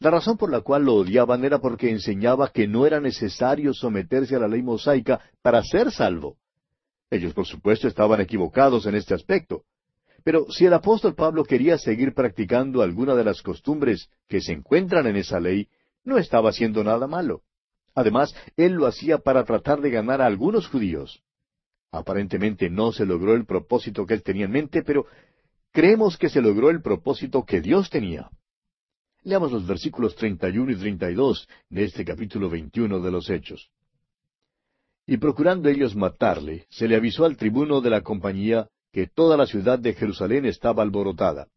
La 0.01 0.11
razón 0.11 0.39
por 0.39 0.51
la 0.51 0.63
cual 0.63 0.85
lo 0.85 0.95
odiaban 0.95 1.45
era 1.45 1.59
porque 1.59 1.91
enseñaba 1.91 2.51
que 2.51 2.67
no 2.67 2.87
era 2.87 3.01
necesario 3.01 3.75
someterse 3.75 4.35
a 4.35 4.39
la 4.39 4.49
ley 4.49 4.63
mosaica 4.63 5.21
para 5.43 5.63
ser 5.63 5.93
salvo. 5.93 6.39
Ellos, 7.11 7.35
por 7.35 7.47
supuesto, 7.47 7.87
estaban 7.87 8.19
equivocados 8.21 8.87
en 8.87 8.95
este 8.95 9.13
aspecto. 9.13 9.65
Pero 10.25 10.47
si 10.51 10.65
el 10.65 10.73
apóstol 10.73 11.15
Pablo 11.15 11.45
quería 11.45 11.77
seguir 11.77 12.15
practicando 12.15 12.81
alguna 12.81 13.15
de 13.15 13.25
las 13.25 13.43
costumbres 13.43 14.09
que 14.27 14.41
se 14.41 14.53
encuentran 14.53 15.07
en 15.07 15.17
esa 15.17 15.39
ley, 15.39 15.69
no 16.03 16.17
estaba 16.17 16.49
haciendo 16.49 16.83
nada 16.83 17.07
malo. 17.07 17.43
Además, 17.95 18.35
él 18.57 18.73
lo 18.73 18.87
hacía 18.87 19.19
para 19.19 19.45
tratar 19.45 19.83
de 19.83 19.91
ganar 19.91 20.23
a 20.23 20.27
algunos 20.27 20.67
judíos. 20.67 21.23
Aparentemente 21.93 22.71
no 22.71 22.93
se 22.93 23.05
logró 23.05 23.35
el 23.35 23.45
propósito 23.45 24.07
que 24.07 24.15
él 24.15 24.23
tenía 24.23 24.47
en 24.47 24.53
mente, 24.53 24.83
pero 24.83 25.05
creemos 25.73 26.17
que 26.17 26.31
se 26.31 26.41
logró 26.41 26.71
el 26.71 26.81
propósito 26.81 27.45
que 27.45 27.61
Dios 27.61 27.91
tenía. 27.91 28.31
Leamos 29.23 29.53
los 29.53 29.67
versículos 29.67 30.17
31 30.17 30.73
y 30.73 30.77
32 30.77 31.47
de 31.69 31.85
este 31.85 32.07
capítulo 32.07 32.49
21 32.49 33.01
de 33.01 33.11
los 33.11 33.29
Hechos. 33.29 33.71
Y 35.07 35.19
procurando 35.19 35.69
ellos 35.69 35.95
matarle, 35.95 36.67
se 36.71 36.89
le 36.89 36.97
avisó 36.97 37.27
al 37.27 37.37
tribuno 37.37 37.83
de 37.83 37.91
la 37.91 38.01
compañía 38.01 38.69
que 38.93 39.09
toda 39.09 39.37
la 39.37 39.45
ciudad 39.47 39.79
de 39.79 39.93
Jerusalén 39.93 40.47
estaba 40.47 40.83
alborotada. 40.83 41.49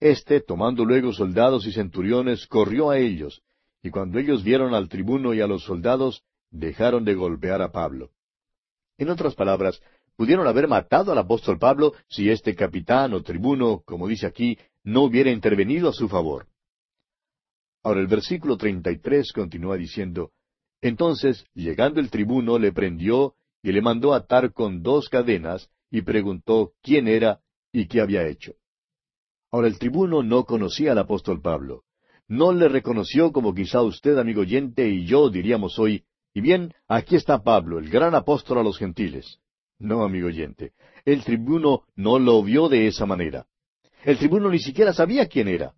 Este, 0.00 0.40
tomando 0.40 0.84
luego 0.84 1.12
soldados 1.12 1.64
y 1.66 1.72
centuriones, 1.72 2.46
corrió 2.48 2.90
a 2.90 2.98
ellos, 2.98 3.42
y 3.80 3.90
cuando 3.90 4.18
ellos 4.18 4.42
vieron 4.42 4.74
al 4.74 4.88
tribuno 4.88 5.32
y 5.32 5.40
a 5.40 5.46
los 5.46 5.62
soldados, 5.62 6.24
dejaron 6.50 7.04
de 7.04 7.14
golpear 7.14 7.62
a 7.62 7.70
Pablo. 7.70 8.10
En 8.98 9.10
otras 9.10 9.36
palabras, 9.36 9.80
pudieron 10.16 10.48
haber 10.48 10.66
matado 10.66 11.12
al 11.12 11.18
apóstol 11.18 11.58
Pablo 11.58 11.92
si 12.08 12.30
este 12.30 12.56
capitán 12.56 13.14
o 13.14 13.22
tribuno, 13.22 13.82
como 13.84 14.08
dice 14.08 14.26
aquí, 14.26 14.58
no 14.82 15.02
hubiera 15.02 15.30
intervenido 15.30 15.90
a 15.90 15.92
su 15.92 16.08
favor. 16.08 16.48
Ahora 17.84 18.00
el 18.00 18.06
versículo 18.06 18.56
33 18.56 19.30
continúa 19.32 19.76
diciendo, 19.76 20.32
Entonces, 20.80 21.44
llegando 21.54 22.00
el 22.00 22.10
tribuno, 22.10 22.58
le 22.58 22.72
prendió 22.72 23.34
y 23.62 23.72
le 23.72 23.82
mandó 23.82 24.14
atar 24.14 24.52
con 24.54 24.82
dos 24.82 25.10
cadenas 25.10 25.70
y 25.90 26.00
preguntó 26.00 26.72
quién 26.82 27.06
era 27.06 27.40
y 27.72 27.86
qué 27.86 28.00
había 28.00 28.26
hecho. 28.26 28.54
Ahora 29.52 29.68
el 29.68 29.78
tribuno 29.78 30.22
no 30.22 30.44
conocía 30.44 30.92
al 30.92 30.98
apóstol 30.98 31.42
Pablo. 31.42 31.84
No 32.26 32.52
le 32.54 32.68
reconoció 32.68 33.32
como 33.32 33.54
quizá 33.54 33.82
usted, 33.82 34.16
amigo 34.16 34.40
oyente, 34.40 34.88
y 34.88 35.04
yo 35.04 35.28
diríamos 35.28 35.78
hoy, 35.78 36.04
y 36.32 36.40
bien, 36.40 36.72
aquí 36.88 37.16
está 37.16 37.42
Pablo, 37.42 37.78
el 37.78 37.90
gran 37.90 38.14
apóstol 38.14 38.58
a 38.58 38.62
los 38.62 38.78
gentiles. 38.78 39.40
No, 39.78 40.04
amigo 40.04 40.28
oyente, 40.28 40.72
el 41.04 41.22
tribuno 41.22 41.82
no 41.96 42.18
lo 42.18 42.42
vio 42.42 42.70
de 42.70 42.86
esa 42.86 43.04
manera. 43.04 43.46
El 44.04 44.16
tribuno 44.16 44.50
ni 44.50 44.58
siquiera 44.58 44.94
sabía 44.94 45.28
quién 45.28 45.48
era. 45.48 45.74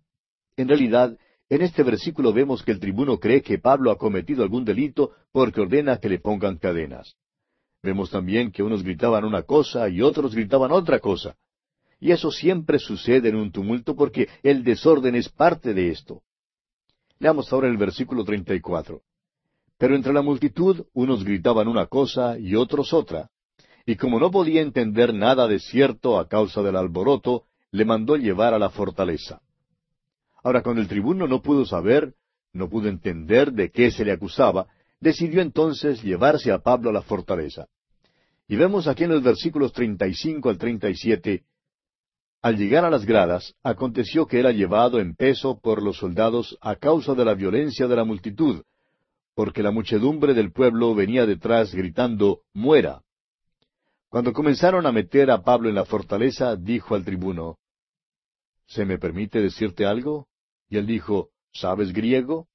En 0.55 0.69
realidad, 0.69 1.17
en 1.49 1.61
este 1.61 1.83
versículo 1.83 2.33
vemos 2.33 2.61
que 2.61 2.71
el 2.71 2.79
tribuno 2.79 3.19
cree 3.19 3.41
que 3.41 3.57
Pablo 3.57 3.91
ha 3.91 3.97
cometido 3.97 4.43
algún 4.43 4.65
delito 4.65 5.11
porque 5.31 5.61
ordena 5.61 5.97
que 5.97 6.09
le 6.09 6.19
pongan 6.19 6.57
cadenas. 6.57 7.15
Vemos 7.81 8.09
también 8.09 8.51
que 8.51 8.63
unos 8.63 8.83
gritaban 8.83 9.23
una 9.23 9.43
cosa 9.43 9.87
y 9.87 10.01
otros 10.01 10.35
gritaban 10.35 10.71
otra 10.71 10.99
cosa. 10.99 11.37
Y 11.99 12.11
eso 12.11 12.31
siempre 12.31 12.79
sucede 12.79 13.29
en 13.29 13.35
un 13.35 13.51
tumulto 13.51 13.95
porque 13.95 14.27
el 14.43 14.63
desorden 14.63 15.15
es 15.15 15.29
parte 15.29 15.73
de 15.73 15.89
esto. 15.89 16.21
Leamos 17.19 17.51
ahora 17.51 17.67
el 17.67 17.77
versículo 17.77 18.23
34. 18.23 19.01
Pero 19.77 19.95
entre 19.95 20.13
la 20.13 20.21
multitud 20.21 20.85
unos 20.93 21.23
gritaban 21.23 21.67
una 21.67 21.85
cosa 21.85 22.37
y 22.37 22.55
otros 22.55 22.93
otra. 22.93 23.29
Y 23.85 23.95
como 23.95 24.19
no 24.19 24.29
podía 24.31 24.61
entender 24.61 25.13
nada 25.13 25.47
de 25.47 25.59
cierto 25.59 26.19
a 26.19 26.27
causa 26.27 26.61
del 26.61 26.75
alboroto, 26.75 27.45
le 27.71 27.85
mandó 27.85 28.17
llevar 28.17 28.53
a 28.53 28.59
la 28.59 28.69
fortaleza. 28.69 29.41
Ahora, 30.47 30.63
cuando 30.63 30.81
el 30.81 30.87
tribuno 30.87 31.27
no 31.27 31.41
pudo 31.41 31.65
saber, 31.65 32.13
no 32.53 32.69
pudo 32.69 32.87
entender 32.87 33.51
de 33.51 33.69
qué 33.69 33.91
se 33.91 34.05
le 34.05 34.13
acusaba, 34.13 34.67
decidió 35.01 35.41
entonces 35.41 36.01
llevarse 36.01 36.53
a 36.53 36.59
Pablo 36.59 36.89
a 36.89 36.93
la 36.93 37.01
fortaleza. 37.01 37.67
Y 38.47 38.55
vemos 38.55 38.87
aquí 38.87 39.03
en 39.03 39.09
los 39.09 39.21
versículos 39.21 39.73
35 39.73 40.47
al 40.47 40.57
37, 40.57 41.43
al 42.41 42.55
llegar 42.55 42.85
a 42.85 42.89
las 42.89 43.05
gradas, 43.05 43.55
aconteció 43.61 44.25
que 44.25 44.39
era 44.39 44.53
llevado 44.53 45.01
en 45.01 45.17
peso 45.17 45.59
por 45.59 45.83
los 45.83 45.97
soldados 45.97 46.57
a 46.61 46.77
causa 46.77 47.13
de 47.13 47.25
la 47.25 47.33
violencia 47.33 47.85
de 47.85 47.97
la 47.97 48.05
multitud, 48.05 48.63
porque 49.35 49.61
la 49.61 49.71
muchedumbre 49.71 50.33
del 50.33 50.53
pueblo 50.53 50.95
venía 50.95 51.25
detrás 51.25 51.75
gritando, 51.75 52.43
muera. 52.53 53.01
Cuando 54.07 54.31
comenzaron 54.31 54.85
a 54.85 54.93
meter 54.93 55.29
a 55.29 55.43
Pablo 55.43 55.67
en 55.67 55.75
la 55.75 55.83
fortaleza, 55.83 56.55
dijo 56.55 56.95
al 56.95 57.03
tribuno, 57.03 57.57
¿Se 58.65 58.85
me 58.85 58.97
permite 58.97 59.41
decirte 59.41 59.85
algo? 59.85 60.29
Y 60.69 60.77
él 60.77 60.85
dijo, 60.85 61.29
¿sabes 61.53 61.93
griego? 61.93 62.47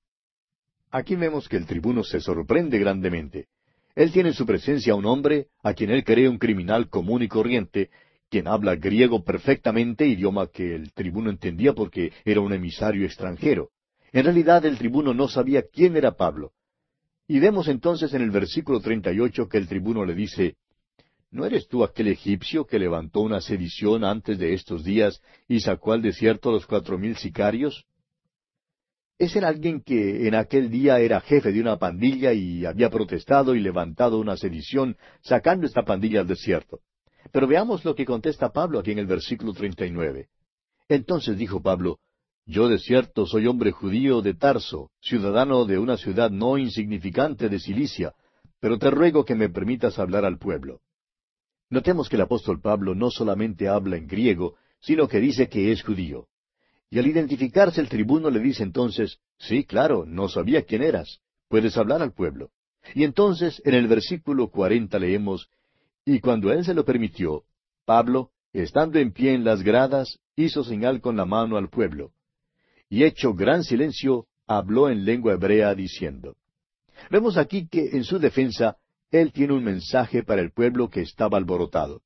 Aquí 0.90 1.16
vemos 1.16 1.48
que 1.48 1.56
el 1.56 1.66
tribuno 1.66 2.04
se 2.04 2.20
sorprende 2.20 2.78
grandemente. 2.78 3.48
Él 3.94 4.12
tiene 4.12 4.30
en 4.30 4.34
su 4.34 4.46
presencia 4.46 4.92
a 4.92 4.96
un 4.96 5.06
hombre 5.06 5.48
a 5.62 5.74
quien 5.74 5.90
él 5.90 6.04
cree 6.04 6.28
un 6.28 6.38
criminal 6.38 6.88
común 6.88 7.22
y 7.22 7.28
corriente, 7.28 7.90
quien 8.28 8.48
habla 8.48 8.76
griego 8.76 9.22
perfectamente, 9.22 10.06
idioma 10.06 10.46
que 10.46 10.74
el 10.74 10.92
tribuno 10.92 11.30
entendía 11.30 11.74
porque 11.74 12.12
era 12.24 12.40
un 12.40 12.52
emisario 12.52 13.04
extranjero. 13.04 13.70
En 14.12 14.24
realidad 14.24 14.64
el 14.64 14.78
tribuno 14.78 15.14
no 15.14 15.28
sabía 15.28 15.62
quién 15.70 15.96
era 15.96 16.12
Pablo. 16.12 16.52
Y 17.26 17.40
vemos 17.40 17.68
entonces 17.68 18.12
en 18.14 18.22
el 18.22 18.30
versículo 18.30 18.80
38 18.80 19.48
que 19.48 19.58
el 19.58 19.68
tribuno 19.68 20.04
le 20.04 20.14
dice, 20.14 20.56
¿No 21.30 21.46
eres 21.46 21.66
tú 21.66 21.82
aquel 21.82 22.08
egipcio 22.08 22.66
que 22.66 22.78
levantó 22.78 23.20
una 23.20 23.40
sedición 23.40 24.04
antes 24.04 24.38
de 24.38 24.52
estos 24.52 24.84
días 24.84 25.22
y 25.48 25.60
sacó 25.60 25.92
al 25.92 26.02
desierto 26.02 26.52
los 26.52 26.66
cuatro 26.66 26.98
mil 26.98 27.16
sicarios? 27.16 27.86
Es 29.22 29.36
era 29.36 29.46
alguien 29.46 29.82
que 29.82 30.26
en 30.26 30.34
aquel 30.34 30.68
día 30.68 30.98
era 30.98 31.20
jefe 31.20 31.52
de 31.52 31.60
una 31.60 31.78
pandilla 31.78 32.32
y 32.32 32.66
había 32.66 32.90
protestado 32.90 33.54
y 33.54 33.60
levantado 33.60 34.18
una 34.18 34.36
sedición 34.36 34.96
sacando 35.20 35.64
esta 35.64 35.84
pandilla 35.84 36.22
al 36.22 36.26
desierto. 36.26 36.80
Pero 37.30 37.46
veamos 37.46 37.84
lo 37.84 37.94
que 37.94 38.04
contesta 38.04 38.50
Pablo 38.50 38.80
aquí 38.80 38.90
en 38.90 38.98
el 38.98 39.06
versículo 39.06 39.52
39. 39.52 40.26
Entonces 40.88 41.38
dijo 41.38 41.62
Pablo, 41.62 42.00
Yo 42.46 42.66
de 42.66 42.80
cierto 42.80 43.24
soy 43.24 43.46
hombre 43.46 43.70
judío 43.70 44.22
de 44.22 44.34
Tarso, 44.34 44.90
ciudadano 45.00 45.66
de 45.66 45.78
una 45.78 45.96
ciudad 45.96 46.32
no 46.32 46.58
insignificante 46.58 47.48
de 47.48 47.60
Cilicia, 47.60 48.14
pero 48.58 48.76
te 48.76 48.90
ruego 48.90 49.24
que 49.24 49.36
me 49.36 49.48
permitas 49.48 50.00
hablar 50.00 50.24
al 50.24 50.38
pueblo. 50.38 50.80
Notemos 51.70 52.08
que 52.08 52.16
el 52.16 52.22
apóstol 52.22 52.60
Pablo 52.60 52.96
no 52.96 53.08
solamente 53.08 53.68
habla 53.68 53.98
en 53.98 54.08
griego, 54.08 54.56
sino 54.80 55.06
que 55.06 55.20
dice 55.20 55.48
que 55.48 55.70
es 55.70 55.84
judío. 55.84 56.26
Y 56.92 56.98
al 56.98 57.06
identificarse 57.06 57.80
el 57.80 57.88
tribuno 57.88 58.28
le 58.28 58.38
dice 58.38 58.62
entonces, 58.62 59.18
sí, 59.38 59.64
claro, 59.64 60.04
no 60.06 60.28
sabía 60.28 60.66
quién 60.66 60.82
eras, 60.82 61.20
puedes 61.48 61.78
hablar 61.78 62.02
al 62.02 62.12
pueblo. 62.12 62.50
Y 62.94 63.04
entonces 63.04 63.62
en 63.64 63.72
el 63.72 63.88
versículo 63.88 64.50
cuarenta 64.50 64.98
leemos, 64.98 65.48
y 66.04 66.20
cuando 66.20 66.52
él 66.52 66.66
se 66.66 66.74
lo 66.74 66.84
permitió, 66.84 67.44
Pablo, 67.86 68.32
estando 68.52 68.98
en 68.98 69.10
pie 69.10 69.32
en 69.32 69.42
las 69.42 69.62
gradas, 69.62 70.18
hizo 70.36 70.64
señal 70.64 71.00
con 71.00 71.16
la 71.16 71.24
mano 71.24 71.56
al 71.56 71.70
pueblo. 71.70 72.12
Y 72.90 73.04
hecho 73.04 73.32
gran 73.32 73.64
silencio, 73.64 74.26
habló 74.46 74.90
en 74.90 75.06
lengua 75.06 75.32
hebrea 75.32 75.74
diciendo. 75.74 76.36
Vemos 77.10 77.38
aquí 77.38 77.68
que 77.68 77.88
en 77.92 78.04
su 78.04 78.18
defensa 78.18 78.76
él 79.10 79.32
tiene 79.32 79.54
un 79.54 79.64
mensaje 79.64 80.24
para 80.24 80.42
el 80.42 80.52
pueblo 80.52 80.90
que 80.90 81.00
estaba 81.00 81.38
alborotado. 81.38 82.02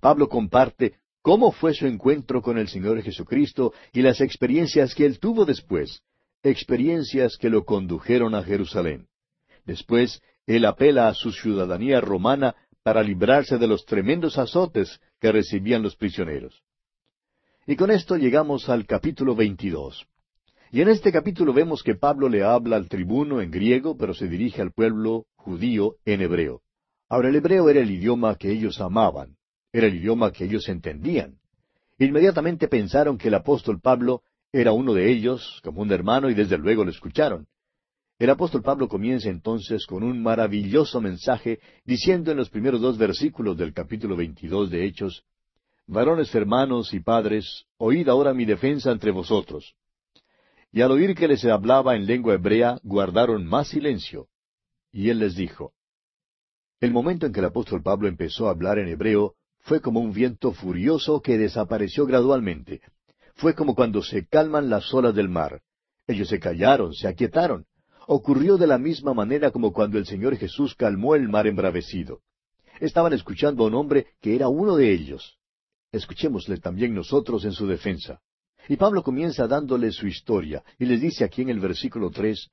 Pablo 0.00 0.30
comparte 0.30 1.00
cómo 1.26 1.50
fue 1.50 1.74
su 1.74 1.88
encuentro 1.88 2.40
con 2.40 2.56
el 2.56 2.68
Señor 2.68 3.02
Jesucristo 3.02 3.72
y 3.92 4.00
las 4.00 4.20
experiencias 4.20 4.94
que 4.94 5.04
él 5.04 5.18
tuvo 5.18 5.44
después, 5.44 6.04
experiencias 6.44 7.36
que 7.36 7.50
lo 7.50 7.64
condujeron 7.64 8.36
a 8.36 8.44
Jerusalén. 8.44 9.08
Después, 9.64 10.22
él 10.46 10.64
apela 10.64 11.08
a 11.08 11.14
su 11.14 11.32
ciudadanía 11.32 12.00
romana 12.00 12.54
para 12.84 13.02
librarse 13.02 13.58
de 13.58 13.66
los 13.66 13.84
tremendos 13.86 14.38
azotes 14.38 15.00
que 15.20 15.32
recibían 15.32 15.82
los 15.82 15.96
prisioneros. 15.96 16.62
Y 17.66 17.74
con 17.74 17.90
esto 17.90 18.16
llegamos 18.16 18.68
al 18.68 18.86
capítulo 18.86 19.34
22. 19.34 20.06
Y 20.70 20.80
en 20.80 20.90
este 20.90 21.10
capítulo 21.10 21.52
vemos 21.52 21.82
que 21.82 21.96
Pablo 21.96 22.28
le 22.28 22.44
habla 22.44 22.76
al 22.76 22.88
tribuno 22.88 23.40
en 23.40 23.50
griego, 23.50 23.96
pero 23.96 24.14
se 24.14 24.28
dirige 24.28 24.62
al 24.62 24.70
pueblo 24.70 25.26
judío 25.34 25.96
en 26.04 26.20
hebreo. 26.20 26.60
Ahora 27.08 27.30
el 27.30 27.34
hebreo 27.34 27.68
era 27.68 27.80
el 27.80 27.90
idioma 27.90 28.36
que 28.36 28.52
ellos 28.52 28.80
amaban, 28.80 29.34
era 29.78 29.88
el 29.88 29.96
idioma 29.96 30.32
que 30.32 30.44
ellos 30.44 30.68
entendían. 30.68 31.38
Inmediatamente 31.98 32.68
pensaron 32.68 33.18
que 33.18 33.28
el 33.28 33.34
apóstol 33.34 33.80
Pablo 33.80 34.22
era 34.52 34.72
uno 34.72 34.94
de 34.94 35.10
ellos, 35.10 35.60
como 35.62 35.82
un 35.82 35.92
hermano, 35.92 36.30
y 36.30 36.34
desde 36.34 36.56
luego 36.56 36.84
lo 36.84 36.90
escucharon. 36.90 37.46
El 38.18 38.30
apóstol 38.30 38.62
Pablo 38.62 38.88
comienza 38.88 39.28
entonces 39.28 39.86
con 39.86 40.02
un 40.02 40.22
maravilloso 40.22 41.00
mensaje, 41.00 41.60
diciendo 41.84 42.30
en 42.30 42.38
los 42.38 42.48
primeros 42.48 42.80
dos 42.80 42.96
versículos 42.96 43.58
del 43.58 43.74
capítulo 43.74 44.16
22 44.16 44.70
de 44.70 44.86
Hechos, 44.86 45.24
Varones 45.86 46.34
hermanos 46.34 46.94
y 46.94 47.00
padres, 47.00 47.66
oíd 47.76 48.08
ahora 48.08 48.34
mi 48.34 48.44
defensa 48.44 48.90
entre 48.90 49.10
vosotros. 49.10 49.76
Y 50.72 50.80
al 50.80 50.90
oír 50.90 51.14
que 51.14 51.28
les 51.28 51.44
hablaba 51.44 51.94
en 51.94 52.06
lengua 52.06 52.34
hebrea, 52.34 52.80
guardaron 52.82 53.46
más 53.46 53.68
silencio, 53.68 54.28
y 54.90 55.10
él 55.10 55.18
les 55.18 55.36
dijo, 55.36 55.74
El 56.80 56.92
momento 56.92 57.26
en 57.26 57.32
que 57.32 57.40
el 57.40 57.46
apóstol 57.46 57.82
Pablo 57.82 58.08
empezó 58.08 58.48
a 58.48 58.50
hablar 58.50 58.78
en 58.78 58.88
hebreo 58.88 59.36
fue 59.66 59.80
como 59.80 59.98
un 59.98 60.12
viento 60.12 60.52
furioso 60.52 61.20
que 61.20 61.36
desapareció 61.36 62.06
gradualmente. 62.06 62.82
Fue 63.34 63.52
como 63.56 63.74
cuando 63.74 64.00
se 64.00 64.24
calman 64.28 64.70
las 64.70 64.94
olas 64.94 65.12
del 65.12 65.28
mar. 65.28 65.60
Ellos 66.06 66.28
se 66.28 66.38
callaron, 66.38 66.94
se 66.94 67.08
aquietaron. 67.08 67.66
Ocurrió 68.06 68.58
de 68.58 68.68
la 68.68 68.78
misma 68.78 69.12
manera 69.12 69.50
como 69.50 69.72
cuando 69.72 69.98
el 69.98 70.06
Señor 70.06 70.36
Jesús 70.36 70.76
calmó 70.76 71.16
el 71.16 71.28
mar 71.28 71.48
embravecido. 71.48 72.20
Estaban 72.78 73.12
escuchando 73.12 73.64
a 73.64 73.66
un 73.66 73.74
hombre 73.74 74.06
que 74.20 74.36
era 74.36 74.46
uno 74.46 74.76
de 74.76 74.92
ellos. 74.92 75.36
Escuchémosle 75.90 76.58
también 76.58 76.94
nosotros 76.94 77.44
en 77.44 77.52
su 77.52 77.66
defensa. 77.66 78.20
Y 78.68 78.76
Pablo 78.76 79.02
comienza 79.02 79.48
dándole 79.48 79.90
su 79.90 80.06
historia, 80.06 80.62
y 80.78 80.86
les 80.86 81.00
dice 81.00 81.24
aquí 81.24 81.42
en 81.42 81.50
el 81.50 81.58
versículo 81.58 82.10
tres, 82.10 82.50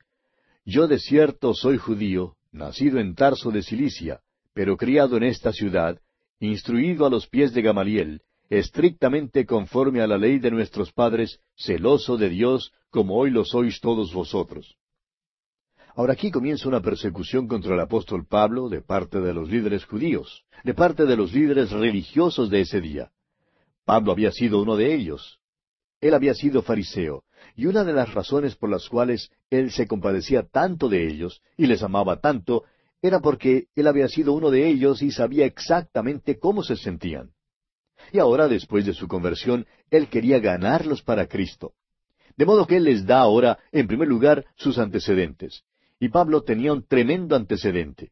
yo 0.66 0.88
de 0.88 0.97
cierto 0.97 1.53
soy 1.53 1.78
judío, 1.78 2.38
nacido 2.51 2.99
en 2.99 3.14
Tarso 3.14 3.51
de 3.51 3.61
Cilicia, 3.61 4.22
pero 4.53 4.78
criado 4.78 5.18
en 5.18 5.24
esta 5.24 5.51
ciudad, 5.51 5.99
instruido 6.47 7.05
a 7.05 7.09
los 7.09 7.27
pies 7.27 7.53
de 7.53 7.61
Gamaliel, 7.61 8.21
estrictamente 8.49 9.45
conforme 9.45 10.01
a 10.01 10.07
la 10.07 10.17
ley 10.17 10.39
de 10.39 10.51
nuestros 10.51 10.91
padres, 10.91 11.39
celoso 11.55 12.17
de 12.17 12.29
Dios, 12.29 12.71
como 12.89 13.15
hoy 13.17 13.31
lo 13.31 13.45
sois 13.45 13.79
todos 13.79 14.13
vosotros. 14.13 14.75
Ahora 15.95 16.13
aquí 16.13 16.31
comienza 16.31 16.67
una 16.67 16.81
persecución 16.81 17.47
contra 17.47 17.75
el 17.75 17.79
apóstol 17.79 18.25
Pablo 18.27 18.67
de 18.67 18.81
parte 18.81 19.19
de 19.19 19.33
los 19.33 19.49
líderes 19.49 19.85
judíos, 19.85 20.43
de 20.63 20.73
parte 20.73 21.05
de 21.05 21.15
los 21.15 21.33
líderes 21.33 21.71
religiosos 21.71 22.49
de 22.49 22.61
ese 22.61 22.81
día. 22.81 23.11
Pablo 23.85 24.11
había 24.11 24.31
sido 24.31 24.61
uno 24.61 24.75
de 24.75 24.93
ellos. 24.93 25.39
Él 26.01 26.13
había 26.13 26.33
sido 26.33 26.61
fariseo, 26.61 27.23
y 27.55 27.67
una 27.67 27.83
de 27.83 27.93
las 27.93 28.13
razones 28.13 28.55
por 28.55 28.69
las 28.69 28.89
cuales 28.89 29.29
él 29.49 29.71
se 29.71 29.87
compadecía 29.87 30.43
tanto 30.43 30.89
de 30.89 31.07
ellos 31.07 31.41
y 31.57 31.67
les 31.67 31.83
amaba 31.83 32.19
tanto 32.19 32.63
era 33.03 33.19
porque 33.19 33.67
él 33.75 33.87
había 33.87 34.07
sido 34.07 34.31
uno 34.31 34.49
de 34.49 34.65
ellos 34.65 35.01
y 35.01 35.11
sabía 35.11 35.45
exactamente 35.45 36.39
cómo 36.39 36.63
se 36.63 36.77
sentían. 36.77 37.31
Y 38.13 38.19
ahora, 38.19 38.47
después 38.47 38.85
de 38.85 38.93
su 38.93 39.09
conversión, 39.09 39.67
él 39.91 40.07
quería 40.07 40.39
ganarlos 40.39 41.01
para 41.01 41.27
Cristo. 41.27 41.73
De 42.37 42.45
modo 42.45 42.65
que 42.65 42.77
él 42.77 42.85
les 42.85 43.05
da 43.05 43.19
ahora, 43.19 43.59
en 43.73 43.87
primer 43.87 44.07
lugar, 44.07 44.45
sus 44.55 44.79
antecedentes. 44.79 45.63
Y 45.99 46.09
Pablo 46.09 46.43
tenía 46.43 46.71
un 46.71 46.87
tremendo 46.87 47.35
antecedente. 47.35 48.11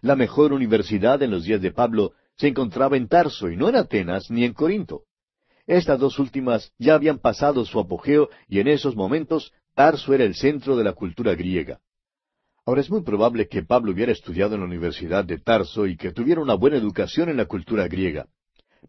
La 0.00 0.16
mejor 0.16 0.52
universidad 0.52 1.22
en 1.22 1.30
los 1.30 1.44
días 1.44 1.62
de 1.62 1.70
Pablo 1.70 2.12
se 2.36 2.48
encontraba 2.48 2.96
en 2.96 3.06
Tarso 3.06 3.48
y 3.48 3.56
no 3.56 3.68
en 3.68 3.76
Atenas 3.76 4.28
ni 4.28 4.44
en 4.44 4.54
Corinto. 4.54 5.04
Estas 5.68 6.00
dos 6.00 6.18
últimas 6.18 6.72
ya 6.78 6.94
habían 6.94 7.20
pasado 7.20 7.64
su 7.64 7.78
apogeo 7.78 8.28
y 8.48 8.58
en 8.58 8.66
esos 8.66 8.96
momentos 8.96 9.52
Tarso 9.74 10.14
era 10.14 10.24
el 10.24 10.34
centro 10.34 10.76
de 10.76 10.82
la 10.82 10.94
cultura 10.94 11.36
griega. 11.36 11.78
Ahora 12.66 12.80
es 12.80 12.90
muy 12.90 13.02
probable 13.02 13.46
que 13.46 13.62
Pablo 13.62 13.92
hubiera 13.92 14.10
estudiado 14.10 14.56
en 14.56 14.60
la 14.60 14.66
Universidad 14.66 15.24
de 15.24 15.38
Tarso 15.38 15.86
y 15.86 15.96
que 15.96 16.10
tuviera 16.10 16.40
una 16.40 16.54
buena 16.54 16.76
educación 16.76 17.28
en 17.28 17.36
la 17.36 17.46
cultura 17.46 17.86
griega. 17.86 18.26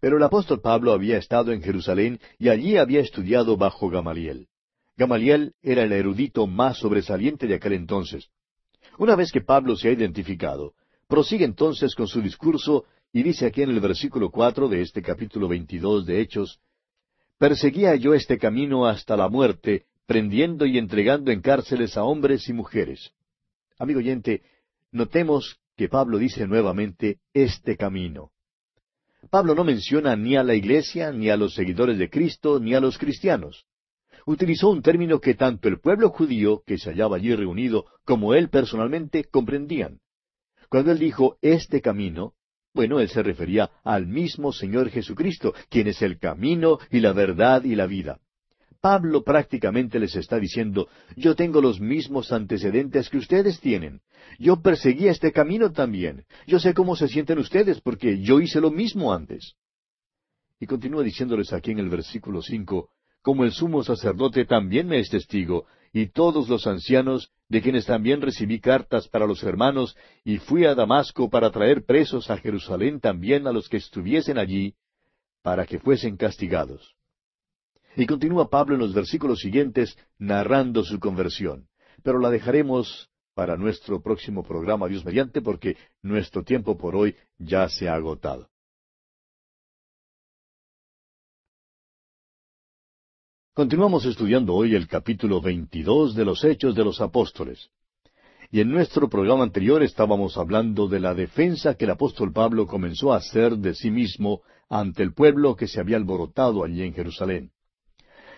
Pero 0.01 0.17
el 0.17 0.23
apóstol 0.23 0.61
Pablo 0.61 0.93
había 0.93 1.19
estado 1.19 1.51
en 1.51 1.61
Jerusalén 1.61 2.19
y 2.39 2.49
allí 2.49 2.77
había 2.77 3.01
estudiado 3.01 3.55
bajo 3.55 3.87
Gamaliel. 3.89 4.47
Gamaliel 4.97 5.53
era 5.61 5.83
el 5.83 5.91
erudito 5.91 6.47
más 6.47 6.79
sobresaliente 6.79 7.45
de 7.45 7.53
aquel 7.53 7.73
entonces. 7.73 8.29
Una 8.97 9.15
vez 9.15 9.31
que 9.31 9.41
Pablo 9.41 9.75
se 9.75 9.89
ha 9.89 9.91
identificado, 9.91 10.73
prosigue 11.07 11.45
entonces 11.45 11.93
con 11.93 12.07
su 12.07 12.19
discurso 12.19 12.85
y 13.13 13.21
dice 13.21 13.45
aquí 13.45 13.61
en 13.61 13.69
el 13.69 13.79
versículo 13.79 14.31
cuatro 14.31 14.67
de 14.69 14.81
este 14.81 15.03
capítulo 15.03 15.47
veintidós 15.47 16.03
de 16.07 16.19
Hechos, 16.19 16.59
Perseguía 17.37 17.95
yo 17.95 18.15
este 18.15 18.39
camino 18.39 18.87
hasta 18.87 19.15
la 19.15 19.29
muerte, 19.29 19.85
prendiendo 20.07 20.65
y 20.65 20.79
entregando 20.79 21.29
en 21.29 21.41
cárceles 21.41 21.95
a 21.95 22.03
hombres 22.03 22.49
y 22.49 22.53
mujeres. 22.53 23.11
Amigo 23.79 23.99
oyente, 23.99 24.41
notemos 24.91 25.59
que 25.75 25.87
Pablo 25.87 26.17
dice 26.17 26.47
nuevamente 26.47 27.19
este 27.33 27.77
camino. 27.77 28.31
Pablo 29.29 29.53
no 29.53 29.63
menciona 29.63 30.15
ni 30.15 30.35
a 30.35 30.43
la 30.43 30.55
iglesia, 30.55 31.11
ni 31.11 31.29
a 31.29 31.37
los 31.37 31.53
seguidores 31.53 31.97
de 31.97 32.09
Cristo, 32.09 32.59
ni 32.59 32.73
a 32.73 32.79
los 32.79 32.97
cristianos. 32.97 33.65
Utilizó 34.25 34.69
un 34.69 34.81
término 34.81 35.19
que 35.19 35.35
tanto 35.35 35.67
el 35.67 35.79
pueblo 35.79 36.09
judío 36.09 36.63
que 36.65 36.77
se 36.77 36.89
hallaba 36.89 37.17
allí 37.17 37.35
reunido 37.35 37.85
como 38.03 38.33
él 38.33 38.49
personalmente 38.49 39.25
comprendían. 39.25 39.99
Cuando 40.69 40.91
él 40.91 40.99
dijo 40.99 41.37
este 41.41 41.81
camino, 41.81 42.33
bueno, 42.73 42.99
él 42.99 43.09
se 43.09 43.23
refería 43.23 43.69
al 43.83 44.07
mismo 44.07 44.51
Señor 44.51 44.89
Jesucristo, 44.89 45.53
quien 45.69 45.87
es 45.87 46.01
el 46.01 46.19
camino 46.19 46.79
y 46.89 46.99
la 46.99 47.13
verdad 47.13 47.63
y 47.63 47.75
la 47.75 47.85
vida. 47.85 48.19
Pablo 48.79 49.23
prácticamente 49.23 49.99
les 49.99 50.15
está 50.15 50.39
diciendo, 50.39 50.87
yo 51.15 51.35
tengo 51.35 51.61
los 51.61 51.79
mismos 51.79 52.31
antecedentes 52.31 53.09
que 53.09 53.17
ustedes 53.17 53.59
tienen. 53.59 54.01
Yo 54.39 54.61
perseguí 54.61 55.07
este 55.07 55.31
camino 55.31 55.71
también. 55.71 56.25
Yo 56.45 56.59
sé 56.59 56.73
cómo 56.73 56.95
se 56.95 57.07
sienten 57.07 57.39
ustedes 57.39 57.81
porque 57.81 58.21
yo 58.21 58.39
hice 58.39 58.61
lo 58.61 58.71
mismo 58.71 59.13
antes. 59.13 59.55
Y 60.59 60.65
continúa 60.65 61.03
diciéndoles 61.03 61.53
aquí 61.53 61.71
en 61.71 61.79
el 61.79 61.89
versículo 61.89 62.41
cinco, 62.41 62.89
como 63.21 63.43
el 63.43 63.51
sumo 63.51 63.83
sacerdote 63.83 64.45
también 64.45 64.87
me 64.87 64.99
es 64.99 65.09
testigo, 65.09 65.65
y 65.93 66.07
todos 66.07 66.49
los 66.49 66.67
ancianos, 66.67 67.31
de 67.49 67.61
quienes 67.61 67.85
también 67.85 68.21
recibí 68.21 68.59
cartas 68.59 69.07
para 69.07 69.27
los 69.27 69.43
hermanos, 69.43 69.95
y 70.23 70.37
fui 70.37 70.65
a 70.65 70.75
Damasco 70.75 71.29
para 71.29 71.51
traer 71.51 71.85
presos 71.85 72.29
a 72.29 72.37
Jerusalén 72.37 72.99
también 72.99 73.47
a 73.47 73.51
los 73.51 73.69
que 73.69 73.77
estuviesen 73.77 74.37
allí, 74.37 74.75
para 75.41 75.65
que 75.65 75.79
fuesen 75.79 76.17
castigados. 76.17 76.96
Y 77.99 78.05
continúa 78.05 78.47
Pablo 78.47 78.75
en 78.75 78.81
los 78.81 78.93
versículos 78.93 79.39
siguientes 79.39 79.97
narrando 80.19 80.83
su 80.83 80.99
conversión. 80.99 81.67
Pero 82.03 82.19
la 82.19 82.29
dejaremos 82.29 83.09
para 83.33 83.57
nuestro 83.57 84.03
próximo 84.03 84.43
programa, 84.43 84.87
Dios 84.87 85.03
mediante, 85.03 85.41
porque 85.41 85.77
nuestro 86.03 86.43
tiempo 86.43 86.77
por 86.77 86.95
hoy 86.95 87.15
ya 87.39 87.67
se 87.69 87.89
ha 87.89 87.95
agotado. 87.95 88.49
Continuamos 93.55 94.05
estudiando 94.05 94.53
hoy 94.53 94.75
el 94.75 94.87
capítulo 94.87 95.41
22 95.41 96.13
de 96.13 96.23
los 96.23 96.43
Hechos 96.43 96.75
de 96.75 96.83
los 96.83 97.01
Apóstoles. 97.01 97.71
Y 98.51 98.61
en 98.61 98.69
nuestro 98.69 99.09
programa 99.09 99.43
anterior 99.43 99.81
estábamos 99.81 100.37
hablando 100.37 100.87
de 100.87 100.99
la 100.99 101.15
defensa 101.15 101.73
que 101.73 101.85
el 101.85 101.91
apóstol 101.91 102.31
Pablo 102.31 102.67
comenzó 102.67 103.11
a 103.11 103.17
hacer 103.17 103.57
de 103.57 103.73
sí 103.73 103.89
mismo 103.89 104.43
ante 104.69 105.01
el 105.01 105.15
pueblo 105.15 105.55
que 105.55 105.67
se 105.67 105.79
había 105.79 105.97
alborotado 105.97 106.63
allí 106.63 106.83
en 106.83 106.93
Jerusalén. 106.93 107.51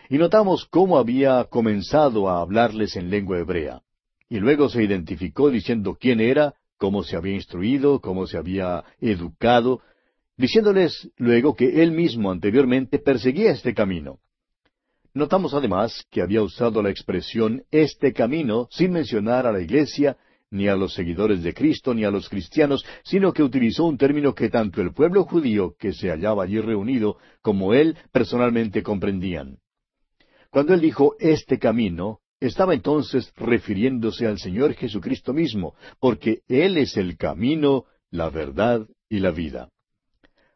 Y 0.10 0.18
notamos 0.18 0.66
cómo 0.66 0.98
había 0.98 1.46
comenzado 1.46 2.30
a 2.30 2.42
hablarles 2.42 2.96
en 2.96 3.10
lengua 3.10 3.40
hebrea. 3.40 3.82
Y 4.28 4.40
luego 4.40 4.68
se 4.68 4.84
identificó 4.84 5.50
diciendo 5.50 5.98
quién 6.00 6.20
era, 6.20 6.56
cómo 6.78 7.04
se 7.04 7.16
había 7.16 7.36
instruido, 7.36 8.02
cómo 8.02 8.28
se 8.28 8.38
había 8.38 8.84
educado, 9.00 9.82
diciéndoles 10.36 11.10
luego 11.18 11.56
que 11.56 11.82
él 11.82 11.92
mismo 11.92 12.32
anteriormente 12.32 13.00
perseguía 13.00 13.52
este 13.52 13.74
camino 13.74 14.20
Notamos 15.14 15.54
además 15.56 16.06
que 16.12 16.22
había 16.22 16.44
usado 16.44 16.84
la 16.84 16.92
expresión 16.92 17.64
este 17.72 18.14
camino 18.14 18.68
sin 18.70 18.92
mencionar 18.92 19.48
a 19.48 19.52
la 19.52 19.60
iglesia, 19.60 20.18
ni 20.52 20.68
a 20.68 20.76
los 20.76 20.94
seguidores 20.94 21.42
de 21.44 21.54
Cristo, 21.54 21.94
ni 21.94 22.04
a 22.04 22.12
los 22.12 22.30
cristianos, 22.30 22.86
sino 23.04 23.34
que 23.34 23.44
utilizó 23.44 23.86
un 23.86 23.98
término 23.98 24.36
que 24.36 24.50
tanto 24.50 24.82
el 24.82 24.94
pueblo 24.94 25.24
judío 25.24 25.76
que 25.80 25.94
se 25.94 26.10
hallaba 26.10 26.44
allí 26.44 26.60
reunido 26.60 27.18
como 27.42 27.74
él 27.74 27.98
personalmente 28.12 28.84
comprendían. 28.84 29.58
Cuando 30.52 30.74
él 30.74 30.82
dijo 30.82 31.16
este 31.20 31.60
camino, 31.60 32.20
estaba 32.40 32.74
entonces 32.74 33.32
refiriéndose 33.36 34.26
al 34.26 34.40
Señor 34.40 34.74
Jesucristo 34.74 35.34
mismo, 35.34 35.76
porque 36.00 36.42
Él 36.48 36.78
es 36.78 36.98
el 36.98 37.18
camino, 37.18 37.86
la 38.10 38.30
verdad 38.30 38.88
y 39.10 39.20
la 39.20 39.32
vida. 39.32 39.70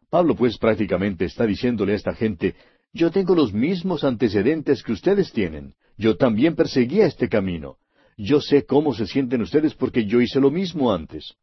Pablo 0.10 0.36
pues 0.36 0.58
prácticamente 0.58 1.26
está 1.26 1.46
diciéndole 1.46 1.94
a 1.94 1.96
esta 1.96 2.14
gente, 2.14 2.56
yo 2.94 3.12
tengo 3.12 3.36
los 3.36 3.54
mismos 3.54 4.04
antecedentes 4.04 4.84
que 4.84 4.92
ustedes 4.92 5.32
tienen. 5.32 5.74
Yo 5.98 6.16
también 6.16 6.56
perseguía 6.56 7.06
este 7.06 7.28
camino. 7.28 7.78
Yo 8.18 8.40
sé 8.40 8.66
cómo 8.66 8.94
se 8.94 9.08
sienten 9.08 9.42
ustedes 9.42 9.74
porque 9.74 10.06
yo 10.06 10.22
hice 10.22 10.40
lo 10.40 10.52
mismo 10.52 10.94
antes. 10.94 11.34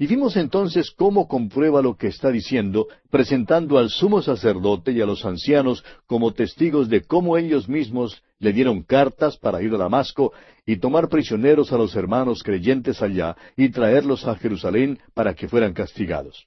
Y 0.00 0.06
vimos 0.06 0.36
entonces 0.36 0.92
cómo 0.92 1.26
comprueba 1.26 1.82
lo 1.82 1.96
que 1.96 2.06
está 2.06 2.30
diciendo, 2.30 2.86
presentando 3.10 3.78
al 3.78 3.90
sumo 3.90 4.22
sacerdote 4.22 4.92
y 4.92 5.00
a 5.00 5.06
los 5.06 5.24
ancianos 5.24 5.84
como 6.06 6.32
testigos 6.32 6.88
de 6.88 7.02
cómo 7.02 7.36
ellos 7.36 7.68
mismos 7.68 8.22
le 8.38 8.52
dieron 8.52 8.82
cartas 8.82 9.36
para 9.36 9.60
ir 9.60 9.74
a 9.74 9.78
Damasco 9.78 10.32
y 10.64 10.76
tomar 10.76 11.08
prisioneros 11.08 11.72
a 11.72 11.76
los 11.76 11.96
hermanos 11.96 12.44
creyentes 12.44 13.02
allá 13.02 13.36
y 13.56 13.70
traerlos 13.70 14.24
a 14.28 14.36
Jerusalén 14.36 15.00
para 15.14 15.34
que 15.34 15.48
fueran 15.48 15.72
castigados. 15.72 16.46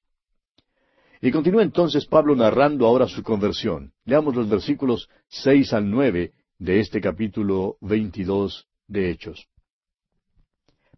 Y 1.21 1.29
continúa 1.31 1.61
entonces 1.61 2.05
Pablo 2.05 2.35
narrando 2.35 2.87
ahora 2.87 3.07
su 3.07 3.21
conversión. 3.21 3.91
Leamos 4.05 4.33
los 4.33 4.47
versículos 4.47 5.09
seis 5.27 5.73
al 5.73 5.89
nueve 5.89 6.31
de 6.57 6.79
este 6.79 7.01
capítulo 7.01 7.75
veintidós 7.81 8.65
de 8.87 9.11
Hechos. 9.11 9.45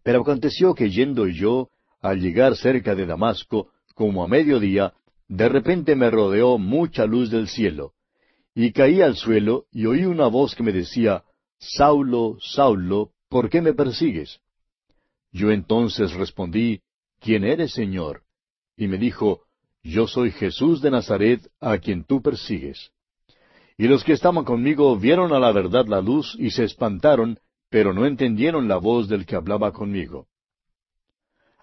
Pero 0.04 0.20
aconteció 0.20 0.74
que 0.74 0.90
yendo 0.90 1.26
yo, 1.26 1.70
al 2.04 2.20
llegar 2.20 2.54
cerca 2.54 2.94
de 2.94 3.06
Damasco, 3.06 3.70
como 3.94 4.22
a 4.22 4.28
mediodía, 4.28 4.92
de 5.26 5.48
repente 5.48 5.96
me 5.96 6.10
rodeó 6.10 6.58
mucha 6.58 7.06
luz 7.06 7.30
del 7.30 7.48
cielo, 7.48 7.94
y 8.54 8.72
caí 8.72 9.00
al 9.00 9.16
suelo 9.16 9.64
y 9.72 9.86
oí 9.86 10.04
una 10.04 10.26
voz 10.26 10.54
que 10.54 10.62
me 10.62 10.72
decía, 10.72 11.24
Saulo, 11.58 12.36
Saulo, 12.42 13.12
¿por 13.30 13.48
qué 13.48 13.62
me 13.62 13.72
persigues? 13.72 14.38
Yo 15.32 15.50
entonces 15.50 16.12
respondí, 16.12 16.82
¿quién 17.20 17.42
eres, 17.42 17.72
Señor? 17.72 18.20
Y 18.76 18.86
me 18.86 18.98
dijo, 18.98 19.40
yo 19.82 20.06
soy 20.06 20.30
Jesús 20.30 20.82
de 20.82 20.90
Nazaret, 20.90 21.40
a 21.58 21.78
quien 21.78 22.04
tú 22.04 22.20
persigues. 22.20 22.90
Y 23.78 23.88
los 23.88 24.04
que 24.04 24.12
estaban 24.12 24.44
conmigo 24.44 24.94
vieron 24.98 25.32
a 25.32 25.38
la 25.38 25.52
verdad 25.52 25.86
la 25.86 26.02
luz 26.02 26.36
y 26.38 26.50
se 26.50 26.64
espantaron, 26.64 27.38
pero 27.70 27.94
no 27.94 28.04
entendieron 28.04 28.68
la 28.68 28.76
voz 28.76 29.08
del 29.08 29.24
que 29.24 29.36
hablaba 29.36 29.72
conmigo. 29.72 30.28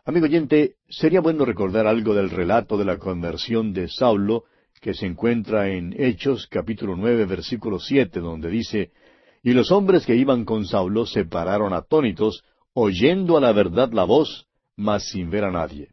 Amigo 0.03 0.25
oyente, 0.25 0.77
sería 0.89 1.21
bueno 1.21 1.45
recordar 1.45 1.85
algo 1.85 2.15
del 2.15 2.31
relato 2.31 2.75
de 2.75 2.85
la 2.85 2.97
conversión 2.97 3.71
de 3.71 3.87
Saulo, 3.87 4.45
que 4.81 4.95
se 4.95 5.05
encuentra 5.05 5.69
en 5.69 5.93
Hechos 5.95 6.47
capítulo 6.47 6.95
nueve 6.95 7.25
versículo 7.25 7.79
siete, 7.79 8.19
donde 8.19 8.49
dice, 8.49 8.89
Y 9.43 9.53
los 9.53 9.71
hombres 9.71 10.07
que 10.07 10.15
iban 10.15 10.43
con 10.43 10.65
Saulo 10.65 11.05
se 11.05 11.25
pararon 11.25 11.71
atónitos, 11.71 12.43
oyendo 12.73 13.37
a 13.37 13.41
la 13.41 13.51
verdad 13.51 13.91
la 13.91 14.03
voz, 14.03 14.47
mas 14.75 15.07
sin 15.07 15.29
ver 15.29 15.43
a 15.43 15.51
nadie. 15.51 15.89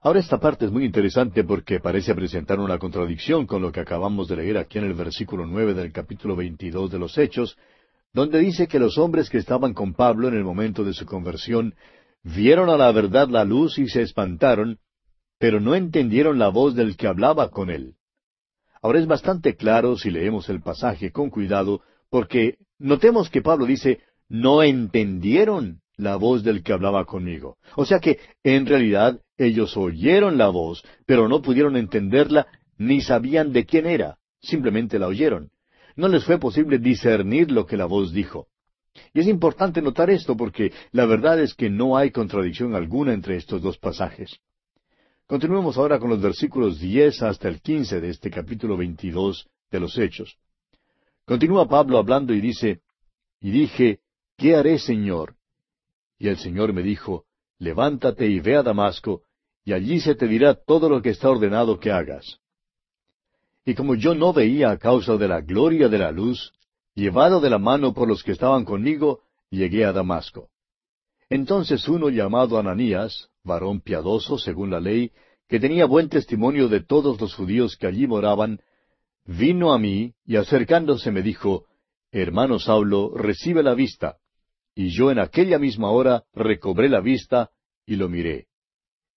Ahora 0.00 0.20
esta 0.20 0.40
parte 0.40 0.64
es 0.64 0.72
muy 0.72 0.86
interesante 0.86 1.44
porque 1.44 1.78
parece 1.78 2.14
presentar 2.14 2.58
una 2.58 2.78
contradicción 2.78 3.46
con 3.46 3.60
lo 3.60 3.70
que 3.70 3.80
acabamos 3.80 4.28
de 4.28 4.36
leer 4.36 4.56
aquí 4.56 4.78
en 4.78 4.84
el 4.84 4.94
versículo 4.94 5.44
nueve 5.44 5.74
del 5.74 5.92
capítulo 5.92 6.36
veintidós 6.36 6.90
de 6.90 6.98
los 6.98 7.18
Hechos, 7.18 7.58
donde 8.14 8.38
dice 8.38 8.66
que 8.66 8.78
los 8.78 8.96
hombres 8.96 9.28
que 9.28 9.36
estaban 9.36 9.74
con 9.74 9.92
Pablo 9.92 10.26
en 10.28 10.34
el 10.34 10.42
momento 10.42 10.84
de 10.84 10.94
su 10.94 11.04
conversión 11.04 11.74
vieron 12.34 12.68
a 12.70 12.76
la 12.76 12.90
verdad 12.90 13.28
la 13.28 13.44
luz 13.44 13.78
y 13.78 13.88
se 13.88 14.02
espantaron, 14.02 14.78
pero 15.38 15.60
no 15.60 15.74
entendieron 15.74 16.38
la 16.38 16.48
voz 16.48 16.74
del 16.74 16.96
que 16.96 17.06
hablaba 17.06 17.50
con 17.50 17.70
él. 17.70 17.94
Ahora 18.82 18.98
es 18.98 19.06
bastante 19.06 19.54
claro 19.54 19.96
si 19.96 20.10
leemos 20.10 20.48
el 20.48 20.60
pasaje 20.60 21.12
con 21.12 21.30
cuidado, 21.30 21.82
porque 22.10 22.56
notemos 22.78 23.30
que 23.30 23.42
Pablo 23.42 23.66
dice, 23.66 24.00
no 24.28 24.62
entendieron 24.62 25.80
la 25.96 26.16
voz 26.16 26.42
del 26.42 26.62
que 26.62 26.72
hablaba 26.72 27.04
conmigo. 27.04 27.58
O 27.76 27.84
sea 27.84 28.00
que, 28.00 28.18
en 28.42 28.66
realidad, 28.66 29.20
ellos 29.38 29.76
oyeron 29.76 30.36
la 30.36 30.48
voz, 30.48 30.84
pero 31.06 31.28
no 31.28 31.42
pudieron 31.42 31.76
entenderla 31.76 32.46
ni 32.76 33.00
sabían 33.02 33.52
de 33.52 33.66
quién 33.66 33.86
era. 33.86 34.18
Simplemente 34.40 34.98
la 34.98 35.06
oyeron. 35.06 35.50
No 35.94 36.08
les 36.08 36.24
fue 36.24 36.38
posible 36.38 36.78
discernir 36.78 37.50
lo 37.50 37.66
que 37.66 37.76
la 37.76 37.86
voz 37.86 38.12
dijo. 38.12 38.48
Y 39.12 39.20
es 39.20 39.26
importante 39.26 39.82
notar 39.82 40.10
esto 40.10 40.36
porque 40.36 40.72
la 40.92 41.06
verdad 41.06 41.40
es 41.40 41.54
que 41.54 41.70
no 41.70 41.96
hay 41.96 42.10
contradicción 42.10 42.74
alguna 42.74 43.12
entre 43.12 43.36
estos 43.36 43.62
dos 43.62 43.78
pasajes. 43.78 44.38
Continuemos 45.26 45.76
ahora 45.76 45.98
con 45.98 46.10
los 46.10 46.20
versículos 46.20 46.78
diez 46.78 47.22
hasta 47.22 47.48
el 47.48 47.60
quince 47.60 48.00
de 48.00 48.10
este 48.10 48.30
capítulo 48.30 48.76
veintidós 48.76 49.48
de 49.70 49.80
los 49.80 49.98
Hechos. 49.98 50.36
Continúa 51.24 51.68
Pablo 51.68 51.98
hablando 51.98 52.32
y 52.32 52.40
dice, 52.40 52.80
Y 53.40 53.50
dije, 53.50 54.00
¿qué 54.36 54.54
haré, 54.54 54.78
Señor? 54.78 55.34
Y 56.18 56.28
el 56.28 56.38
Señor 56.38 56.72
me 56.72 56.82
dijo, 56.82 57.24
Levántate 57.58 58.26
y 58.26 58.38
ve 58.38 58.56
a 58.56 58.62
Damasco, 58.62 59.22
y 59.64 59.72
allí 59.72 59.98
se 60.00 60.14
te 60.14 60.28
dirá 60.28 60.54
todo 60.54 60.88
lo 60.88 61.02
que 61.02 61.10
está 61.10 61.28
ordenado 61.28 61.80
que 61.80 61.90
hagas. 61.90 62.38
Y 63.64 63.74
como 63.74 63.96
yo 63.96 64.14
no 64.14 64.32
veía 64.32 64.70
a 64.70 64.78
causa 64.78 65.16
de 65.16 65.26
la 65.26 65.40
gloria 65.40 65.88
de 65.88 65.98
la 65.98 66.12
luz, 66.12 66.52
llevado 66.96 67.40
de 67.40 67.50
la 67.50 67.58
mano 67.58 67.92
por 67.94 68.08
los 68.08 68.24
que 68.24 68.32
estaban 68.32 68.64
conmigo, 68.64 69.20
llegué 69.50 69.84
a 69.84 69.92
Damasco. 69.92 70.48
Entonces 71.28 71.86
uno 71.88 72.08
llamado 72.08 72.58
Ananías, 72.58 73.28
varón 73.44 73.80
piadoso 73.80 74.38
según 74.38 74.70
la 74.70 74.80
ley, 74.80 75.12
que 75.48 75.60
tenía 75.60 75.86
buen 75.86 76.08
testimonio 76.08 76.68
de 76.68 76.80
todos 76.80 77.20
los 77.20 77.34
judíos 77.34 77.76
que 77.76 77.86
allí 77.86 78.06
moraban, 78.06 78.60
vino 79.24 79.72
a 79.72 79.78
mí 79.78 80.14
y 80.24 80.36
acercándose 80.36 81.12
me 81.12 81.22
dijo, 81.22 81.66
Hermano 82.10 82.58
Saulo, 82.58 83.12
recibe 83.14 83.62
la 83.62 83.74
vista. 83.74 84.16
Y 84.74 84.88
yo 84.90 85.10
en 85.10 85.18
aquella 85.18 85.58
misma 85.58 85.90
hora 85.90 86.24
recobré 86.32 86.88
la 86.88 87.00
vista 87.00 87.50
y 87.84 87.96
lo 87.96 88.08
miré. 88.08 88.46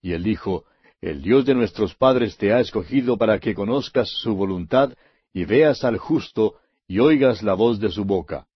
Y 0.02 0.14
él 0.14 0.24
dijo, 0.24 0.66
El 1.02 1.22
Dios 1.22 1.46
de 1.46 1.56
nuestros 1.56 1.96
padres 1.96 2.38
te 2.38 2.52
ha 2.52 2.60
escogido 2.60 3.18
para 3.18 3.40
que 3.40 3.54
conozcas 3.54 4.10
su 4.10 4.36
voluntad 4.36 4.94
y 5.34 5.46
veas 5.46 5.84
al 5.84 5.98
justo 5.98 6.56
y 6.90 7.00
oigas 7.00 7.44
la 7.44 7.54
voz 7.54 7.80
de 7.80 7.92
su 7.92 8.04
boca. 8.04 8.48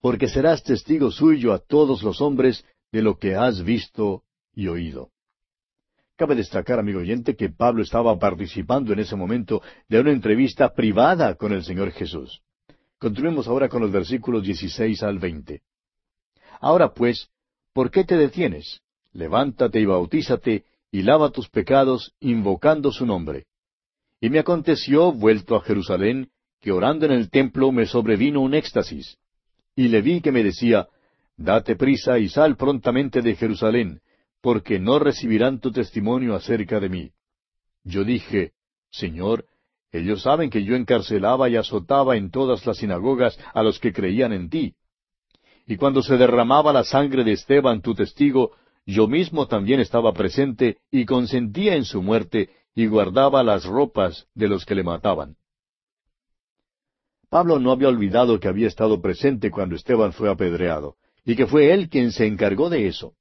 Porque 0.00 0.26
serás 0.26 0.64
testigo 0.64 1.10
suyo 1.10 1.52
a 1.52 1.58
todos 1.58 2.02
los 2.02 2.22
hombres 2.22 2.64
de 2.90 3.02
lo 3.02 3.18
que 3.18 3.36
has 3.36 3.62
visto 3.62 4.24
y 4.54 4.68
oído. 4.68 5.10
Cabe 6.16 6.34
destacar, 6.34 6.78
amigo 6.78 7.00
oyente, 7.00 7.36
que 7.36 7.50
Pablo 7.50 7.82
estaba 7.82 8.18
participando 8.18 8.94
en 8.94 9.00
ese 9.00 9.16
momento 9.16 9.62
de 9.88 10.00
una 10.00 10.12
entrevista 10.12 10.72
privada 10.72 11.34
con 11.34 11.52
el 11.52 11.62
Señor 11.62 11.92
Jesús. 11.92 12.40
Continuemos 12.98 13.46
ahora 13.48 13.68
con 13.68 13.82
los 13.82 13.92
versículos 13.92 14.42
16 14.42 15.02
al 15.02 15.18
20. 15.18 15.62
Ahora 16.60 16.94
pues, 16.94 17.28
¿por 17.74 17.90
qué 17.90 18.04
te 18.04 18.16
detienes? 18.16 18.80
Levántate 19.12 19.78
y 19.78 19.84
bautízate, 19.84 20.64
y 20.90 21.02
lava 21.02 21.30
tus 21.30 21.50
pecados, 21.50 22.14
invocando 22.20 22.90
su 22.92 23.04
nombre. 23.04 23.46
Y 24.20 24.30
me 24.30 24.38
aconteció, 24.38 25.12
vuelto 25.12 25.56
a 25.56 25.62
Jerusalén, 25.62 26.30
que 26.60 26.72
orando 26.72 27.06
en 27.06 27.12
el 27.12 27.30
templo 27.30 27.72
me 27.72 27.86
sobrevino 27.86 28.40
un 28.40 28.54
éxtasis. 28.54 29.18
Y 29.74 29.88
le 29.88 30.02
vi 30.02 30.20
que 30.20 30.32
me 30.32 30.42
decía, 30.42 30.88
Date 31.36 31.74
prisa 31.74 32.18
y 32.18 32.28
sal 32.28 32.56
prontamente 32.56 33.22
de 33.22 33.34
Jerusalén, 33.34 34.00
porque 34.42 34.78
no 34.78 34.98
recibirán 34.98 35.58
tu 35.58 35.72
testimonio 35.72 36.34
acerca 36.34 36.78
de 36.80 36.90
mí. 36.90 37.10
Yo 37.82 38.04
dije, 38.04 38.52
Señor, 38.90 39.46
ellos 39.90 40.22
saben 40.22 40.50
que 40.50 40.64
yo 40.64 40.76
encarcelaba 40.76 41.48
y 41.48 41.56
azotaba 41.56 42.16
en 42.16 42.30
todas 42.30 42.66
las 42.66 42.76
sinagogas 42.76 43.38
a 43.54 43.62
los 43.62 43.78
que 43.78 43.92
creían 43.92 44.34
en 44.34 44.50
ti. 44.50 44.74
Y 45.66 45.76
cuando 45.76 46.02
se 46.02 46.18
derramaba 46.18 46.74
la 46.74 46.84
sangre 46.84 47.24
de 47.24 47.32
Esteban, 47.32 47.80
tu 47.80 47.94
testigo, 47.94 48.52
yo 48.84 49.08
mismo 49.08 49.46
también 49.46 49.80
estaba 49.80 50.12
presente 50.12 50.76
y 50.90 51.06
consentía 51.06 51.74
en 51.74 51.86
su 51.86 52.02
muerte 52.02 52.50
y 52.74 52.86
guardaba 52.86 53.42
las 53.42 53.64
ropas 53.64 54.26
de 54.34 54.48
los 54.48 54.66
que 54.66 54.74
le 54.74 54.84
mataban. 54.84 55.36
Pablo 57.30 57.60
no 57.60 57.70
había 57.70 57.88
olvidado 57.88 58.40
que 58.40 58.48
había 58.48 58.66
estado 58.66 59.00
presente 59.00 59.52
cuando 59.52 59.76
Esteban 59.76 60.12
fue 60.12 60.28
apedreado, 60.28 60.96
y 61.24 61.36
que 61.36 61.46
fue 61.46 61.72
él 61.72 61.88
quien 61.88 62.10
se 62.10 62.26
encargó 62.26 62.68
de 62.68 62.88
eso. 62.88 63.14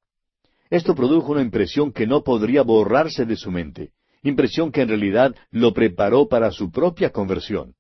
Esto 0.72 0.96
produjo 0.96 1.32
una 1.32 1.44
impresión 1.44 1.92
que 1.92 2.08
no 2.08 2.24
podría 2.24 2.64
borrarse 2.64 3.26
de 3.26 3.36
su 3.36 3.52
mente, 3.52 3.92
impresión 4.24 4.72
que 4.72 4.82
en 4.82 4.90
realidad 4.90 5.36
lo 5.52 5.74
preparó 5.74 6.28
para 6.28 6.52
su 6.52 6.72
propia 6.72 7.12
conversión. 7.12 7.76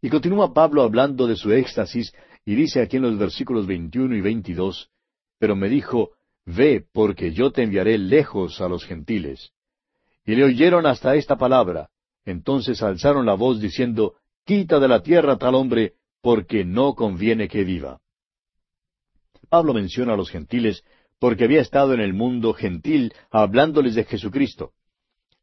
Y 0.00 0.08
continúa 0.08 0.54
Pablo 0.54 0.82
hablando 0.82 1.26
de 1.26 1.36
su 1.36 1.52
éxtasis 1.52 2.14
y 2.44 2.54
dice 2.54 2.80
aquí 2.80 2.96
en 2.96 3.02
los 3.02 3.18
versículos 3.18 3.66
21 3.66 4.16
y 4.16 4.20
22, 4.20 4.90
Pero 5.38 5.54
me 5.54 5.68
dijo, 5.68 6.12
Ve, 6.46 6.84
porque 6.92 7.32
yo 7.32 7.52
te 7.52 7.62
enviaré 7.62 7.98
lejos 7.98 8.60
a 8.60 8.68
los 8.68 8.84
gentiles. 8.84 9.52
Y 10.24 10.34
le 10.34 10.44
oyeron 10.44 10.86
hasta 10.86 11.14
esta 11.14 11.36
palabra. 11.36 11.90
Entonces 12.24 12.82
alzaron 12.82 13.26
la 13.26 13.34
voz 13.34 13.60
diciendo, 13.60 14.14
Quita 14.44 14.80
de 14.80 14.88
la 14.88 15.02
tierra 15.02 15.36
tal 15.36 15.54
hombre, 15.54 15.92
porque 16.20 16.64
no 16.64 16.94
conviene 16.94 17.48
que 17.48 17.64
viva. 17.64 18.00
Pablo 19.48 19.74
menciona 19.74 20.14
a 20.14 20.16
los 20.16 20.30
gentiles 20.30 20.82
porque 21.18 21.44
había 21.44 21.60
estado 21.60 21.94
en 21.94 22.00
el 22.00 22.14
mundo 22.14 22.52
gentil 22.52 23.12
hablándoles 23.30 23.94
de 23.94 24.04
Jesucristo. 24.04 24.72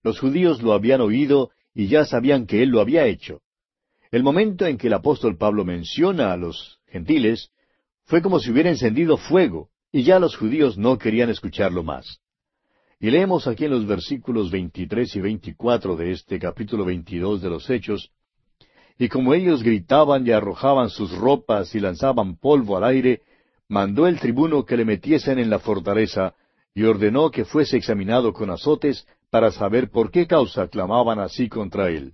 Los 0.04 0.20
judíos 0.20 0.62
lo 0.62 0.74
habían 0.74 1.00
oído 1.02 1.52
y 1.74 1.88
ya 1.88 2.06
sabían 2.06 2.46
que 2.46 2.64
él 2.64 2.70
lo 2.70 2.82
había 2.82 3.06
hecho. 3.06 3.42
El 4.12 4.24
momento 4.24 4.66
en 4.66 4.78
que 4.78 4.88
el 4.88 4.94
apóstol 4.94 5.38
Pablo 5.38 5.64
menciona 5.64 6.34
a 6.34 6.38
los 6.38 6.80
gentiles 6.88 7.52
fue 8.04 8.22
como 8.22 8.40
si 8.40 8.52
hubiera 8.52 8.70
encendido 8.70 9.18
fuego, 9.18 9.70
y 9.92 10.04
ya 10.04 10.20
los 10.20 10.36
judíos 10.36 10.78
no 10.78 10.98
querían 10.98 11.30
escucharlo 11.30 11.84
más. 11.84 12.20
Y 13.00 13.12
leemos 13.12 13.48
aquí 13.48 13.66
en 13.66 13.72
los 13.72 13.86
versículos 13.86 14.52
23 14.52 15.16
y 15.16 15.22
24 15.22 15.96
de 15.96 16.12
este 16.12 16.40
capítulo 16.40 16.84
22 16.86 17.42
de 17.42 17.50
los 17.50 17.70
Hechos, 17.70 18.12
y 19.02 19.08
como 19.08 19.34
ellos 19.34 19.64
gritaban 19.64 20.28
y 20.28 20.32
arrojaban 20.32 20.90
sus 20.90 21.18
ropas 21.18 21.74
y 21.74 21.80
lanzaban 21.80 22.36
polvo 22.36 22.76
al 22.76 22.84
aire, 22.84 23.22
mandó 23.70 24.08
el 24.08 24.20
tribuno 24.20 24.66
que 24.66 24.76
le 24.76 24.84
metiesen 24.84 25.40
en 25.40 25.50
la 25.50 25.60
fortaleza, 25.60 26.36
y 26.76 26.84
ordenó 26.84 27.32
que 27.32 27.46
fuese 27.46 27.78
examinado 27.78 28.34
con 28.34 28.50
azotes 28.50 29.08
para 29.30 29.52
saber 29.52 29.90
por 29.90 30.12
qué 30.12 30.28
causa 30.28 30.68
clamaban 30.68 31.18
así 31.18 31.48
contra 31.48 31.90
él. 31.90 32.14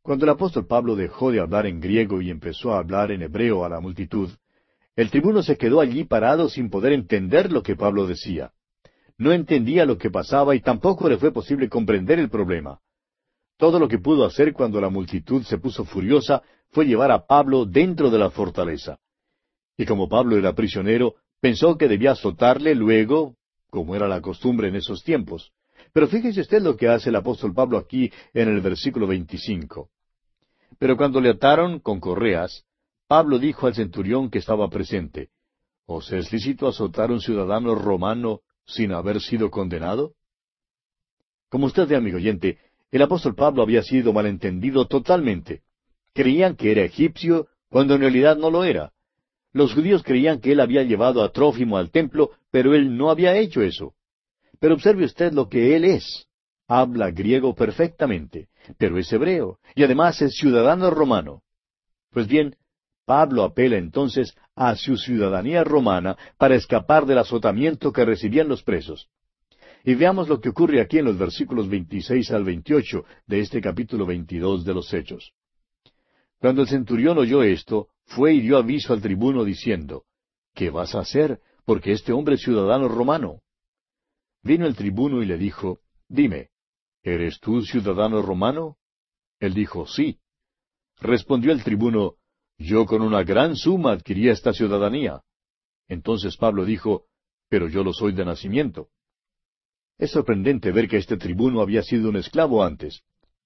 Cuando 0.00 0.24
el 0.24 0.30
apóstol 0.30 0.66
Pablo 0.66 0.96
dejó 0.96 1.30
de 1.30 1.40
hablar 1.40 1.66
en 1.66 1.80
griego 1.80 2.22
y 2.22 2.30
empezó 2.30 2.72
a 2.72 2.78
hablar 2.78 3.12
en 3.12 3.20
hebreo 3.20 3.62
a 3.62 3.68
la 3.68 3.78
multitud, 3.78 4.30
el 4.96 5.10
tribuno 5.10 5.42
se 5.42 5.58
quedó 5.58 5.82
allí 5.82 6.04
parado 6.04 6.48
sin 6.48 6.70
poder 6.70 6.94
entender 6.94 7.52
lo 7.52 7.62
que 7.62 7.76
Pablo 7.76 8.06
decía. 8.06 8.52
No 9.18 9.32
entendía 9.32 9.84
lo 9.84 9.98
que 9.98 10.10
pasaba 10.10 10.54
y 10.54 10.60
tampoco 10.60 11.10
le 11.10 11.18
fue 11.18 11.30
posible 11.30 11.68
comprender 11.68 12.18
el 12.18 12.30
problema. 12.30 12.80
Todo 13.58 13.80
lo 13.80 13.88
que 13.88 13.98
pudo 13.98 14.24
hacer 14.24 14.52
cuando 14.52 14.80
la 14.80 14.88
multitud 14.88 15.42
se 15.42 15.58
puso 15.58 15.84
furiosa 15.84 16.42
fue 16.70 16.86
llevar 16.86 17.10
a 17.10 17.26
Pablo 17.26 17.66
dentro 17.66 18.08
de 18.08 18.18
la 18.18 18.30
fortaleza. 18.30 18.98
Y 19.76 19.84
como 19.84 20.08
Pablo 20.08 20.36
era 20.36 20.54
prisionero, 20.54 21.16
pensó 21.40 21.76
que 21.76 21.88
debía 21.88 22.12
azotarle 22.12 22.76
luego, 22.76 23.34
como 23.68 23.96
era 23.96 24.06
la 24.06 24.20
costumbre 24.20 24.68
en 24.68 24.76
esos 24.76 25.02
tiempos. 25.02 25.52
Pero 25.92 26.06
fíjese 26.06 26.40
usted 26.40 26.62
lo 26.62 26.76
que 26.76 26.88
hace 26.88 27.10
el 27.10 27.16
apóstol 27.16 27.52
Pablo 27.52 27.78
aquí 27.78 28.12
en 28.32 28.48
el 28.48 28.60
versículo 28.60 29.08
25. 29.08 29.90
Pero 30.78 30.96
cuando 30.96 31.20
le 31.20 31.30
ataron 31.30 31.80
con 31.80 31.98
correas, 31.98 32.64
Pablo 33.08 33.40
dijo 33.40 33.66
al 33.66 33.74
centurión 33.74 34.30
que 34.30 34.38
estaba 34.38 34.68
presente, 34.70 35.30
¿Os 35.86 36.12
es 36.12 36.30
lícito 36.32 36.68
azotar 36.68 37.10
un 37.10 37.20
ciudadano 37.20 37.74
romano 37.74 38.42
sin 38.66 38.92
haber 38.92 39.20
sido 39.20 39.50
condenado? 39.50 40.12
Como 41.48 41.66
usted 41.66 41.88
ve, 41.88 41.96
amigo 41.96 42.18
oyente, 42.18 42.58
el 42.90 43.02
apóstol 43.02 43.34
Pablo 43.34 43.62
había 43.62 43.82
sido 43.82 44.12
malentendido 44.12 44.86
totalmente. 44.86 45.62
Creían 46.14 46.56
que 46.56 46.72
era 46.72 46.82
egipcio 46.82 47.48
cuando 47.68 47.94
en 47.94 48.00
realidad 48.00 48.36
no 48.36 48.50
lo 48.50 48.64
era. 48.64 48.92
Los 49.52 49.74
judíos 49.74 50.02
creían 50.02 50.40
que 50.40 50.52
él 50.52 50.60
había 50.60 50.82
llevado 50.82 51.22
a 51.22 51.32
Trófimo 51.32 51.76
al 51.76 51.90
templo, 51.90 52.30
pero 52.50 52.74
él 52.74 52.96
no 52.96 53.10
había 53.10 53.36
hecho 53.36 53.62
eso. 53.62 53.94
Pero 54.60 54.74
observe 54.74 55.04
usted 55.04 55.32
lo 55.32 55.48
que 55.48 55.76
él 55.76 55.84
es 55.84 56.28
habla 56.68 57.10
griego 57.10 57.54
perfectamente, 57.54 58.48
pero 58.76 58.98
es 58.98 59.10
hebreo, 59.12 59.58
y 59.74 59.82
además 59.82 60.20
es 60.20 60.36
ciudadano 60.36 60.90
romano. 60.90 61.42
Pues 62.10 62.28
bien, 62.28 62.56
Pablo 63.06 63.42
apela 63.42 63.78
entonces 63.78 64.36
a 64.54 64.76
su 64.76 64.98
ciudadanía 64.98 65.64
romana 65.64 66.16
para 66.36 66.56
escapar 66.56 67.06
del 67.06 67.18
azotamiento 67.18 67.90
que 67.90 68.04
recibían 68.04 68.48
los 68.48 68.62
presos. 68.62 69.08
Y 69.88 69.94
veamos 69.94 70.28
lo 70.28 70.38
que 70.38 70.50
ocurre 70.50 70.82
aquí 70.82 70.98
en 70.98 71.06
los 71.06 71.16
versículos 71.16 71.66
26 71.66 72.30
al 72.32 72.44
28 72.44 73.06
de 73.26 73.40
este 73.40 73.62
capítulo 73.62 74.04
22 74.04 74.62
de 74.62 74.74
los 74.74 74.92
Hechos. 74.92 75.32
Cuando 76.38 76.60
el 76.60 76.68
centurión 76.68 77.16
oyó 77.16 77.42
esto, 77.42 77.88
fue 78.04 78.34
y 78.34 78.42
dio 78.42 78.58
aviso 78.58 78.92
al 78.92 79.00
tribuno 79.00 79.44
diciendo, 79.44 80.04
¿Qué 80.52 80.68
vas 80.68 80.94
a 80.94 80.98
hacer? 80.98 81.40
Porque 81.64 81.92
este 81.92 82.12
hombre 82.12 82.34
es 82.34 82.42
ciudadano 82.42 82.86
romano. 82.86 83.40
Vino 84.42 84.66
el 84.66 84.76
tribuno 84.76 85.22
y 85.22 85.24
le 85.24 85.38
dijo, 85.38 85.80
Dime, 86.06 86.50
¿Eres 87.02 87.40
tú 87.40 87.62
ciudadano 87.62 88.20
romano? 88.20 88.76
Él 89.40 89.54
dijo, 89.54 89.86
Sí. 89.86 90.20
Respondió 91.00 91.50
el 91.50 91.64
tribuno, 91.64 92.16
Yo 92.58 92.84
con 92.84 93.00
una 93.00 93.22
gran 93.22 93.56
suma 93.56 93.92
adquirí 93.92 94.28
esta 94.28 94.52
ciudadanía. 94.52 95.22
Entonces 95.88 96.36
Pablo 96.36 96.66
dijo, 96.66 97.06
Pero 97.48 97.70
yo 97.70 97.82
lo 97.82 97.94
soy 97.94 98.12
de 98.12 98.26
nacimiento. 98.26 98.90
Es 99.98 100.12
sorprendente 100.12 100.70
ver 100.70 100.88
que 100.88 100.96
este 100.96 101.16
tribuno 101.16 101.60
había 101.60 101.82
sido 101.82 102.08
un 102.08 102.16
esclavo 102.16 102.62
antes. 102.62 103.02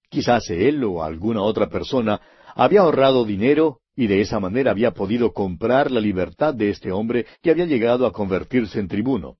Quizás 0.09 0.49
él 0.51 0.83
o 0.83 1.03
alguna 1.03 1.41
otra 1.41 1.67
persona 1.67 2.21
había 2.55 2.81
ahorrado 2.81 3.25
dinero 3.25 3.79
y 3.95 4.05
de 4.05 4.21
esa 4.21 4.39
manera 4.39 4.71
había 4.71 4.91
podido 4.91 5.33
comprar 5.33 5.89
la 5.89 5.99
libertad 5.99 6.53
de 6.53 6.69
este 6.69 6.91
hombre 6.91 7.25
que 7.41 7.49
había 7.49 7.65
llegado 7.65 8.05
a 8.05 8.11
convertirse 8.11 8.79
en 8.79 8.87
tribuno. 8.87 9.37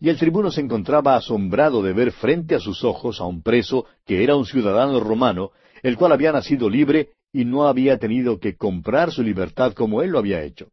Y 0.00 0.10
el 0.10 0.18
tribuno 0.18 0.50
se 0.50 0.60
encontraba 0.60 1.16
asombrado 1.16 1.82
de 1.82 1.94
ver 1.94 2.12
frente 2.12 2.54
a 2.54 2.60
sus 2.60 2.84
ojos 2.84 3.20
a 3.20 3.24
un 3.24 3.42
preso 3.42 3.86
que 4.04 4.22
era 4.22 4.36
un 4.36 4.44
ciudadano 4.44 5.00
romano, 5.00 5.50
el 5.82 5.96
cual 5.96 6.12
había 6.12 6.32
nacido 6.32 6.68
libre 6.68 7.10
y 7.32 7.44
no 7.44 7.66
había 7.66 7.98
tenido 7.98 8.38
que 8.38 8.54
comprar 8.54 9.12
su 9.12 9.22
libertad 9.22 9.72
como 9.72 10.02
él 10.02 10.10
lo 10.10 10.18
había 10.18 10.42
hecho. 10.42 10.68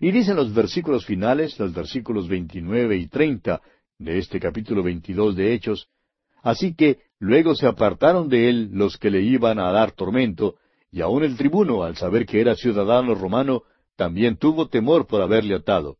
Y 0.00 0.10
dicen 0.10 0.36
los 0.36 0.52
versículos 0.54 1.04
finales, 1.04 1.58
los 1.58 1.72
versículos 1.74 2.26
29 2.26 2.96
y 2.96 3.08
30 3.08 3.60
de 4.02 4.18
este 4.18 4.40
capítulo 4.40 4.82
22 4.82 5.36
de 5.36 5.54
Hechos, 5.54 5.88
así 6.42 6.74
que 6.74 6.98
luego 7.18 7.54
se 7.54 7.66
apartaron 7.66 8.28
de 8.28 8.48
él 8.48 8.70
los 8.72 8.96
que 8.98 9.10
le 9.10 9.22
iban 9.22 9.58
a 9.58 9.70
dar 9.70 9.92
tormento, 9.92 10.56
y 10.90 11.00
aun 11.00 11.24
el 11.24 11.36
tribuno, 11.36 11.84
al 11.84 11.96
saber 11.96 12.26
que 12.26 12.40
era 12.40 12.54
ciudadano 12.54 13.14
romano, 13.14 13.62
también 13.96 14.36
tuvo 14.36 14.68
temor 14.68 15.06
por 15.06 15.22
haberle 15.22 15.54
atado. 15.54 15.96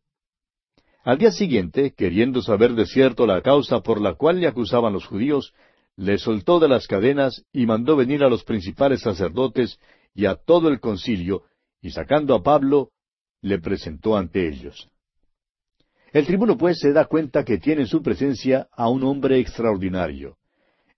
Al 1.03 1.17
día 1.17 1.31
siguiente, 1.31 1.93
queriendo 1.95 2.41
saber 2.41 2.73
de 2.73 2.85
cierto 2.85 3.25
la 3.25 3.41
causa 3.41 3.81
por 3.81 3.99
la 3.99 4.13
cual 4.13 4.39
le 4.39 4.47
acusaban 4.47 4.93
los 4.93 5.05
judíos, 5.05 5.53
le 5.95 6.17
soltó 6.17 6.59
de 6.59 6.67
las 6.67 6.87
cadenas 6.87 7.43
y 7.51 7.65
mandó 7.65 7.95
venir 7.95 8.23
a 8.23 8.29
los 8.29 8.43
principales 8.43 9.01
sacerdotes 9.01 9.79
y 10.13 10.25
a 10.25 10.35
todo 10.35 10.69
el 10.69 10.79
concilio, 10.79 11.43
y 11.81 11.91
sacando 11.91 12.35
a 12.35 12.43
Pablo, 12.43 12.89
le 13.41 13.59
presentó 13.59 14.15
ante 14.15 14.47
ellos. 14.47 14.89
El 16.13 16.27
tribuno 16.27 16.57
pues 16.57 16.77
se 16.77 16.93
da 16.93 17.05
cuenta 17.05 17.43
que 17.43 17.57
tiene 17.57 17.81
en 17.81 17.87
su 17.87 18.03
presencia 18.03 18.67
a 18.71 18.87
un 18.87 19.03
hombre 19.03 19.39
extraordinario. 19.39 20.37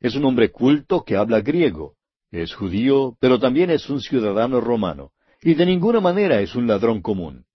Es 0.01 0.13
un 0.18 0.26
hombre 0.26 0.51
culto 0.51 1.05
que 1.05 1.16
habla 1.16 1.39
griego, 1.39 1.95
es 2.32 2.53
judío, 2.53 3.16
pero 3.22 3.39
también 3.39 3.70
es 3.70 3.89
un 3.89 4.01
ciudadano 4.01 4.59
romano, 4.59 5.11
y 5.41 5.53
de 5.53 5.66
ninguna 5.66 6.01
manera 6.01 6.41
es 6.41 6.53
un 6.53 6.68
ladrón 6.68 7.01
común. 7.01 7.45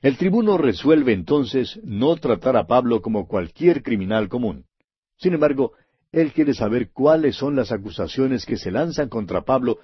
El 0.00 0.16
tribuno 0.16 0.56
resuelve 0.56 1.12
entonces 1.12 1.78
no 1.84 2.16
tratar 2.16 2.56
a 2.56 2.66
Pablo 2.66 3.02
como 3.02 3.28
cualquier 3.28 3.82
criminal 3.82 4.30
común. 4.30 4.64
Sin 5.18 5.34
embargo, 5.34 5.72
él 6.12 6.32
quiere 6.32 6.54
saber 6.54 6.92
cuáles 6.92 7.36
son 7.36 7.56
las 7.56 7.72
acusaciones 7.72 8.46
que 8.46 8.56
se 8.56 8.70
lanzan 8.70 9.10
contra 9.10 9.42
Pablo 9.42 9.80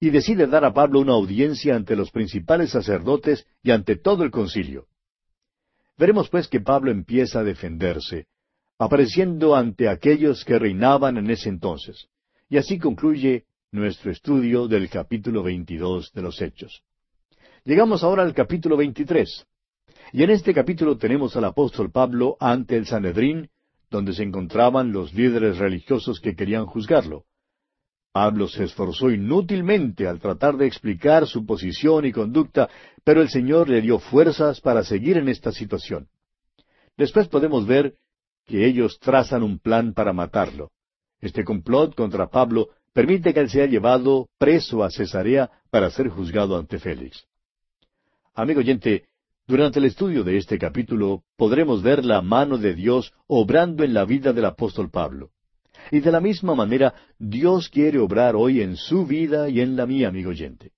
y 0.00 0.08
decide 0.08 0.46
dar 0.46 0.64
a 0.64 0.72
Pablo 0.72 1.00
una 1.00 1.12
audiencia 1.12 1.76
ante 1.76 1.94
los 1.94 2.10
principales 2.10 2.70
sacerdotes 2.70 3.46
y 3.62 3.70
ante 3.70 3.96
todo 3.96 4.24
el 4.24 4.30
concilio. 4.30 4.86
Veremos 5.98 6.28
pues 6.28 6.46
que 6.46 6.60
Pablo 6.60 6.92
empieza 6.92 7.40
a 7.40 7.44
defenderse, 7.44 8.26
apareciendo 8.78 9.56
ante 9.56 9.88
aquellos 9.88 10.44
que 10.44 10.58
reinaban 10.58 11.16
en 11.16 11.28
ese 11.28 11.48
entonces. 11.48 12.08
Y 12.48 12.56
así 12.56 12.78
concluye 12.78 13.44
nuestro 13.72 14.12
estudio 14.12 14.68
del 14.68 14.88
capítulo 14.88 15.42
22 15.42 16.12
de 16.12 16.22
los 16.22 16.40
Hechos. 16.40 16.82
Llegamos 17.64 18.04
ahora 18.04 18.22
al 18.22 18.32
capítulo 18.32 18.76
23. 18.76 19.44
Y 20.12 20.22
en 20.22 20.30
este 20.30 20.54
capítulo 20.54 20.96
tenemos 20.96 21.36
al 21.36 21.44
apóstol 21.44 21.90
Pablo 21.90 22.36
ante 22.38 22.76
el 22.76 22.86
Sanedrín, 22.86 23.50
donde 23.90 24.12
se 24.12 24.22
encontraban 24.22 24.92
los 24.92 25.12
líderes 25.12 25.58
religiosos 25.58 26.20
que 26.20 26.36
querían 26.36 26.66
juzgarlo. 26.66 27.24
Pablo 28.12 28.48
se 28.48 28.64
esforzó 28.64 29.10
inútilmente 29.10 30.06
al 30.06 30.18
tratar 30.18 30.56
de 30.56 30.66
explicar 30.66 31.26
su 31.26 31.44
posición 31.46 32.04
y 32.06 32.12
conducta, 32.12 32.68
pero 33.04 33.22
el 33.22 33.28
Señor 33.28 33.68
le 33.68 33.80
dio 33.80 33.98
fuerzas 33.98 34.60
para 34.60 34.82
seguir 34.82 35.16
en 35.18 35.28
esta 35.28 35.52
situación. 35.52 36.08
Después 36.96 37.28
podemos 37.28 37.66
ver 37.66 37.94
que 38.44 38.66
ellos 38.66 38.98
trazan 38.98 39.42
un 39.42 39.58
plan 39.58 39.92
para 39.92 40.12
matarlo. 40.12 40.70
Este 41.20 41.44
complot 41.44 41.94
contra 41.94 42.28
Pablo 42.28 42.70
permite 42.92 43.34
que 43.34 43.40
él 43.40 43.50
sea 43.50 43.66
llevado 43.66 44.28
preso 44.38 44.82
a 44.82 44.90
Cesarea 44.90 45.50
para 45.70 45.90
ser 45.90 46.08
juzgado 46.08 46.56
ante 46.56 46.78
Félix. 46.78 47.24
Amigo 48.34 48.60
oyente, 48.60 49.04
durante 49.46 49.78
el 49.78 49.84
estudio 49.84 50.24
de 50.24 50.36
este 50.36 50.58
capítulo 50.58 51.22
podremos 51.36 51.82
ver 51.82 52.04
la 52.04 52.22
mano 52.22 52.58
de 52.58 52.74
Dios 52.74 53.12
obrando 53.26 53.84
en 53.84 53.94
la 53.94 54.04
vida 54.04 54.32
del 54.32 54.44
apóstol 54.44 54.90
Pablo. 54.90 55.30
Y 55.90 56.00
de 56.00 56.12
la 56.12 56.20
misma 56.20 56.54
manera, 56.54 56.94
Dios 57.18 57.68
quiere 57.68 57.98
obrar 57.98 58.36
hoy 58.36 58.60
en 58.60 58.76
su 58.76 59.06
vida 59.06 59.48
y 59.48 59.60
en 59.60 59.76
la 59.76 59.86
mía, 59.86 60.08
amigo 60.08 60.30
oyente. 60.30 60.72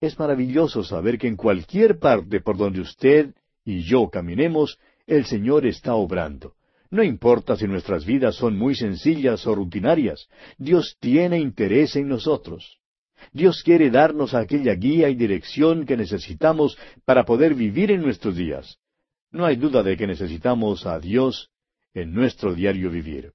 Es 0.00 0.18
maravilloso 0.18 0.82
saber 0.82 1.18
que 1.18 1.28
en 1.28 1.36
cualquier 1.36 1.98
parte 1.98 2.40
por 2.40 2.56
donde 2.56 2.80
usted 2.80 3.34
y 3.64 3.82
yo 3.82 4.08
caminemos, 4.10 4.78
el 5.06 5.24
Señor 5.26 5.66
está 5.66 5.94
obrando. 5.94 6.54
No 6.90 7.02
importa 7.02 7.56
si 7.56 7.66
nuestras 7.66 8.04
vidas 8.04 8.36
son 8.36 8.58
muy 8.58 8.74
sencillas 8.74 9.46
o 9.46 9.54
rutinarias, 9.54 10.28
Dios 10.58 10.96
tiene 11.00 11.38
interés 11.38 11.96
en 11.96 12.08
nosotros. 12.08 12.78
Dios 13.32 13.62
quiere 13.62 13.90
darnos 13.90 14.34
aquella 14.34 14.74
guía 14.74 15.08
y 15.08 15.14
dirección 15.14 15.86
que 15.86 15.96
necesitamos 15.96 16.76
para 17.04 17.24
poder 17.24 17.54
vivir 17.54 17.90
en 17.90 18.02
nuestros 18.02 18.36
días. 18.36 18.78
No 19.30 19.46
hay 19.46 19.56
duda 19.56 19.82
de 19.82 19.96
que 19.96 20.06
necesitamos 20.06 20.84
a 20.84 20.98
Dios 20.98 21.50
en 21.94 22.12
nuestro 22.12 22.54
diario 22.54 22.90
vivir. 22.90 23.32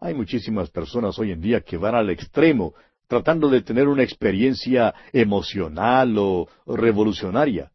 Hay 0.00 0.14
muchísimas 0.14 0.70
personas 0.70 1.18
hoy 1.18 1.32
en 1.32 1.40
día 1.40 1.60
que 1.60 1.76
van 1.76 1.94
al 1.94 2.10
extremo 2.10 2.74
tratando 3.08 3.48
de 3.48 3.62
tener 3.62 3.88
una 3.88 4.04
experiencia 4.04 4.94
emocional 5.12 6.16
o 6.18 6.48
revolucionaria. 6.66 7.72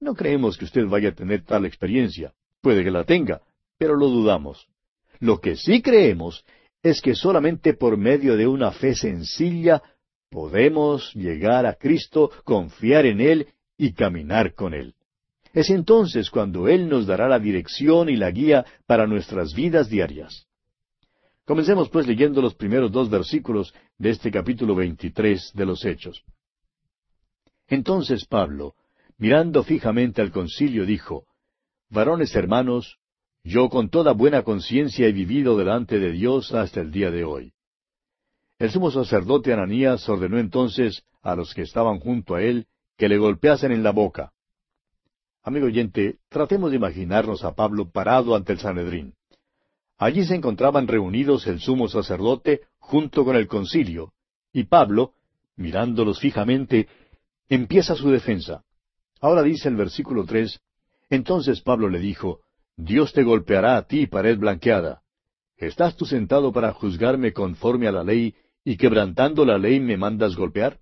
No 0.00 0.14
creemos 0.14 0.56
que 0.56 0.66
usted 0.66 0.86
vaya 0.86 1.08
a 1.08 1.14
tener 1.14 1.44
tal 1.44 1.64
experiencia. 1.64 2.34
Puede 2.60 2.84
que 2.84 2.90
la 2.90 3.04
tenga, 3.04 3.40
pero 3.78 3.96
lo 3.96 4.08
dudamos. 4.08 4.68
Lo 5.18 5.40
que 5.40 5.56
sí 5.56 5.82
creemos 5.82 6.44
es 6.82 7.00
que 7.00 7.14
solamente 7.14 7.74
por 7.74 7.96
medio 7.96 8.36
de 8.36 8.46
una 8.46 8.70
fe 8.70 8.94
sencilla 8.94 9.82
podemos 10.30 11.12
llegar 11.14 11.66
a 11.66 11.74
Cristo, 11.74 12.30
confiar 12.44 13.06
en 13.06 13.20
Él 13.20 13.48
y 13.76 13.92
caminar 13.92 14.54
con 14.54 14.74
Él. 14.74 14.94
Es 15.52 15.70
entonces 15.70 16.30
cuando 16.30 16.68
Él 16.68 16.88
nos 16.88 17.06
dará 17.06 17.28
la 17.28 17.38
dirección 17.38 18.08
y 18.08 18.16
la 18.16 18.30
guía 18.30 18.66
para 18.86 19.06
nuestras 19.06 19.54
vidas 19.54 19.88
diarias. 19.88 20.46
Comencemos 21.46 21.88
pues 21.90 22.08
leyendo 22.08 22.42
los 22.42 22.56
primeros 22.56 22.90
dos 22.90 23.08
versículos 23.08 23.72
de 23.98 24.10
este 24.10 24.32
capítulo 24.32 24.74
23 24.74 25.52
de 25.54 25.64
los 25.64 25.84
Hechos. 25.84 26.24
Entonces 27.68 28.26
Pablo, 28.26 28.74
mirando 29.16 29.62
fijamente 29.62 30.20
al 30.20 30.32
concilio, 30.32 30.84
dijo, 30.84 31.24
Varones 31.88 32.34
hermanos, 32.34 32.98
yo 33.44 33.68
con 33.68 33.90
toda 33.90 34.12
buena 34.12 34.42
conciencia 34.42 35.06
he 35.06 35.12
vivido 35.12 35.56
delante 35.56 36.00
de 36.00 36.10
Dios 36.10 36.52
hasta 36.52 36.80
el 36.80 36.90
día 36.90 37.12
de 37.12 37.22
hoy. 37.22 37.52
El 38.58 38.70
sumo 38.70 38.90
sacerdote 38.90 39.52
Ananías 39.52 40.08
ordenó 40.08 40.40
entonces 40.40 41.04
a 41.22 41.36
los 41.36 41.54
que 41.54 41.62
estaban 41.62 42.00
junto 42.00 42.34
a 42.34 42.42
él 42.42 42.66
que 42.96 43.08
le 43.08 43.18
golpeasen 43.18 43.70
en 43.70 43.84
la 43.84 43.92
boca. 43.92 44.32
Amigo 45.44 45.66
oyente, 45.66 46.18
tratemos 46.28 46.70
de 46.70 46.76
imaginarnos 46.78 47.44
a 47.44 47.54
Pablo 47.54 47.88
parado 47.88 48.34
ante 48.34 48.52
el 48.52 48.58
Sanedrín. 48.58 49.14
Allí 49.98 50.24
se 50.24 50.34
encontraban 50.34 50.88
reunidos 50.88 51.46
el 51.46 51.60
sumo 51.60 51.88
sacerdote 51.88 52.62
junto 52.78 53.24
con 53.24 53.36
el 53.36 53.48
concilio, 53.48 54.12
y 54.52 54.64
Pablo, 54.64 55.12
mirándolos 55.56 56.20
fijamente, 56.20 56.88
empieza 57.48 57.94
su 57.94 58.10
defensa. 58.10 58.64
Ahora 59.20 59.42
dice 59.42 59.68
el 59.68 59.76
versículo 59.76 60.24
tres, 60.24 60.60
entonces 61.08 61.60
Pablo 61.62 61.88
le 61.88 61.98
dijo, 61.98 62.40
Dios 62.76 63.12
te 63.12 63.22
golpeará 63.22 63.78
a 63.78 63.86
ti, 63.86 64.06
pared 64.06 64.38
blanqueada. 64.38 65.02
¿Estás 65.56 65.96
tú 65.96 66.04
sentado 66.04 66.52
para 66.52 66.72
juzgarme 66.72 67.32
conforme 67.32 67.88
a 67.88 67.92
la 67.92 68.04
ley 68.04 68.34
y 68.64 68.76
quebrantando 68.76 69.46
la 69.46 69.56
ley 69.56 69.80
me 69.80 69.96
mandas 69.96 70.36
golpear? 70.36 70.78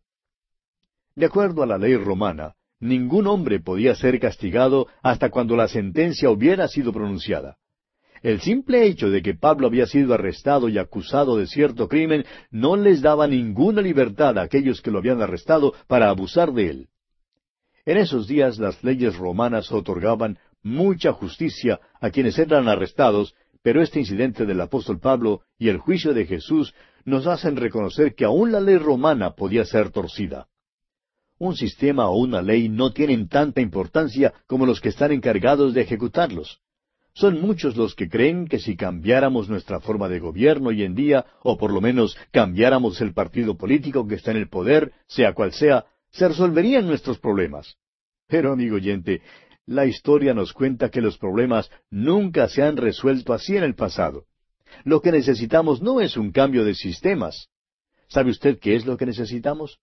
De 1.14 1.26
acuerdo 1.26 1.62
a 1.62 1.66
la 1.66 1.78
ley 1.78 1.96
romana, 1.96 2.56
ningún 2.80 3.28
hombre 3.28 3.60
podía 3.60 3.94
ser 3.94 4.18
castigado 4.18 4.88
hasta 5.02 5.30
cuando 5.30 5.54
la 5.54 5.68
sentencia 5.68 6.30
hubiera 6.30 6.66
sido 6.66 6.92
pronunciada. 6.92 7.56
El 8.24 8.40
simple 8.40 8.86
hecho 8.86 9.10
de 9.10 9.20
que 9.20 9.34
Pablo 9.34 9.66
había 9.66 9.84
sido 9.84 10.14
arrestado 10.14 10.70
y 10.70 10.78
acusado 10.78 11.36
de 11.36 11.46
cierto 11.46 11.88
crimen 11.88 12.24
no 12.50 12.74
les 12.74 13.02
daba 13.02 13.26
ninguna 13.26 13.82
libertad 13.82 14.38
a 14.38 14.42
aquellos 14.42 14.80
que 14.80 14.90
lo 14.90 15.00
habían 15.00 15.20
arrestado 15.20 15.74
para 15.88 16.08
abusar 16.08 16.54
de 16.54 16.70
él. 16.70 16.88
En 17.84 17.98
esos 17.98 18.26
días 18.26 18.58
las 18.58 18.82
leyes 18.82 19.14
romanas 19.14 19.70
otorgaban 19.70 20.38
mucha 20.62 21.12
justicia 21.12 21.80
a 22.00 22.08
quienes 22.08 22.38
eran 22.38 22.66
arrestados, 22.66 23.34
pero 23.62 23.82
este 23.82 24.00
incidente 24.00 24.46
del 24.46 24.62
apóstol 24.62 25.00
Pablo 25.00 25.42
y 25.58 25.68
el 25.68 25.76
juicio 25.76 26.14
de 26.14 26.24
Jesús 26.24 26.74
nos 27.04 27.26
hacen 27.26 27.56
reconocer 27.56 28.14
que 28.14 28.24
aún 28.24 28.52
la 28.52 28.60
ley 28.60 28.78
romana 28.78 29.34
podía 29.34 29.66
ser 29.66 29.90
torcida. 29.90 30.48
Un 31.36 31.56
sistema 31.56 32.08
o 32.08 32.16
una 32.16 32.40
ley 32.40 32.70
no 32.70 32.90
tienen 32.94 33.28
tanta 33.28 33.60
importancia 33.60 34.32
como 34.46 34.64
los 34.64 34.80
que 34.80 34.88
están 34.88 35.12
encargados 35.12 35.74
de 35.74 35.82
ejecutarlos. 35.82 36.63
Son 37.14 37.40
muchos 37.40 37.76
los 37.76 37.94
que 37.94 38.08
creen 38.08 38.48
que 38.48 38.58
si 38.58 38.76
cambiáramos 38.76 39.48
nuestra 39.48 39.78
forma 39.78 40.08
de 40.08 40.18
gobierno 40.18 40.70
hoy 40.70 40.82
en 40.82 40.96
día, 40.96 41.24
o 41.44 41.56
por 41.56 41.72
lo 41.72 41.80
menos 41.80 42.16
cambiáramos 42.32 43.00
el 43.00 43.14
partido 43.14 43.56
político 43.56 44.06
que 44.06 44.16
está 44.16 44.32
en 44.32 44.38
el 44.38 44.48
poder, 44.48 44.92
sea 45.06 45.32
cual 45.32 45.52
sea, 45.52 45.86
se 46.10 46.26
resolverían 46.26 46.86
nuestros 46.86 47.20
problemas. 47.20 47.76
Pero, 48.26 48.52
amigo 48.52 48.76
oyente, 48.76 49.22
la 49.64 49.86
historia 49.86 50.34
nos 50.34 50.52
cuenta 50.52 50.90
que 50.90 51.00
los 51.00 51.16
problemas 51.16 51.70
nunca 51.88 52.48
se 52.48 52.64
han 52.64 52.76
resuelto 52.76 53.32
así 53.32 53.56
en 53.56 53.62
el 53.62 53.76
pasado. 53.76 54.24
Lo 54.82 55.00
que 55.00 55.12
necesitamos 55.12 55.82
no 55.82 56.00
es 56.00 56.16
un 56.16 56.32
cambio 56.32 56.64
de 56.64 56.74
sistemas. 56.74 57.48
¿Sabe 58.08 58.30
usted 58.30 58.58
qué 58.58 58.74
es 58.74 58.86
lo 58.86 58.96
que 58.96 59.06
necesitamos? 59.06 59.78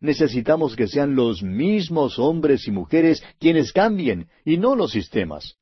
Necesitamos 0.00 0.74
que 0.74 0.88
sean 0.88 1.14
los 1.14 1.44
mismos 1.44 2.18
hombres 2.18 2.66
y 2.66 2.72
mujeres 2.72 3.22
quienes 3.38 3.72
cambien, 3.72 4.26
y 4.44 4.56
no 4.56 4.74
los 4.74 4.90
sistemas. 4.90 5.58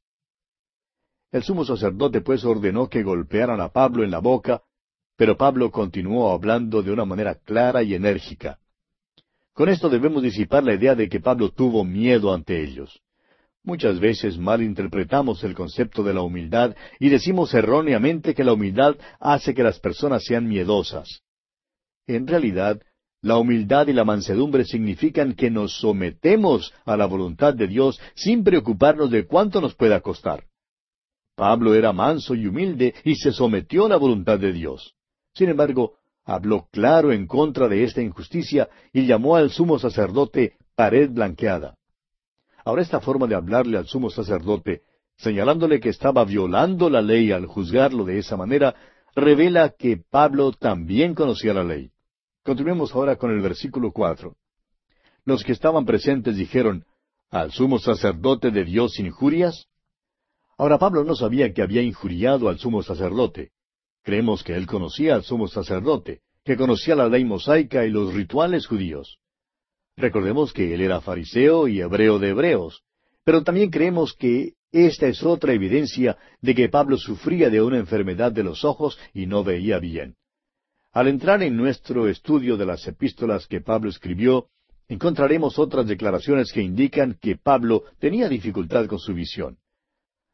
El 1.32 1.44
sumo 1.44 1.64
sacerdote 1.64 2.20
pues 2.22 2.44
ordenó 2.44 2.88
que 2.88 3.02
golpearan 3.02 3.60
a 3.60 3.68
Pablo 3.68 4.02
en 4.02 4.10
la 4.10 4.18
boca, 4.18 4.62
pero 5.16 5.36
Pablo 5.36 5.70
continuó 5.70 6.32
hablando 6.32 6.82
de 6.82 6.92
una 6.92 7.04
manera 7.04 7.36
clara 7.36 7.82
y 7.82 7.94
enérgica. 7.94 8.58
Con 9.52 9.68
esto 9.68 9.88
debemos 9.88 10.22
disipar 10.22 10.64
la 10.64 10.74
idea 10.74 10.94
de 10.94 11.08
que 11.08 11.20
Pablo 11.20 11.50
tuvo 11.50 11.84
miedo 11.84 12.32
ante 12.32 12.62
ellos. 12.62 13.00
Muchas 13.62 14.00
veces 14.00 14.38
malinterpretamos 14.38 15.44
el 15.44 15.54
concepto 15.54 16.02
de 16.02 16.14
la 16.14 16.22
humildad 16.22 16.74
y 16.98 17.10
decimos 17.10 17.52
erróneamente 17.52 18.34
que 18.34 18.42
la 18.42 18.54
humildad 18.54 18.96
hace 19.20 19.54
que 19.54 19.62
las 19.62 19.78
personas 19.78 20.24
sean 20.24 20.48
miedosas. 20.48 21.22
En 22.06 22.26
realidad, 22.26 22.80
la 23.22 23.36
humildad 23.36 23.86
y 23.88 23.92
la 23.92 24.04
mansedumbre 24.04 24.64
significan 24.64 25.34
que 25.34 25.50
nos 25.50 25.78
sometemos 25.78 26.72
a 26.86 26.96
la 26.96 27.04
voluntad 27.04 27.52
de 27.54 27.66
Dios 27.66 28.00
sin 28.14 28.42
preocuparnos 28.42 29.10
de 29.10 29.26
cuánto 29.26 29.60
nos 29.60 29.74
pueda 29.74 30.00
costar. 30.00 30.49
Pablo 31.40 31.74
era 31.74 31.94
manso 31.94 32.34
y 32.34 32.46
humilde 32.46 32.94
y 33.02 33.14
se 33.14 33.32
sometió 33.32 33.86
a 33.86 33.88
la 33.88 33.96
voluntad 33.96 34.38
de 34.38 34.52
Dios. 34.52 34.94
Sin 35.32 35.48
embargo, 35.48 35.94
habló 36.22 36.68
claro 36.70 37.12
en 37.12 37.26
contra 37.26 37.66
de 37.66 37.82
esta 37.82 38.02
injusticia 38.02 38.68
y 38.92 39.06
llamó 39.06 39.36
al 39.36 39.48
sumo 39.50 39.78
sacerdote 39.78 40.58
pared 40.74 41.08
blanqueada. 41.08 41.78
Ahora 42.62 42.82
esta 42.82 43.00
forma 43.00 43.26
de 43.26 43.36
hablarle 43.36 43.78
al 43.78 43.86
sumo 43.86 44.10
sacerdote, 44.10 44.82
señalándole 45.16 45.80
que 45.80 45.88
estaba 45.88 46.26
violando 46.26 46.90
la 46.90 47.00
ley 47.00 47.32
al 47.32 47.46
juzgarlo 47.46 48.04
de 48.04 48.18
esa 48.18 48.36
manera, 48.36 48.74
revela 49.16 49.70
que 49.70 49.96
Pablo 49.96 50.52
también 50.52 51.14
conocía 51.14 51.54
la 51.54 51.64
ley. 51.64 51.90
Continuemos 52.44 52.94
ahora 52.94 53.16
con 53.16 53.30
el 53.30 53.40
versículo 53.40 53.92
cuatro. 53.92 54.36
Los 55.24 55.42
que 55.42 55.52
estaban 55.52 55.86
presentes 55.86 56.36
dijeron, 56.36 56.84
¿Al 57.30 57.50
sumo 57.50 57.78
sacerdote 57.78 58.50
de 58.50 58.64
Dios 58.64 58.98
injurias? 58.98 59.69
Ahora 60.60 60.76
Pablo 60.76 61.04
no 61.04 61.16
sabía 61.16 61.54
que 61.54 61.62
había 61.62 61.80
injuriado 61.80 62.50
al 62.50 62.58
sumo 62.58 62.82
sacerdote. 62.82 63.52
Creemos 64.02 64.44
que 64.44 64.54
él 64.54 64.66
conocía 64.66 65.14
al 65.14 65.22
sumo 65.22 65.48
sacerdote, 65.48 66.20
que 66.44 66.54
conocía 66.54 66.94
la 66.94 67.08
ley 67.08 67.24
mosaica 67.24 67.86
y 67.86 67.90
los 67.90 68.12
rituales 68.12 68.66
judíos. 68.66 69.16
Recordemos 69.96 70.52
que 70.52 70.74
él 70.74 70.82
era 70.82 71.00
fariseo 71.00 71.66
y 71.66 71.80
hebreo 71.80 72.18
de 72.18 72.28
hebreos, 72.28 72.82
pero 73.24 73.42
también 73.42 73.70
creemos 73.70 74.12
que 74.12 74.52
esta 74.70 75.06
es 75.06 75.22
otra 75.22 75.54
evidencia 75.54 76.18
de 76.42 76.54
que 76.54 76.68
Pablo 76.68 76.98
sufría 76.98 77.48
de 77.48 77.62
una 77.62 77.78
enfermedad 77.78 78.30
de 78.30 78.42
los 78.42 78.62
ojos 78.62 78.98
y 79.14 79.24
no 79.24 79.42
veía 79.42 79.78
bien. 79.78 80.16
Al 80.92 81.08
entrar 81.08 81.42
en 81.42 81.56
nuestro 81.56 82.06
estudio 82.06 82.58
de 82.58 82.66
las 82.66 82.86
epístolas 82.86 83.46
que 83.46 83.62
Pablo 83.62 83.88
escribió, 83.88 84.48
encontraremos 84.88 85.58
otras 85.58 85.86
declaraciones 85.86 86.52
que 86.52 86.60
indican 86.60 87.16
que 87.18 87.36
Pablo 87.36 87.84
tenía 87.98 88.28
dificultad 88.28 88.88
con 88.88 88.98
su 88.98 89.14
visión. 89.14 89.56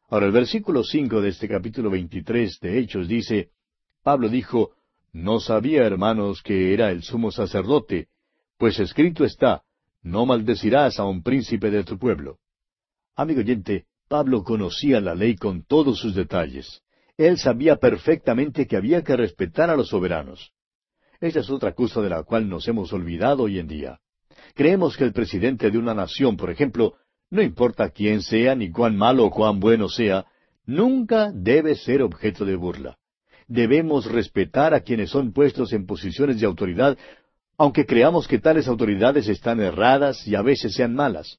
Ahora 0.08 0.26
el 0.26 0.32
versículo 0.32 0.84
cinco 0.84 1.20
de 1.20 1.30
este 1.30 1.48
capítulo 1.48 1.90
veintitrés 1.90 2.60
de 2.60 2.78
Hechos 2.78 3.08
dice, 3.08 3.50
Pablo 4.04 4.28
dijo, 4.28 4.72
No 5.12 5.40
sabía, 5.40 5.84
hermanos, 5.84 6.42
que 6.42 6.72
era 6.72 6.92
el 6.92 7.02
sumo 7.02 7.32
sacerdote, 7.32 8.08
pues 8.56 8.78
escrito 8.78 9.24
está, 9.24 9.62
No 10.02 10.24
maldecirás 10.24 11.00
a 11.00 11.04
un 11.04 11.24
príncipe 11.24 11.70
de 11.72 11.82
tu 11.82 11.98
pueblo. 11.98 12.38
Amigo 13.16 13.40
oyente, 13.40 13.86
Pablo 14.08 14.44
conocía 14.44 15.00
la 15.00 15.16
ley 15.16 15.34
con 15.34 15.64
todos 15.64 15.98
sus 15.98 16.14
detalles. 16.14 16.82
Él 17.16 17.38
sabía 17.38 17.76
perfectamente 17.76 18.66
que 18.66 18.76
había 18.76 19.02
que 19.02 19.16
respetar 19.16 19.70
a 19.70 19.76
los 19.76 19.88
soberanos. 19.88 20.52
Esa 21.20 21.40
es 21.40 21.50
otra 21.50 21.72
cosa 21.72 22.00
de 22.00 22.10
la 22.10 22.22
cual 22.22 22.48
nos 22.48 22.68
hemos 22.68 22.92
olvidado 22.92 23.44
hoy 23.44 23.58
en 23.58 23.66
día. 23.66 23.98
Creemos 24.54 24.96
que 24.96 25.04
el 25.04 25.12
presidente 25.12 25.70
de 25.70 25.78
una 25.78 25.94
nación, 25.94 26.36
por 26.36 26.50
ejemplo, 26.50 26.94
no 27.36 27.42
importa 27.42 27.90
quién 27.90 28.22
sea, 28.22 28.54
ni 28.54 28.70
cuán 28.70 28.96
malo 28.96 29.26
o 29.26 29.30
cuán 29.30 29.60
bueno 29.60 29.88
sea, 29.88 30.26
nunca 30.64 31.30
debe 31.32 31.76
ser 31.76 32.02
objeto 32.02 32.44
de 32.44 32.56
burla. 32.56 32.98
Debemos 33.46 34.06
respetar 34.10 34.74
a 34.74 34.80
quienes 34.80 35.10
son 35.10 35.32
puestos 35.32 35.72
en 35.72 35.86
posiciones 35.86 36.40
de 36.40 36.46
autoridad, 36.46 36.98
aunque 37.58 37.86
creamos 37.86 38.26
que 38.26 38.38
tales 38.38 38.66
autoridades 38.66 39.28
están 39.28 39.60
erradas 39.60 40.26
y 40.26 40.34
a 40.34 40.42
veces 40.42 40.74
sean 40.74 40.94
malas. 40.94 41.38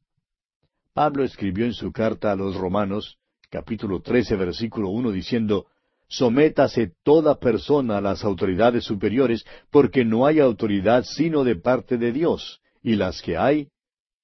Pablo 0.93 1.23
escribió 1.23 1.65
en 1.65 1.73
su 1.73 1.91
carta 1.91 2.31
a 2.31 2.35
los 2.35 2.55
Romanos, 2.55 3.17
capítulo 3.49 4.01
trece, 4.01 4.35
versículo 4.35 4.89
uno, 4.89 5.11
diciendo, 5.11 5.65
Sométase 6.07 6.93
toda 7.03 7.37
persona 7.37 7.97
a 7.97 8.01
las 8.01 8.23
autoridades 8.23 8.85
superiores, 8.85 9.45
porque 9.69 10.05
no 10.05 10.25
hay 10.25 10.39
autoridad 10.39 11.03
sino 11.03 11.43
de 11.43 11.57
parte 11.57 11.97
de 11.97 12.13
Dios, 12.13 12.61
y 12.81 12.95
las 12.95 13.21
que 13.21 13.35
hay 13.35 13.67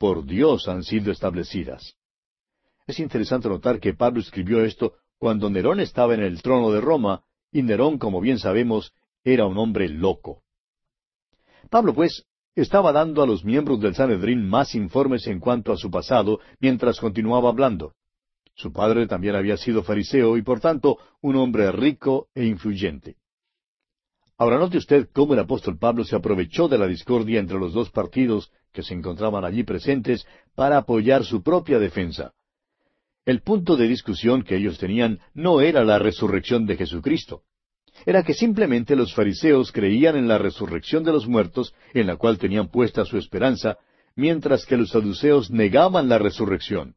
por 0.04 0.26
Dios 0.26 0.68
han 0.68 0.84
sido 0.84 1.14
establecidas. 1.14 1.96
Es 2.86 3.00
interesante 3.00 3.48
notar 3.48 3.80
que 3.80 3.94
Pablo 3.94 4.20
escribió 4.20 4.62
esto 4.66 4.96
cuando 5.18 5.50
Nerón 5.50 5.80
estaba 5.80 6.14
en 6.14 6.22
el 6.22 6.42
trono 6.42 6.72
de 6.72 6.82
Roma, 6.82 7.24
y 7.54 7.62
Nerón, 7.62 7.98
como 7.98 8.20
bien 8.20 8.38
sabemos, 8.38 8.92
era 9.24 9.46
un 9.46 9.58
hombre 9.58 9.88
loco. 9.88 10.44
Pablo, 11.70 11.94
pues, 11.94 12.26
estaba 12.54 12.92
dando 12.92 13.24
a 13.24 13.26
los 13.26 13.46
miembros 13.46 13.80
del 13.80 13.96
Sanedrín 13.96 14.46
más 14.46 14.76
informes 14.76 15.26
en 15.28 15.40
cuanto 15.40 15.72
a 15.72 15.78
su 15.78 15.90
pasado 15.90 16.42
mientras 16.60 17.00
continuaba 17.00 17.48
hablando. 17.48 17.94
Su 18.56 18.74
padre 18.74 19.08
también 19.08 19.36
había 19.36 19.56
sido 19.56 19.84
fariseo 19.84 20.36
y 20.36 20.42
por 20.42 20.60
tanto 20.60 20.98
un 21.22 21.38
hombre 21.38 21.72
rico 21.72 22.28
e 22.36 22.44
influyente. 22.44 23.16
Ahora 24.38 24.58
note 24.58 24.80
usted 24.80 25.08
cómo 25.14 25.34
el 25.34 25.40
apóstol 25.40 25.78
Pablo 25.78 26.04
se 26.04 26.18
aprovechó 26.18 26.68
de 26.68 26.78
la 26.78 26.88
discordia 26.88 27.40
entre 27.40 27.58
los 27.58 27.72
dos 27.72 27.90
partidos 27.90 28.52
que 28.74 28.84
se 28.84 28.94
encontraban 28.94 29.46
allí 29.46 29.64
presentes 29.64 30.26
para 30.56 30.78
apoyar 30.78 31.24
su 31.24 31.42
propia 31.42 31.80
defensa. 31.80 32.34
El 33.26 33.42
punto 33.42 33.78
de 33.78 33.88
discusión 33.88 34.44
que 34.44 34.58
ellos 34.58 34.78
tenían 34.78 35.20
no 35.34 35.62
era 35.62 35.86
la 35.86 36.00
resurrección 36.00 36.66
de 36.66 36.76
Jesucristo. 36.76 37.44
Era 38.06 38.24
que 38.24 38.34
simplemente 38.34 38.96
los 38.96 39.14
fariseos 39.14 39.72
creían 39.72 40.18
en 40.18 40.28
la 40.28 40.38
resurrección 40.38 41.04
de 41.04 41.14
los 41.14 41.28
muertos, 41.28 41.74
en 41.94 42.08
la 42.08 42.18
cual 42.18 42.38
tenían 42.38 42.68
puesta 42.68 43.06
su 43.06 43.18
esperanza, 43.18 43.78
mientras 44.16 44.66
que 44.66 44.76
los 44.76 44.90
saduceos 44.90 45.52
negaban 45.52 46.10
la 46.10 46.18
resurrección. 46.18 46.96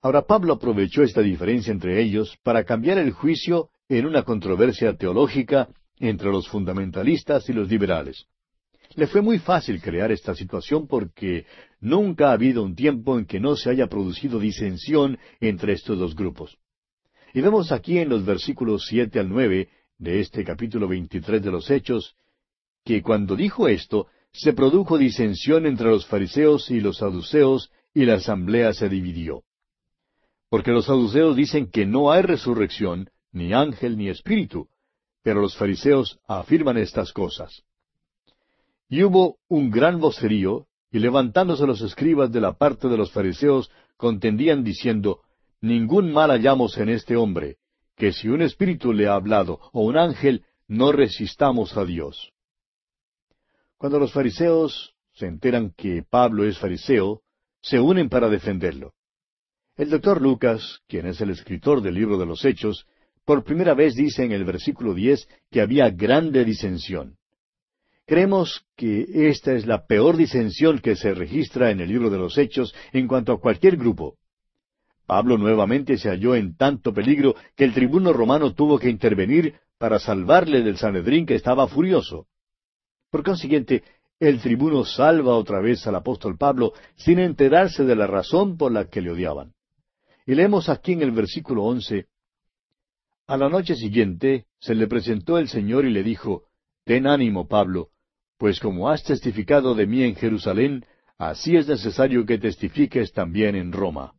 Ahora 0.00 0.22
Pablo 0.22 0.54
aprovechó 0.54 1.02
esta 1.02 1.20
diferencia 1.20 1.72
entre 1.72 2.00
ellos 2.00 2.36
para 2.42 2.64
cambiar 2.64 2.98
el 2.98 3.12
juicio 3.12 3.68
en 3.88 4.06
una 4.06 4.22
controversia 4.22 4.96
teológica 4.96 5.68
entre 5.98 6.30
los 6.30 6.48
fundamentalistas 6.48 7.48
y 7.48 7.52
los 7.52 7.68
liberales. 7.68 8.26
Le 8.94 9.06
fue 9.06 9.22
muy 9.22 9.38
fácil 9.38 9.80
crear 9.80 10.12
esta 10.12 10.34
situación 10.34 10.86
porque 10.86 11.46
nunca 11.80 12.28
ha 12.28 12.32
habido 12.32 12.62
un 12.62 12.74
tiempo 12.74 13.18
en 13.18 13.24
que 13.24 13.40
no 13.40 13.56
se 13.56 13.70
haya 13.70 13.86
producido 13.86 14.38
disensión 14.38 15.18
entre 15.40 15.72
estos 15.72 15.98
dos 15.98 16.14
grupos. 16.14 16.58
Y 17.32 17.40
vemos 17.40 17.72
aquí 17.72 17.98
en 17.98 18.10
los 18.10 18.24
versículos 18.24 18.84
siete 18.86 19.18
al 19.18 19.28
nueve 19.28 19.70
de 19.98 20.20
este 20.20 20.44
capítulo 20.44 20.88
veintitrés 20.88 21.42
de 21.42 21.50
los 21.50 21.70
Hechos, 21.70 22.16
que 22.84 23.00
cuando 23.00 23.36
dijo 23.36 23.68
esto, 23.68 24.08
se 24.32 24.52
produjo 24.52 24.98
disensión 24.98 25.66
entre 25.66 25.88
los 25.88 26.06
fariseos 26.06 26.70
y 26.70 26.80
los 26.80 26.98
saduceos, 26.98 27.70
y 27.94 28.04
la 28.04 28.14
asamblea 28.14 28.72
se 28.72 28.88
dividió. 28.88 29.44
Porque 30.48 30.70
los 30.70 30.86
saduceos 30.86 31.36
dicen 31.36 31.70
que 31.70 31.86
no 31.86 32.10
hay 32.10 32.22
resurrección, 32.22 33.10
ni 33.30 33.54
ángel, 33.54 33.96
ni 33.96 34.08
espíritu, 34.08 34.68
pero 35.22 35.40
los 35.40 35.56
fariseos 35.56 36.18
afirman 36.26 36.76
estas 36.76 37.12
cosas. 37.12 37.62
Y 38.92 39.04
hubo 39.04 39.38
un 39.48 39.70
gran 39.70 40.00
vocerío, 40.00 40.66
y 40.90 40.98
levantándose 40.98 41.66
los 41.66 41.80
escribas 41.80 42.30
de 42.30 42.42
la 42.42 42.58
parte 42.58 42.88
de 42.88 42.98
los 42.98 43.10
fariseos, 43.10 43.70
contendían 43.96 44.62
diciendo, 44.64 45.22
Ningún 45.62 46.12
mal 46.12 46.30
hallamos 46.30 46.76
en 46.76 46.90
este 46.90 47.16
hombre, 47.16 47.56
que 47.96 48.12
si 48.12 48.28
un 48.28 48.42
espíritu 48.42 48.92
le 48.92 49.08
ha 49.08 49.14
hablado, 49.14 49.60
o 49.72 49.80
un 49.80 49.96
ángel, 49.96 50.44
no 50.68 50.92
resistamos 50.92 51.74
a 51.78 51.86
Dios. 51.86 52.34
Cuando 53.78 53.98
los 53.98 54.12
fariseos 54.12 54.94
se 55.14 55.24
enteran 55.24 55.72
que 55.74 56.02
Pablo 56.02 56.44
es 56.44 56.58
fariseo, 56.58 57.22
se 57.62 57.80
unen 57.80 58.10
para 58.10 58.28
defenderlo. 58.28 58.92
El 59.74 59.88
doctor 59.88 60.20
Lucas, 60.20 60.80
quien 60.86 61.06
es 61.06 61.18
el 61.22 61.30
escritor 61.30 61.80
del 61.80 61.94
libro 61.94 62.18
de 62.18 62.26
los 62.26 62.44
Hechos, 62.44 62.86
por 63.24 63.42
primera 63.42 63.72
vez 63.72 63.94
dice 63.94 64.22
en 64.22 64.32
el 64.32 64.44
versículo 64.44 64.92
diez 64.92 65.26
que 65.50 65.62
había 65.62 65.88
grande 65.88 66.44
disensión. 66.44 67.16
Creemos 68.06 68.66
que 68.76 69.28
esta 69.28 69.52
es 69.52 69.66
la 69.66 69.86
peor 69.86 70.16
disensión 70.16 70.80
que 70.80 70.96
se 70.96 71.14
registra 71.14 71.70
en 71.70 71.80
el 71.80 71.88
libro 71.88 72.10
de 72.10 72.18
los 72.18 72.36
Hechos 72.36 72.74
en 72.92 73.06
cuanto 73.06 73.32
a 73.32 73.40
cualquier 73.40 73.76
grupo. 73.76 74.16
Pablo 75.06 75.38
nuevamente 75.38 75.96
se 75.98 76.08
halló 76.08 76.34
en 76.34 76.56
tanto 76.56 76.92
peligro 76.92 77.34
que 77.56 77.64
el 77.64 77.74
tribuno 77.74 78.12
romano 78.12 78.54
tuvo 78.54 78.78
que 78.78 78.88
intervenir 78.88 79.54
para 79.78 79.98
salvarle 79.98 80.62
del 80.62 80.78
Sanedrín 80.78 81.26
que 81.26 81.34
estaba 81.34 81.66
furioso. 81.68 82.26
Por 83.10 83.22
consiguiente, 83.22 83.82
el 84.18 84.40
tribuno 84.40 84.84
salva 84.84 85.34
otra 85.34 85.60
vez 85.60 85.86
al 85.86 85.96
apóstol 85.96 86.38
Pablo 86.38 86.72
sin 86.96 87.18
enterarse 87.18 87.84
de 87.84 87.96
la 87.96 88.06
razón 88.06 88.56
por 88.56 88.72
la 88.72 88.88
que 88.88 89.00
le 89.00 89.10
odiaban. 89.10 89.52
Y 90.24 90.34
leemos 90.34 90.68
aquí 90.68 90.92
en 90.92 91.02
el 91.02 91.10
versículo 91.10 91.64
once, 91.64 92.06
A 93.26 93.36
la 93.36 93.48
noche 93.48 93.74
siguiente 93.74 94.46
se 94.60 94.74
le 94.74 94.86
presentó 94.86 95.38
el 95.38 95.48
Señor 95.48 95.84
y 95.84 95.90
le 95.90 96.02
dijo, 96.02 96.44
Ten 96.84 97.06
ánimo, 97.06 97.46
Pablo, 97.46 97.88
pues 98.38 98.58
como 98.58 98.90
has 98.90 99.04
testificado 99.04 99.74
de 99.74 99.86
mí 99.86 100.02
en 100.02 100.16
Jerusalén, 100.16 100.84
así 101.16 101.56
es 101.56 101.68
necesario 101.68 102.26
que 102.26 102.38
testifiques 102.38 103.12
también 103.12 103.54
en 103.54 103.70
Roma. 103.70 104.14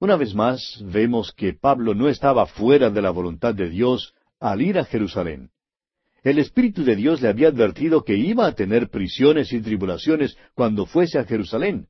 Una 0.00 0.16
vez 0.16 0.34
más 0.34 0.82
vemos 0.82 1.32
que 1.32 1.52
Pablo 1.52 1.94
no 1.94 2.08
estaba 2.08 2.46
fuera 2.46 2.90
de 2.90 3.02
la 3.02 3.10
voluntad 3.10 3.54
de 3.54 3.68
Dios 3.68 4.14
al 4.40 4.62
ir 4.62 4.78
a 4.78 4.84
Jerusalén. 4.84 5.50
El 6.24 6.38
Espíritu 6.38 6.82
de 6.82 6.96
Dios 6.96 7.20
le 7.20 7.28
había 7.28 7.48
advertido 7.48 8.04
que 8.04 8.16
iba 8.16 8.46
a 8.46 8.54
tener 8.54 8.88
prisiones 8.88 9.52
y 9.52 9.60
tribulaciones 9.60 10.36
cuando 10.54 10.86
fuese 10.86 11.18
a 11.18 11.24
Jerusalén. 11.24 11.88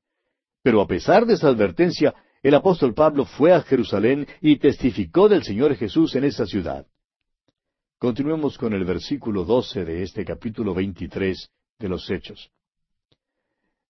Pero 0.62 0.80
a 0.80 0.86
pesar 0.86 1.26
de 1.26 1.34
esa 1.34 1.48
advertencia, 1.48 2.14
el 2.42 2.54
apóstol 2.54 2.92
Pablo 2.92 3.24
fue 3.24 3.52
a 3.52 3.60
Jerusalén 3.60 4.26
y 4.40 4.56
testificó 4.56 5.28
del 5.28 5.44
Señor 5.44 5.76
Jesús 5.76 6.14
en 6.16 6.24
esa 6.24 6.44
ciudad. 6.44 6.86
Continuemos 8.02 8.58
con 8.58 8.72
el 8.72 8.84
versículo 8.84 9.44
doce 9.44 9.84
de 9.84 10.02
este 10.02 10.24
capítulo 10.24 10.74
veintitrés 10.74 11.50
de 11.78 11.88
los 11.88 12.10
Hechos. 12.10 12.50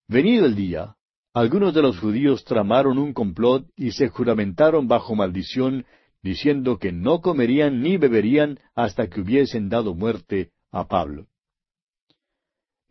Venido 0.07 0.45
el 0.45 0.55
día, 0.55 0.97
algunos 1.33 1.73
de 1.73 1.81
los 1.81 1.99
judíos 1.99 2.45
tramaron 2.45 2.99
un 2.99 3.15
complot 3.15 3.67
y 3.75 3.93
se 3.93 4.11
juramentaron 4.11 4.87
bajo 4.87 5.15
maldición, 5.15 5.87
diciendo 6.23 6.77
que 6.77 6.93
no 6.93 7.23
comerían 7.23 7.81
ni 7.81 7.97
beberían 7.97 8.59
hasta 8.75 9.09
que 9.09 9.23
hubiesen 9.23 9.71
dado 9.71 9.95
muerte 9.95 10.51
a 10.71 10.87
Pablo. 10.87 11.29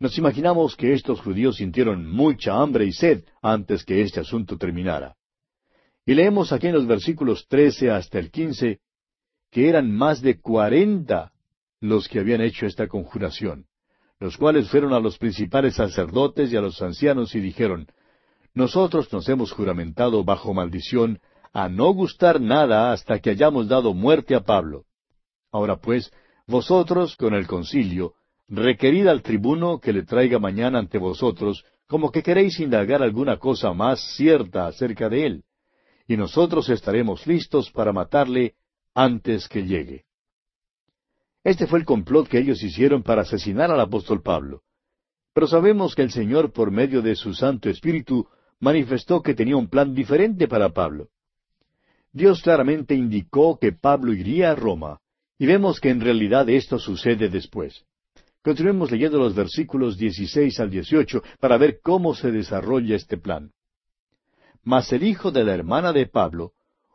Nos 0.00 0.18
imaginamos 0.18 0.74
que 0.74 0.92
estos 0.92 1.20
judíos 1.20 1.58
sintieron 1.58 2.04
mucha 2.04 2.60
hambre 2.60 2.84
y 2.84 2.92
sed 2.92 3.22
antes 3.42 3.84
que 3.84 4.02
este 4.02 4.18
asunto 4.18 4.58
terminara. 4.58 5.14
Y 6.04 6.14
leemos 6.14 6.50
aquí 6.50 6.66
en 6.66 6.74
los 6.74 6.88
versículos 6.88 7.46
trece 7.46 7.92
hasta 7.92 8.18
el 8.18 8.32
quince 8.32 8.80
que 9.52 9.68
eran 9.68 9.92
más 9.92 10.22
de 10.22 10.40
cuarenta 10.40 11.30
los 11.78 12.08
que 12.08 12.18
habían 12.18 12.40
hecho 12.40 12.64
esta 12.64 12.88
conjuración, 12.88 13.66
los 14.18 14.38
cuales 14.38 14.70
fueron 14.70 14.94
a 14.94 14.98
los 14.98 15.18
principales 15.18 15.74
sacerdotes 15.76 16.50
y 16.50 16.56
a 16.56 16.62
los 16.62 16.80
ancianos 16.80 17.34
y 17.34 17.40
dijeron, 17.40 17.86
Nosotros 18.54 19.12
nos 19.12 19.28
hemos 19.28 19.52
juramentado 19.52 20.24
bajo 20.24 20.54
maldición 20.54 21.20
a 21.52 21.68
no 21.68 21.92
gustar 21.92 22.40
nada 22.40 22.92
hasta 22.92 23.18
que 23.18 23.28
hayamos 23.30 23.68
dado 23.68 23.92
muerte 23.92 24.34
a 24.34 24.40
Pablo. 24.40 24.84
Ahora 25.52 25.76
pues, 25.76 26.10
vosotros 26.46 27.14
con 27.16 27.34
el 27.34 27.46
concilio, 27.46 28.14
requerid 28.48 29.06
al 29.06 29.20
tribuno 29.20 29.80
que 29.80 29.92
le 29.92 30.04
traiga 30.04 30.38
mañana 30.38 30.78
ante 30.78 30.96
vosotros, 30.96 31.62
como 31.86 32.10
que 32.10 32.22
queréis 32.22 32.58
indagar 32.58 33.02
alguna 33.02 33.36
cosa 33.36 33.74
más 33.74 34.00
cierta 34.16 34.66
acerca 34.66 35.10
de 35.10 35.26
él 35.26 35.44
y 36.06 36.16
nosotros 36.16 36.68
estaremos 36.68 37.26
listos 37.26 37.70
para 37.70 37.92
matarle 37.92 38.54
antes 38.94 39.48
que 39.48 39.64
llegue. 39.64 40.04
Este 41.44 41.66
fue 41.66 41.80
el 41.80 41.84
complot 41.84 42.28
que 42.28 42.38
ellos 42.38 42.62
hicieron 42.62 43.02
para 43.02 43.22
asesinar 43.22 43.70
al 43.70 43.80
apóstol 43.80 44.22
Pablo. 44.22 44.62
Pero 45.34 45.46
sabemos 45.46 45.94
que 45.94 46.02
el 46.02 46.10
Señor, 46.10 46.52
por 46.52 46.70
medio 46.70 47.02
de 47.02 47.16
su 47.16 47.34
Santo 47.34 47.68
Espíritu, 47.68 48.28
manifestó 48.60 49.22
que 49.22 49.34
tenía 49.34 49.56
un 49.56 49.68
plan 49.68 49.94
diferente 49.94 50.46
para 50.46 50.68
Pablo. 50.68 51.08
Dios 52.12 52.42
claramente 52.42 52.94
indicó 52.94 53.58
que 53.58 53.72
Pablo 53.72 54.12
iría 54.12 54.50
a 54.50 54.54
Roma, 54.54 55.00
y 55.38 55.46
vemos 55.46 55.80
que 55.80 55.88
en 55.88 56.00
realidad 56.00 56.48
esto 56.48 56.78
sucede 56.78 57.28
después. 57.28 57.84
Continuemos 58.42 58.90
leyendo 58.90 59.18
los 59.18 59.34
versículos 59.34 59.96
16 59.96 60.60
al 60.60 60.70
18 60.70 61.22
para 61.40 61.56
ver 61.56 61.80
cómo 61.82 62.14
se 62.14 62.30
desarrolla 62.30 62.96
este 62.96 63.16
plan. 63.16 63.52
Mas 64.62 64.92
el 64.92 65.02
hijo 65.04 65.30
de 65.30 65.44
la 65.44 65.54
hermana 65.54 65.92
de 65.92 66.06
Pablo, 66.06 66.52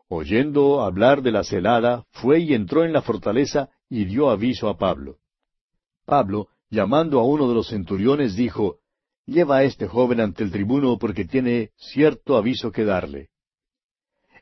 oyendo 0.09 0.81
hablar 0.81 1.21
de 1.21 1.31
la 1.31 1.43
celada, 1.43 2.05
fue 2.11 2.39
y 2.39 2.53
entró 2.53 2.83
en 2.83 2.93
la 2.93 3.01
fortaleza 3.01 3.69
y 3.89 4.05
dio 4.05 4.29
aviso 4.29 4.69
a 4.69 4.77
Pablo. 4.77 5.17
Pablo, 6.05 6.47
llamando 6.69 7.19
a 7.19 7.25
uno 7.25 7.47
de 7.47 7.55
los 7.55 7.69
centuriones, 7.69 8.35
dijo, 8.35 8.77
Lleva 9.25 9.57
a 9.57 9.63
este 9.63 9.87
joven 9.87 10.21
ante 10.21 10.43
el 10.43 10.51
tribuno 10.51 10.97
porque 10.97 11.25
tiene 11.25 11.71
cierto 11.75 12.37
aviso 12.37 12.71
que 12.71 12.85
darle. 12.85 13.27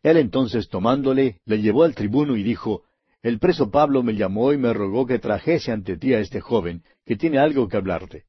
Él 0.04 0.18
entonces 0.18 0.70
tomándole, 0.70 1.42
le 1.46 1.60
llevó 1.60 1.84
al 1.84 1.96
tribuno 1.96 2.36
y 2.36 2.44
dijo, 2.44 2.84
El 3.24 3.40
preso 3.40 3.72
Pablo 3.72 4.04
me 4.04 4.14
llamó 4.14 4.54
y 4.54 4.58
me 4.58 4.72
rogó 4.74 5.08
que 5.08 5.18
trajese 5.18 5.72
ante 5.72 5.98
ti 5.98 6.14
a 6.14 6.20
este 6.20 6.40
joven, 6.40 6.84
que 7.04 7.16
tiene 7.16 7.40
algo 7.40 7.68
que 7.68 7.78
hablarte. 7.78 8.26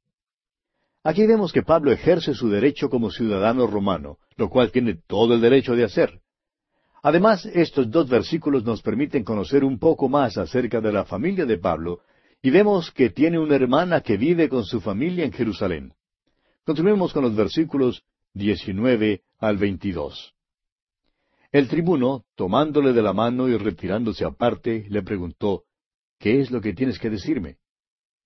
Aquí 1.04 1.26
vemos 1.26 1.52
que 1.52 1.62
Pablo 1.62 1.92
ejerce 1.92 2.32
su 2.32 2.48
derecho 2.48 2.88
como 2.88 3.10
ciudadano 3.10 3.66
romano, 3.66 4.16
lo 4.36 4.48
cual 4.48 4.72
tiene 4.72 4.98
todo 5.06 5.34
el 5.34 5.42
derecho 5.42 5.76
de 5.76 5.84
hacer. 5.84 6.22
Además, 7.06 7.46
estos 7.46 7.88
dos 7.88 8.08
versículos 8.08 8.64
nos 8.64 8.82
permiten 8.82 9.22
conocer 9.22 9.62
un 9.62 9.78
poco 9.78 10.08
más 10.08 10.36
acerca 10.36 10.80
de 10.80 10.92
la 10.92 11.04
familia 11.04 11.46
de 11.46 11.56
Pablo, 11.56 12.00
y 12.42 12.50
vemos 12.50 12.90
que 12.90 13.10
tiene 13.10 13.38
una 13.38 13.54
hermana 13.54 14.00
que 14.00 14.16
vive 14.16 14.48
con 14.48 14.64
su 14.64 14.80
familia 14.80 15.24
en 15.24 15.30
Jerusalén. 15.30 15.92
Continuemos 16.64 17.12
con 17.12 17.22
los 17.22 17.36
versículos 17.36 18.02
19 18.34 19.22
al 19.38 19.56
22. 19.56 20.34
El 21.52 21.68
tribuno, 21.68 22.24
tomándole 22.34 22.92
de 22.92 23.02
la 23.02 23.12
mano 23.12 23.48
y 23.48 23.56
retirándose 23.56 24.24
aparte, 24.24 24.86
le 24.88 25.02
preguntó, 25.04 25.62
¿Qué 26.18 26.40
es 26.40 26.50
lo 26.50 26.60
que 26.60 26.74
tienes 26.74 26.98
que 26.98 27.08
decirme? 27.08 27.58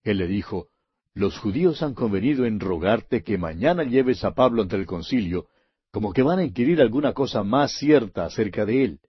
Él 0.04 0.16
le 0.16 0.26
dijo, 0.26 0.68
los 1.12 1.38
judíos 1.38 1.82
han 1.82 1.92
convenido 1.92 2.46
en 2.46 2.58
rogarte 2.58 3.22
que 3.24 3.36
mañana 3.36 3.84
lleves 3.84 4.24
a 4.24 4.32
Pablo 4.32 4.62
ante 4.62 4.76
el 4.76 4.86
concilio, 4.86 5.48
como 5.90 6.12
que 6.12 6.22
van 6.22 6.38
a 6.38 6.44
inquirir 6.44 6.80
alguna 6.80 7.12
cosa 7.12 7.42
más 7.42 7.72
cierta 7.72 8.24
acerca 8.24 8.64
de 8.64 8.84
él. 8.84 9.00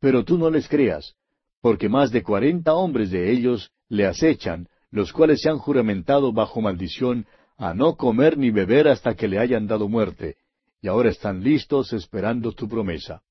Pero 0.00 0.24
tú 0.24 0.38
no 0.38 0.50
les 0.50 0.68
creas, 0.68 1.14
porque 1.60 1.88
más 1.88 2.10
de 2.10 2.22
cuarenta 2.22 2.74
hombres 2.74 3.10
de 3.10 3.30
ellos 3.30 3.70
le 3.88 4.06
acechan, 4.06 4.68
los 4.90 5.12
cuales 5.12 5.40
se 5.42 5.50
han 5.50 5.58
juramentado 5.58 6.32
bajo 6.32 6.60
maldición 6.60 7.26
a 7.56 7.74
no 7.74 7.96
comer 7.96 8.38
ni 8.38 8.50
beber 8.50 8.88
hasta 8.88 9.14
que 9.14 9.28
le 9.28 9.38
hayan 9.38 9.66
dado 9.66 9.88
muerte, 9.88 10.36
y 10.80 10.88
ahora 10.88 11.10
están 11.10 11.42
listos 11.42 11.92
esperando 11.92 12.52
tu 12.52 12.68
promesa. 12.68 13.22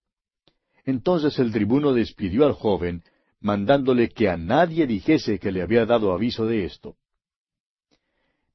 Entonces 0.86 1.38
el 1.40 1.52
tribuno 1.52 1.94
despidió 1.94 2.46
al 2.46 2.54
joven, 2.54 3.04
mandándole 3.40 4.10
que 4.10 4.30
a 4.30 4.38
nadie 4.38 4.88
dijese 4.88 5.40
que 5.40 5.52
le 5.52 5.62
había 5.62 5.86
dado 5.86 6.14
aviso 6.14 6.46
de 6.46 6.66
esto. 6.66 6.96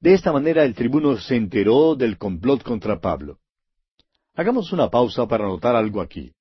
De 0.01 0.15
esta 0.15 0.33
manera 0.33 0.65
el 0.65 0.75
tribuno 0.75 1.17
se 1.17 1.37
enteró 1.37 1.95
del 1.95 2.19
complot 2.19 2.63
contra 2.63 3.01
Pablo. 3.01 3.39
Hagamos 4.35 4.73
una 4.73 4.89
pausa 4.89 5.27
para 5.27 5.47
notar 5.47 5.77
algo 5.77 6.01
aquí. 6.01 6.33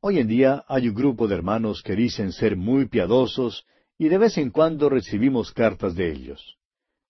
Hoy 0.00 0.18
en 0.18 0.26
día 0.26 0.64
hay 0.66 0.88
un 0.88 0.94
grupo 0.94 1.28
de 1.28 1.36
hermanos 1.36 1.82
que 1.82 1.94
dicen 1.94 2.32
ser 2.32 2.56
muy 2.56 2.88
piadosos 2.88 3.64
y 3.98 4.08
de 4.08 4.18
vez 4.18 4.36
en 4.38 4.50
cuando 4.50 4.88
recibimos 4.88 5.52
cartas 5.52 5.94
de 5.94 6.10
ellos. 6.10 6.56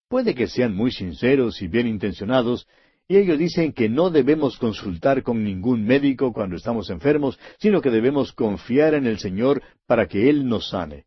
Puede 0.08 0.34
que 0.34 0.46
sean 0.46 0.74
muy 0.74 0.92
sinceros 0.92 1.62
y 1.62 1.68
bien 1.68 1.86
intencionados, 1.86 2.66
y 3.08 3.16
ellos 3.16 3.38
dicen 3.38 3.72
que 3.72 3.88
no 3.88 4.10
debemos 4.10 4.58
consultar 4.58 5.22
con 5.22 5.42
ningún 5.42 5.84
médico 5.84 6.34
cuando 6.34 6.56
estamos 6.56 6.90
enfermos, 6.90 7.38
sino 7.58 7.80
que 7.80 7.90
debemos 7.90 8.32
confiar 8.32 8.92
en 8.92 9.06
el 9.06 9.18
Señor 9.18 9.62
para 9.86 10.06
que 10.06 10.28
Él 10.28 10.46
nos 10.46 10.68
sane. 10.68 11.06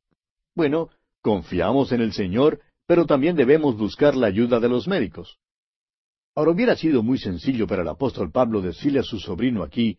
Bueno, 0.56 0.89
confiamos 1.22 1.91
en 1.91 2.02
el 2.02 2.14
Señor 2.14 2.61
pero 2.88 3.06
también 3.06 3.35
debemos 3.35 3.77
buscar 3.77 4.15
la 4.15 4.27
ayuda 4.27 4.60
de 4.60 4.69
los 4.69 4.88
médicos. 4.88 5.39
Ahora 6.36 6.52
hubiera 6.52 6.76
sido 6.76 7.02
muy 7.02 7.18
sencillo 7.18 7.66
para 7.66 7.82
el 7.82 7.88
apóstol 7.88 8.32
Pablo 8.32 8.62
decirle 8.62 8.99
a 8.99 9.03
su 9.03 9.20
sobrino 9.20 9.64
aquí, 9.64 9.98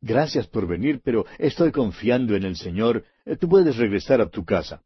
Gracias 0.00 0.46
por 0.46 0.66
venir, 0.68 1.00
pero 1.02 1.26
estoy 1.38 1.72
confiando 1.72 2.36
en 2.36 2.44
el 2.44 2.56
Señor, 2.56 3.04
eh, 3.24 3.36
tú 3.36 3.48
puedes 3.48 3.76
regresar 3.76 4.20
a 4.20 4.28
tu 4.28 4.44
casa. 4.44 4.82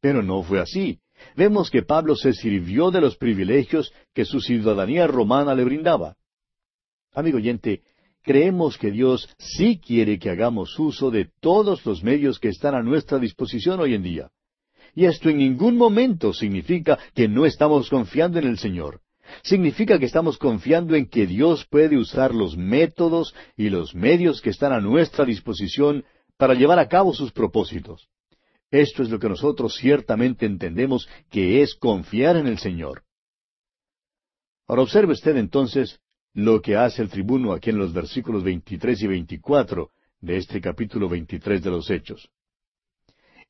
Pero 0.00 0.22
no 0.22 0.42
fue 0.42 0.60
así. 0.60 0.98
Vemos 1.36 1.70
que 1.70 1.82
Pablo 1.82 2.14
se 2.16 2.32
sirvió 2.32 2.90
de 2.90 3.00
los 3.00 3.16
privilegios 3.16 3.92
que 4.14 4.24
su 4.24 4.40
ciudadanía 4.40 5.06
romana 5.06 5.54
le 5.54 5.64
brindaba. 5.64 6.16
Amigo 7.12 7.38
oyente, 7.38 7.82
creemos 8.22 8.78
que 8.78 8.90
Dios 8.90 9.28
sí 9.38 9.78
quiere 9.78 10.18
que 10.18 10.30
hagamos 10.30 10.78
uso 10.78 11.10
de 11.10 11.30
todos 11.40 11.84
los 11.84 12.02
medios 12.02 12.38
que 12.38 12.48
están 12.48 12.74
a 12.74 12.82
nuestra 12.82 13.18
disposición 13.18 13.80
hoy 13.80 13.94
en 13.94 14.02
día. 14.02 14.30
Y 14.94 15.04
esto 15.04 15.28
en 15.28 15.38
ningún 15.38 15.76
momento 15.76 16.32
significa 16.32 16.98
que 17.14 17.28
no 17.28 17.44
estamos 17.44 17.90
confiando 17.90 18.38
en 18.38 18.46
el 18.46 18.58
Señor. 18.58 19.00
Significa 19.42 19.98
que 19.98 20.06
estamos 20.06 20.38
confiando 20.38 20.94
en 20.94 21.08
que 21.08 21.26
Dios 21.26 21.66
puede 21.66 21.96
usar 21.96 22.34
los 22.34 22.56
métodos 22.56 23.34
y 23.56 23.70
los 23.70 23.94
medios 23.94 24.40
que 24.40 24.50
están 24.50 24.72
a 24.72 24.80
nuestra 24.80 25.24
disposición 25.24 26.04
para 26.36 26.54
llevar 26.54 26.78
a 26.78 26.88
cabo 26.88 27.14
sus 27.14 27.32
propósitos. 27.32 28.08
Esto 28.70 29.02
es 29.02 29.10
lo 29.10 29.18
que 29.18 29.28
nosotros 29.28 29.76
ciertamente 29.76 30.46
entendemos 30.46 31.08
que 31.30 31.62
es 31.62 31.74
confiar 31.74 32.36
en 32.36 32.46
el 32.46 32.58
Señor. 32.58 33.02
Ahora 34.66 34.82
observe 34.82 35.12
usted 35.12 35.36
entonces 35.36 36.00
lo 36.34 36.60
que 36.60 36.76
hace 36.76 37.02
el 37.02 37.08
tribuno 37.08 37.52
aquí 37.52 37.70
en 37.70 37.78
los 37.78 37.92
versículos 37.92 38.42
23 38.42 39.02
y 39.02 39.06
24 39.06 39.90
de 40.20 40.36
este 40.36 40.60
capítulo 40.60 41.08
23 41.08 41.62
de 41.62 41.70
los 41.70 41.88
Hechos 41.90 42.28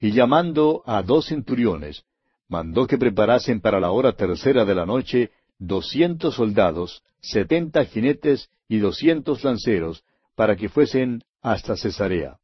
y 0.01 0.12
llamando 0.12 0.82
a 0.86 1.03
dos 1.03 1.27
centuriones, 1.27 2.05
mandó 2.48 2.86
que 2.86 2.98
preparasen 2.98 3.61
para 3.61 3.81
la 3.81 3.90
hora 3.90 4.12
tercera 4.12 4.65
de 4.65 4.74
la 4.74 4.86
noche 4.86 5.31
doscientos 5.59 6.35
soldados, 6.37 7.03
setenta 7.20 7.85
jinetes 7.85 8.51
y 8.69 8.78
doscientos 8.78 9.45
lanceros, 9.45 10.05
para 10.35 10.57
que 10.57 10.69
fuesen 10.69 11.23
hasta 11.41 11.77
Cesarea. 11.77 12.39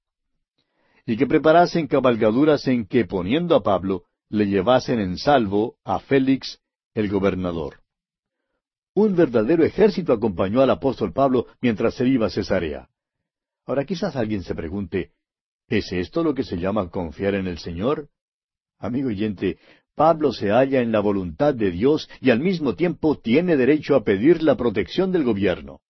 Y 1.05 1.17
que 1.17 1.27
preparasen 1.27 1.89
cabalgaduras 1.89 2.67
en 2.69 2.87
que, 2.87 3.05
poniendo 3.05 3.57
a 3.57 3.63
Pablo, 3.63 4.05
le 4.29 4.47
llevasen 4.47 5.01
en 5.01 5.19
salvo 5.19 5.77
a 5.85 5.99
Félix, 5.99 6.61
el 6.95 7.09
gobernador. 7.09 7.81
Un 8.95 9.17
verdadero 9.17 9.65
ejército 9.65 10.13
acompañó 10.13 10.61
al 10.61 10.71
apóstol 10.71 11.13
Pablo 11.13 11.47
mientras 11.61 11.95
se 11.95 12.07
iba 12.07 12.27
a 12.27 12.31
Cesarea. 12.31 12.89
Ahora 13.67 13.85
quizás 13.85 14.17
alguien 14.17 14.43
se 14.43 14.55
pregunte, 14.55 15.13
¿es 15.69 15.93
esto 15.93 16.23
lo 16.23 16.35
que 16.35 16.45
se 16.45 16.57
llama 16.57 16.91
confiar 16.91 17.35
en 17.35 17.47
el 17.47 17.59
Señor? 17.59 18.09
Amigo 18.79 19.09
oyente, 19.09 19.59
Pablo 19.95 20.33
se 20.33 20.51
halla 20.51 20.81
en 20.81 20.91
la 20.91 21.01
voluntad 21.01 21.55
de 21.55 21.71
Dios 21.71 22.09
y 22.21 22.31
al 22.31 22.41
mismo 22.41 22.75
tiempo 22.75 23.19
tiene 23.19 23.57
derecho 23.57 23.95
a 23.95 24.05
pedir 24.05 24.43
la 24.43 24.57
protección 24.57 25.13
del 25.13 25.25
gobierno. 25.25 25.81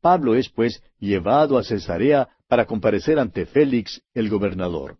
Pablo 0.00 0.34
es, 0.34 0.48
pues, 0.48 0.82
llevado 0.98 1.58
a 1.58 1.64
Cesarea 1.64 2.28
para 2.48 2.66
comparecer 2.66 3.18
ante 3.18 3.46
Félix, 3.46 4.02
el 4.14 4.28
gobernador. 4.28 4.98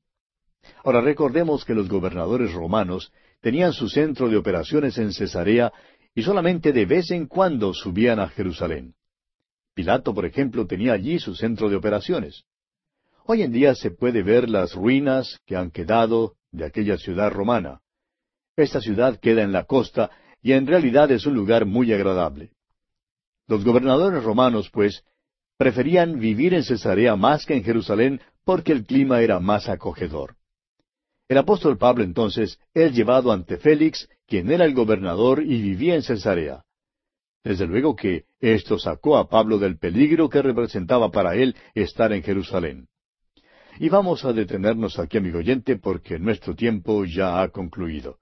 Ahora 0.84 1.00
recordemos 1.00 1.64
que 1.64 1.74
los 1.74 1.88
gobernadores 1.88 2.52
romanos 2.52 3.12
tenían 3.40 3.72
su 3.72 3.88
centro 3.88 4.28
de 4.28 4.36
operaciones 4.36 4.98
en 4.98 5.12
Cesarea 5.12 5.72
y 6.14 6.22
solamente 6.22 6.72
de 6.72 6.86
vez 6.86 7.10
en 7.12 7.26
cuando 7.26 7.72
subían 7.72 8.18
a 8.18 8.28
Jerusalén. 8.28 8.94
Pilato, 9.74 10.12
por 10.12 10.26
ejemplo, 10.26 10.66
tenía 10.66 10.92
allí 10.92 11.18
su 11.18 11.34
centro 11.34 11.70
de 11.70 11.76
operaciones. 11.76 12.44
Hoy 13.24 13.42
en 13.42 13.52
día 13.52 13.74
se 13.74 13.90
puede 13.90 14.22
ver 14.22 14.50
las 14.50 14.74
ruinas 14.74 15.38
que 15.46 15.56
han 15.56 15.70
quedado 15.70 16.34
de 16.50 16.64
aquella 16.66 16.98
ciudad 16.98 17.30
romana. 17.30 17.80
Esta 18.60 18.82
ciudad 18.82 19.18
queda 19.18 19.42
en 19.42 19.52
la 19.52 19.64
costa 19.64 20.10
y 20.42 20.52
en 20.52 20.66
realidad 20.66 21.10
es 21.10 21.24
un 21.24 21.34
lugar 21.34 21.64
muy 21.64 21.94
agradable. 21.94 22.50
Los 23.48 23.64
gobernadores 23.64 24.22
romanos, 24.22 24.68
pues, 24.70 25.02
preferían 25.56 26.20
vivir 26.20 26.52
en 26.52 26.62
Cesarea 26.62 27.16
más 27.16 27.46
que 27.46 27.54
en 27.54 27.64
Jerusalén 27.64 28.20
porque 28.44 28.72
el 28.72 28.84
clima 28.84 29.22
era 29.22 29.40
más 29.40 29.70
acogedor. 29.70 30.36
El 31.26 31.38
apóstol 31.38 31.78
Pablo 31.78 32.04
entonces 32.04 32.58
es 32.74 32.94
llevado 32.94 33.32
ante 33.32 33.56
Félix, 33.56 34.08
quien 34.26 34.50
era 34.50 34.66
el 34.66 34.74
gobernador 34.74 35.42
y 35.42 35.62
vivía 35.62 35.94
en 35.94 36.02
Cesarea. 36.02 36.62
Desde 37.42 37.66
luego 37.66 37.96
que 37.96 38.24
esto 38.40 38.78
sacó 38.78 39.16
a 39.16 39.30
Pablo 39.30 39.58
del 39.58 39.78
peligro 39.78 40.28
que 40.28 40.42
representaba 40.42 41.10
para 41.10 41.34
él 41.34 41.56
estar 41.74 42.12
en 42.12 42.22
Jerusalén. 42.22 42.88
Y 43.78 43.88
vamos 43.88 44.26
a 44.26 44.34
detenernos 44.34 44.98
aquí, 44.98 45.16
amigo 45.16 45.38
oyente, 45.38 45.76
porque 45.76 46.18
nuestro 46.18 46.54
tiempo 46.54 47.06
ya 47.06 47.40
ha 47.40 47.48
concluido. 47.48 48.19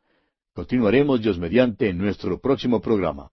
Continuaremos 0.58 1.22
Dios 1.22 1.38
mediante 1.38 1.88
en 1.88 1.98
nuestro 1.98 2.40
próximo 2.40 2.80
programa. 2.80 3.30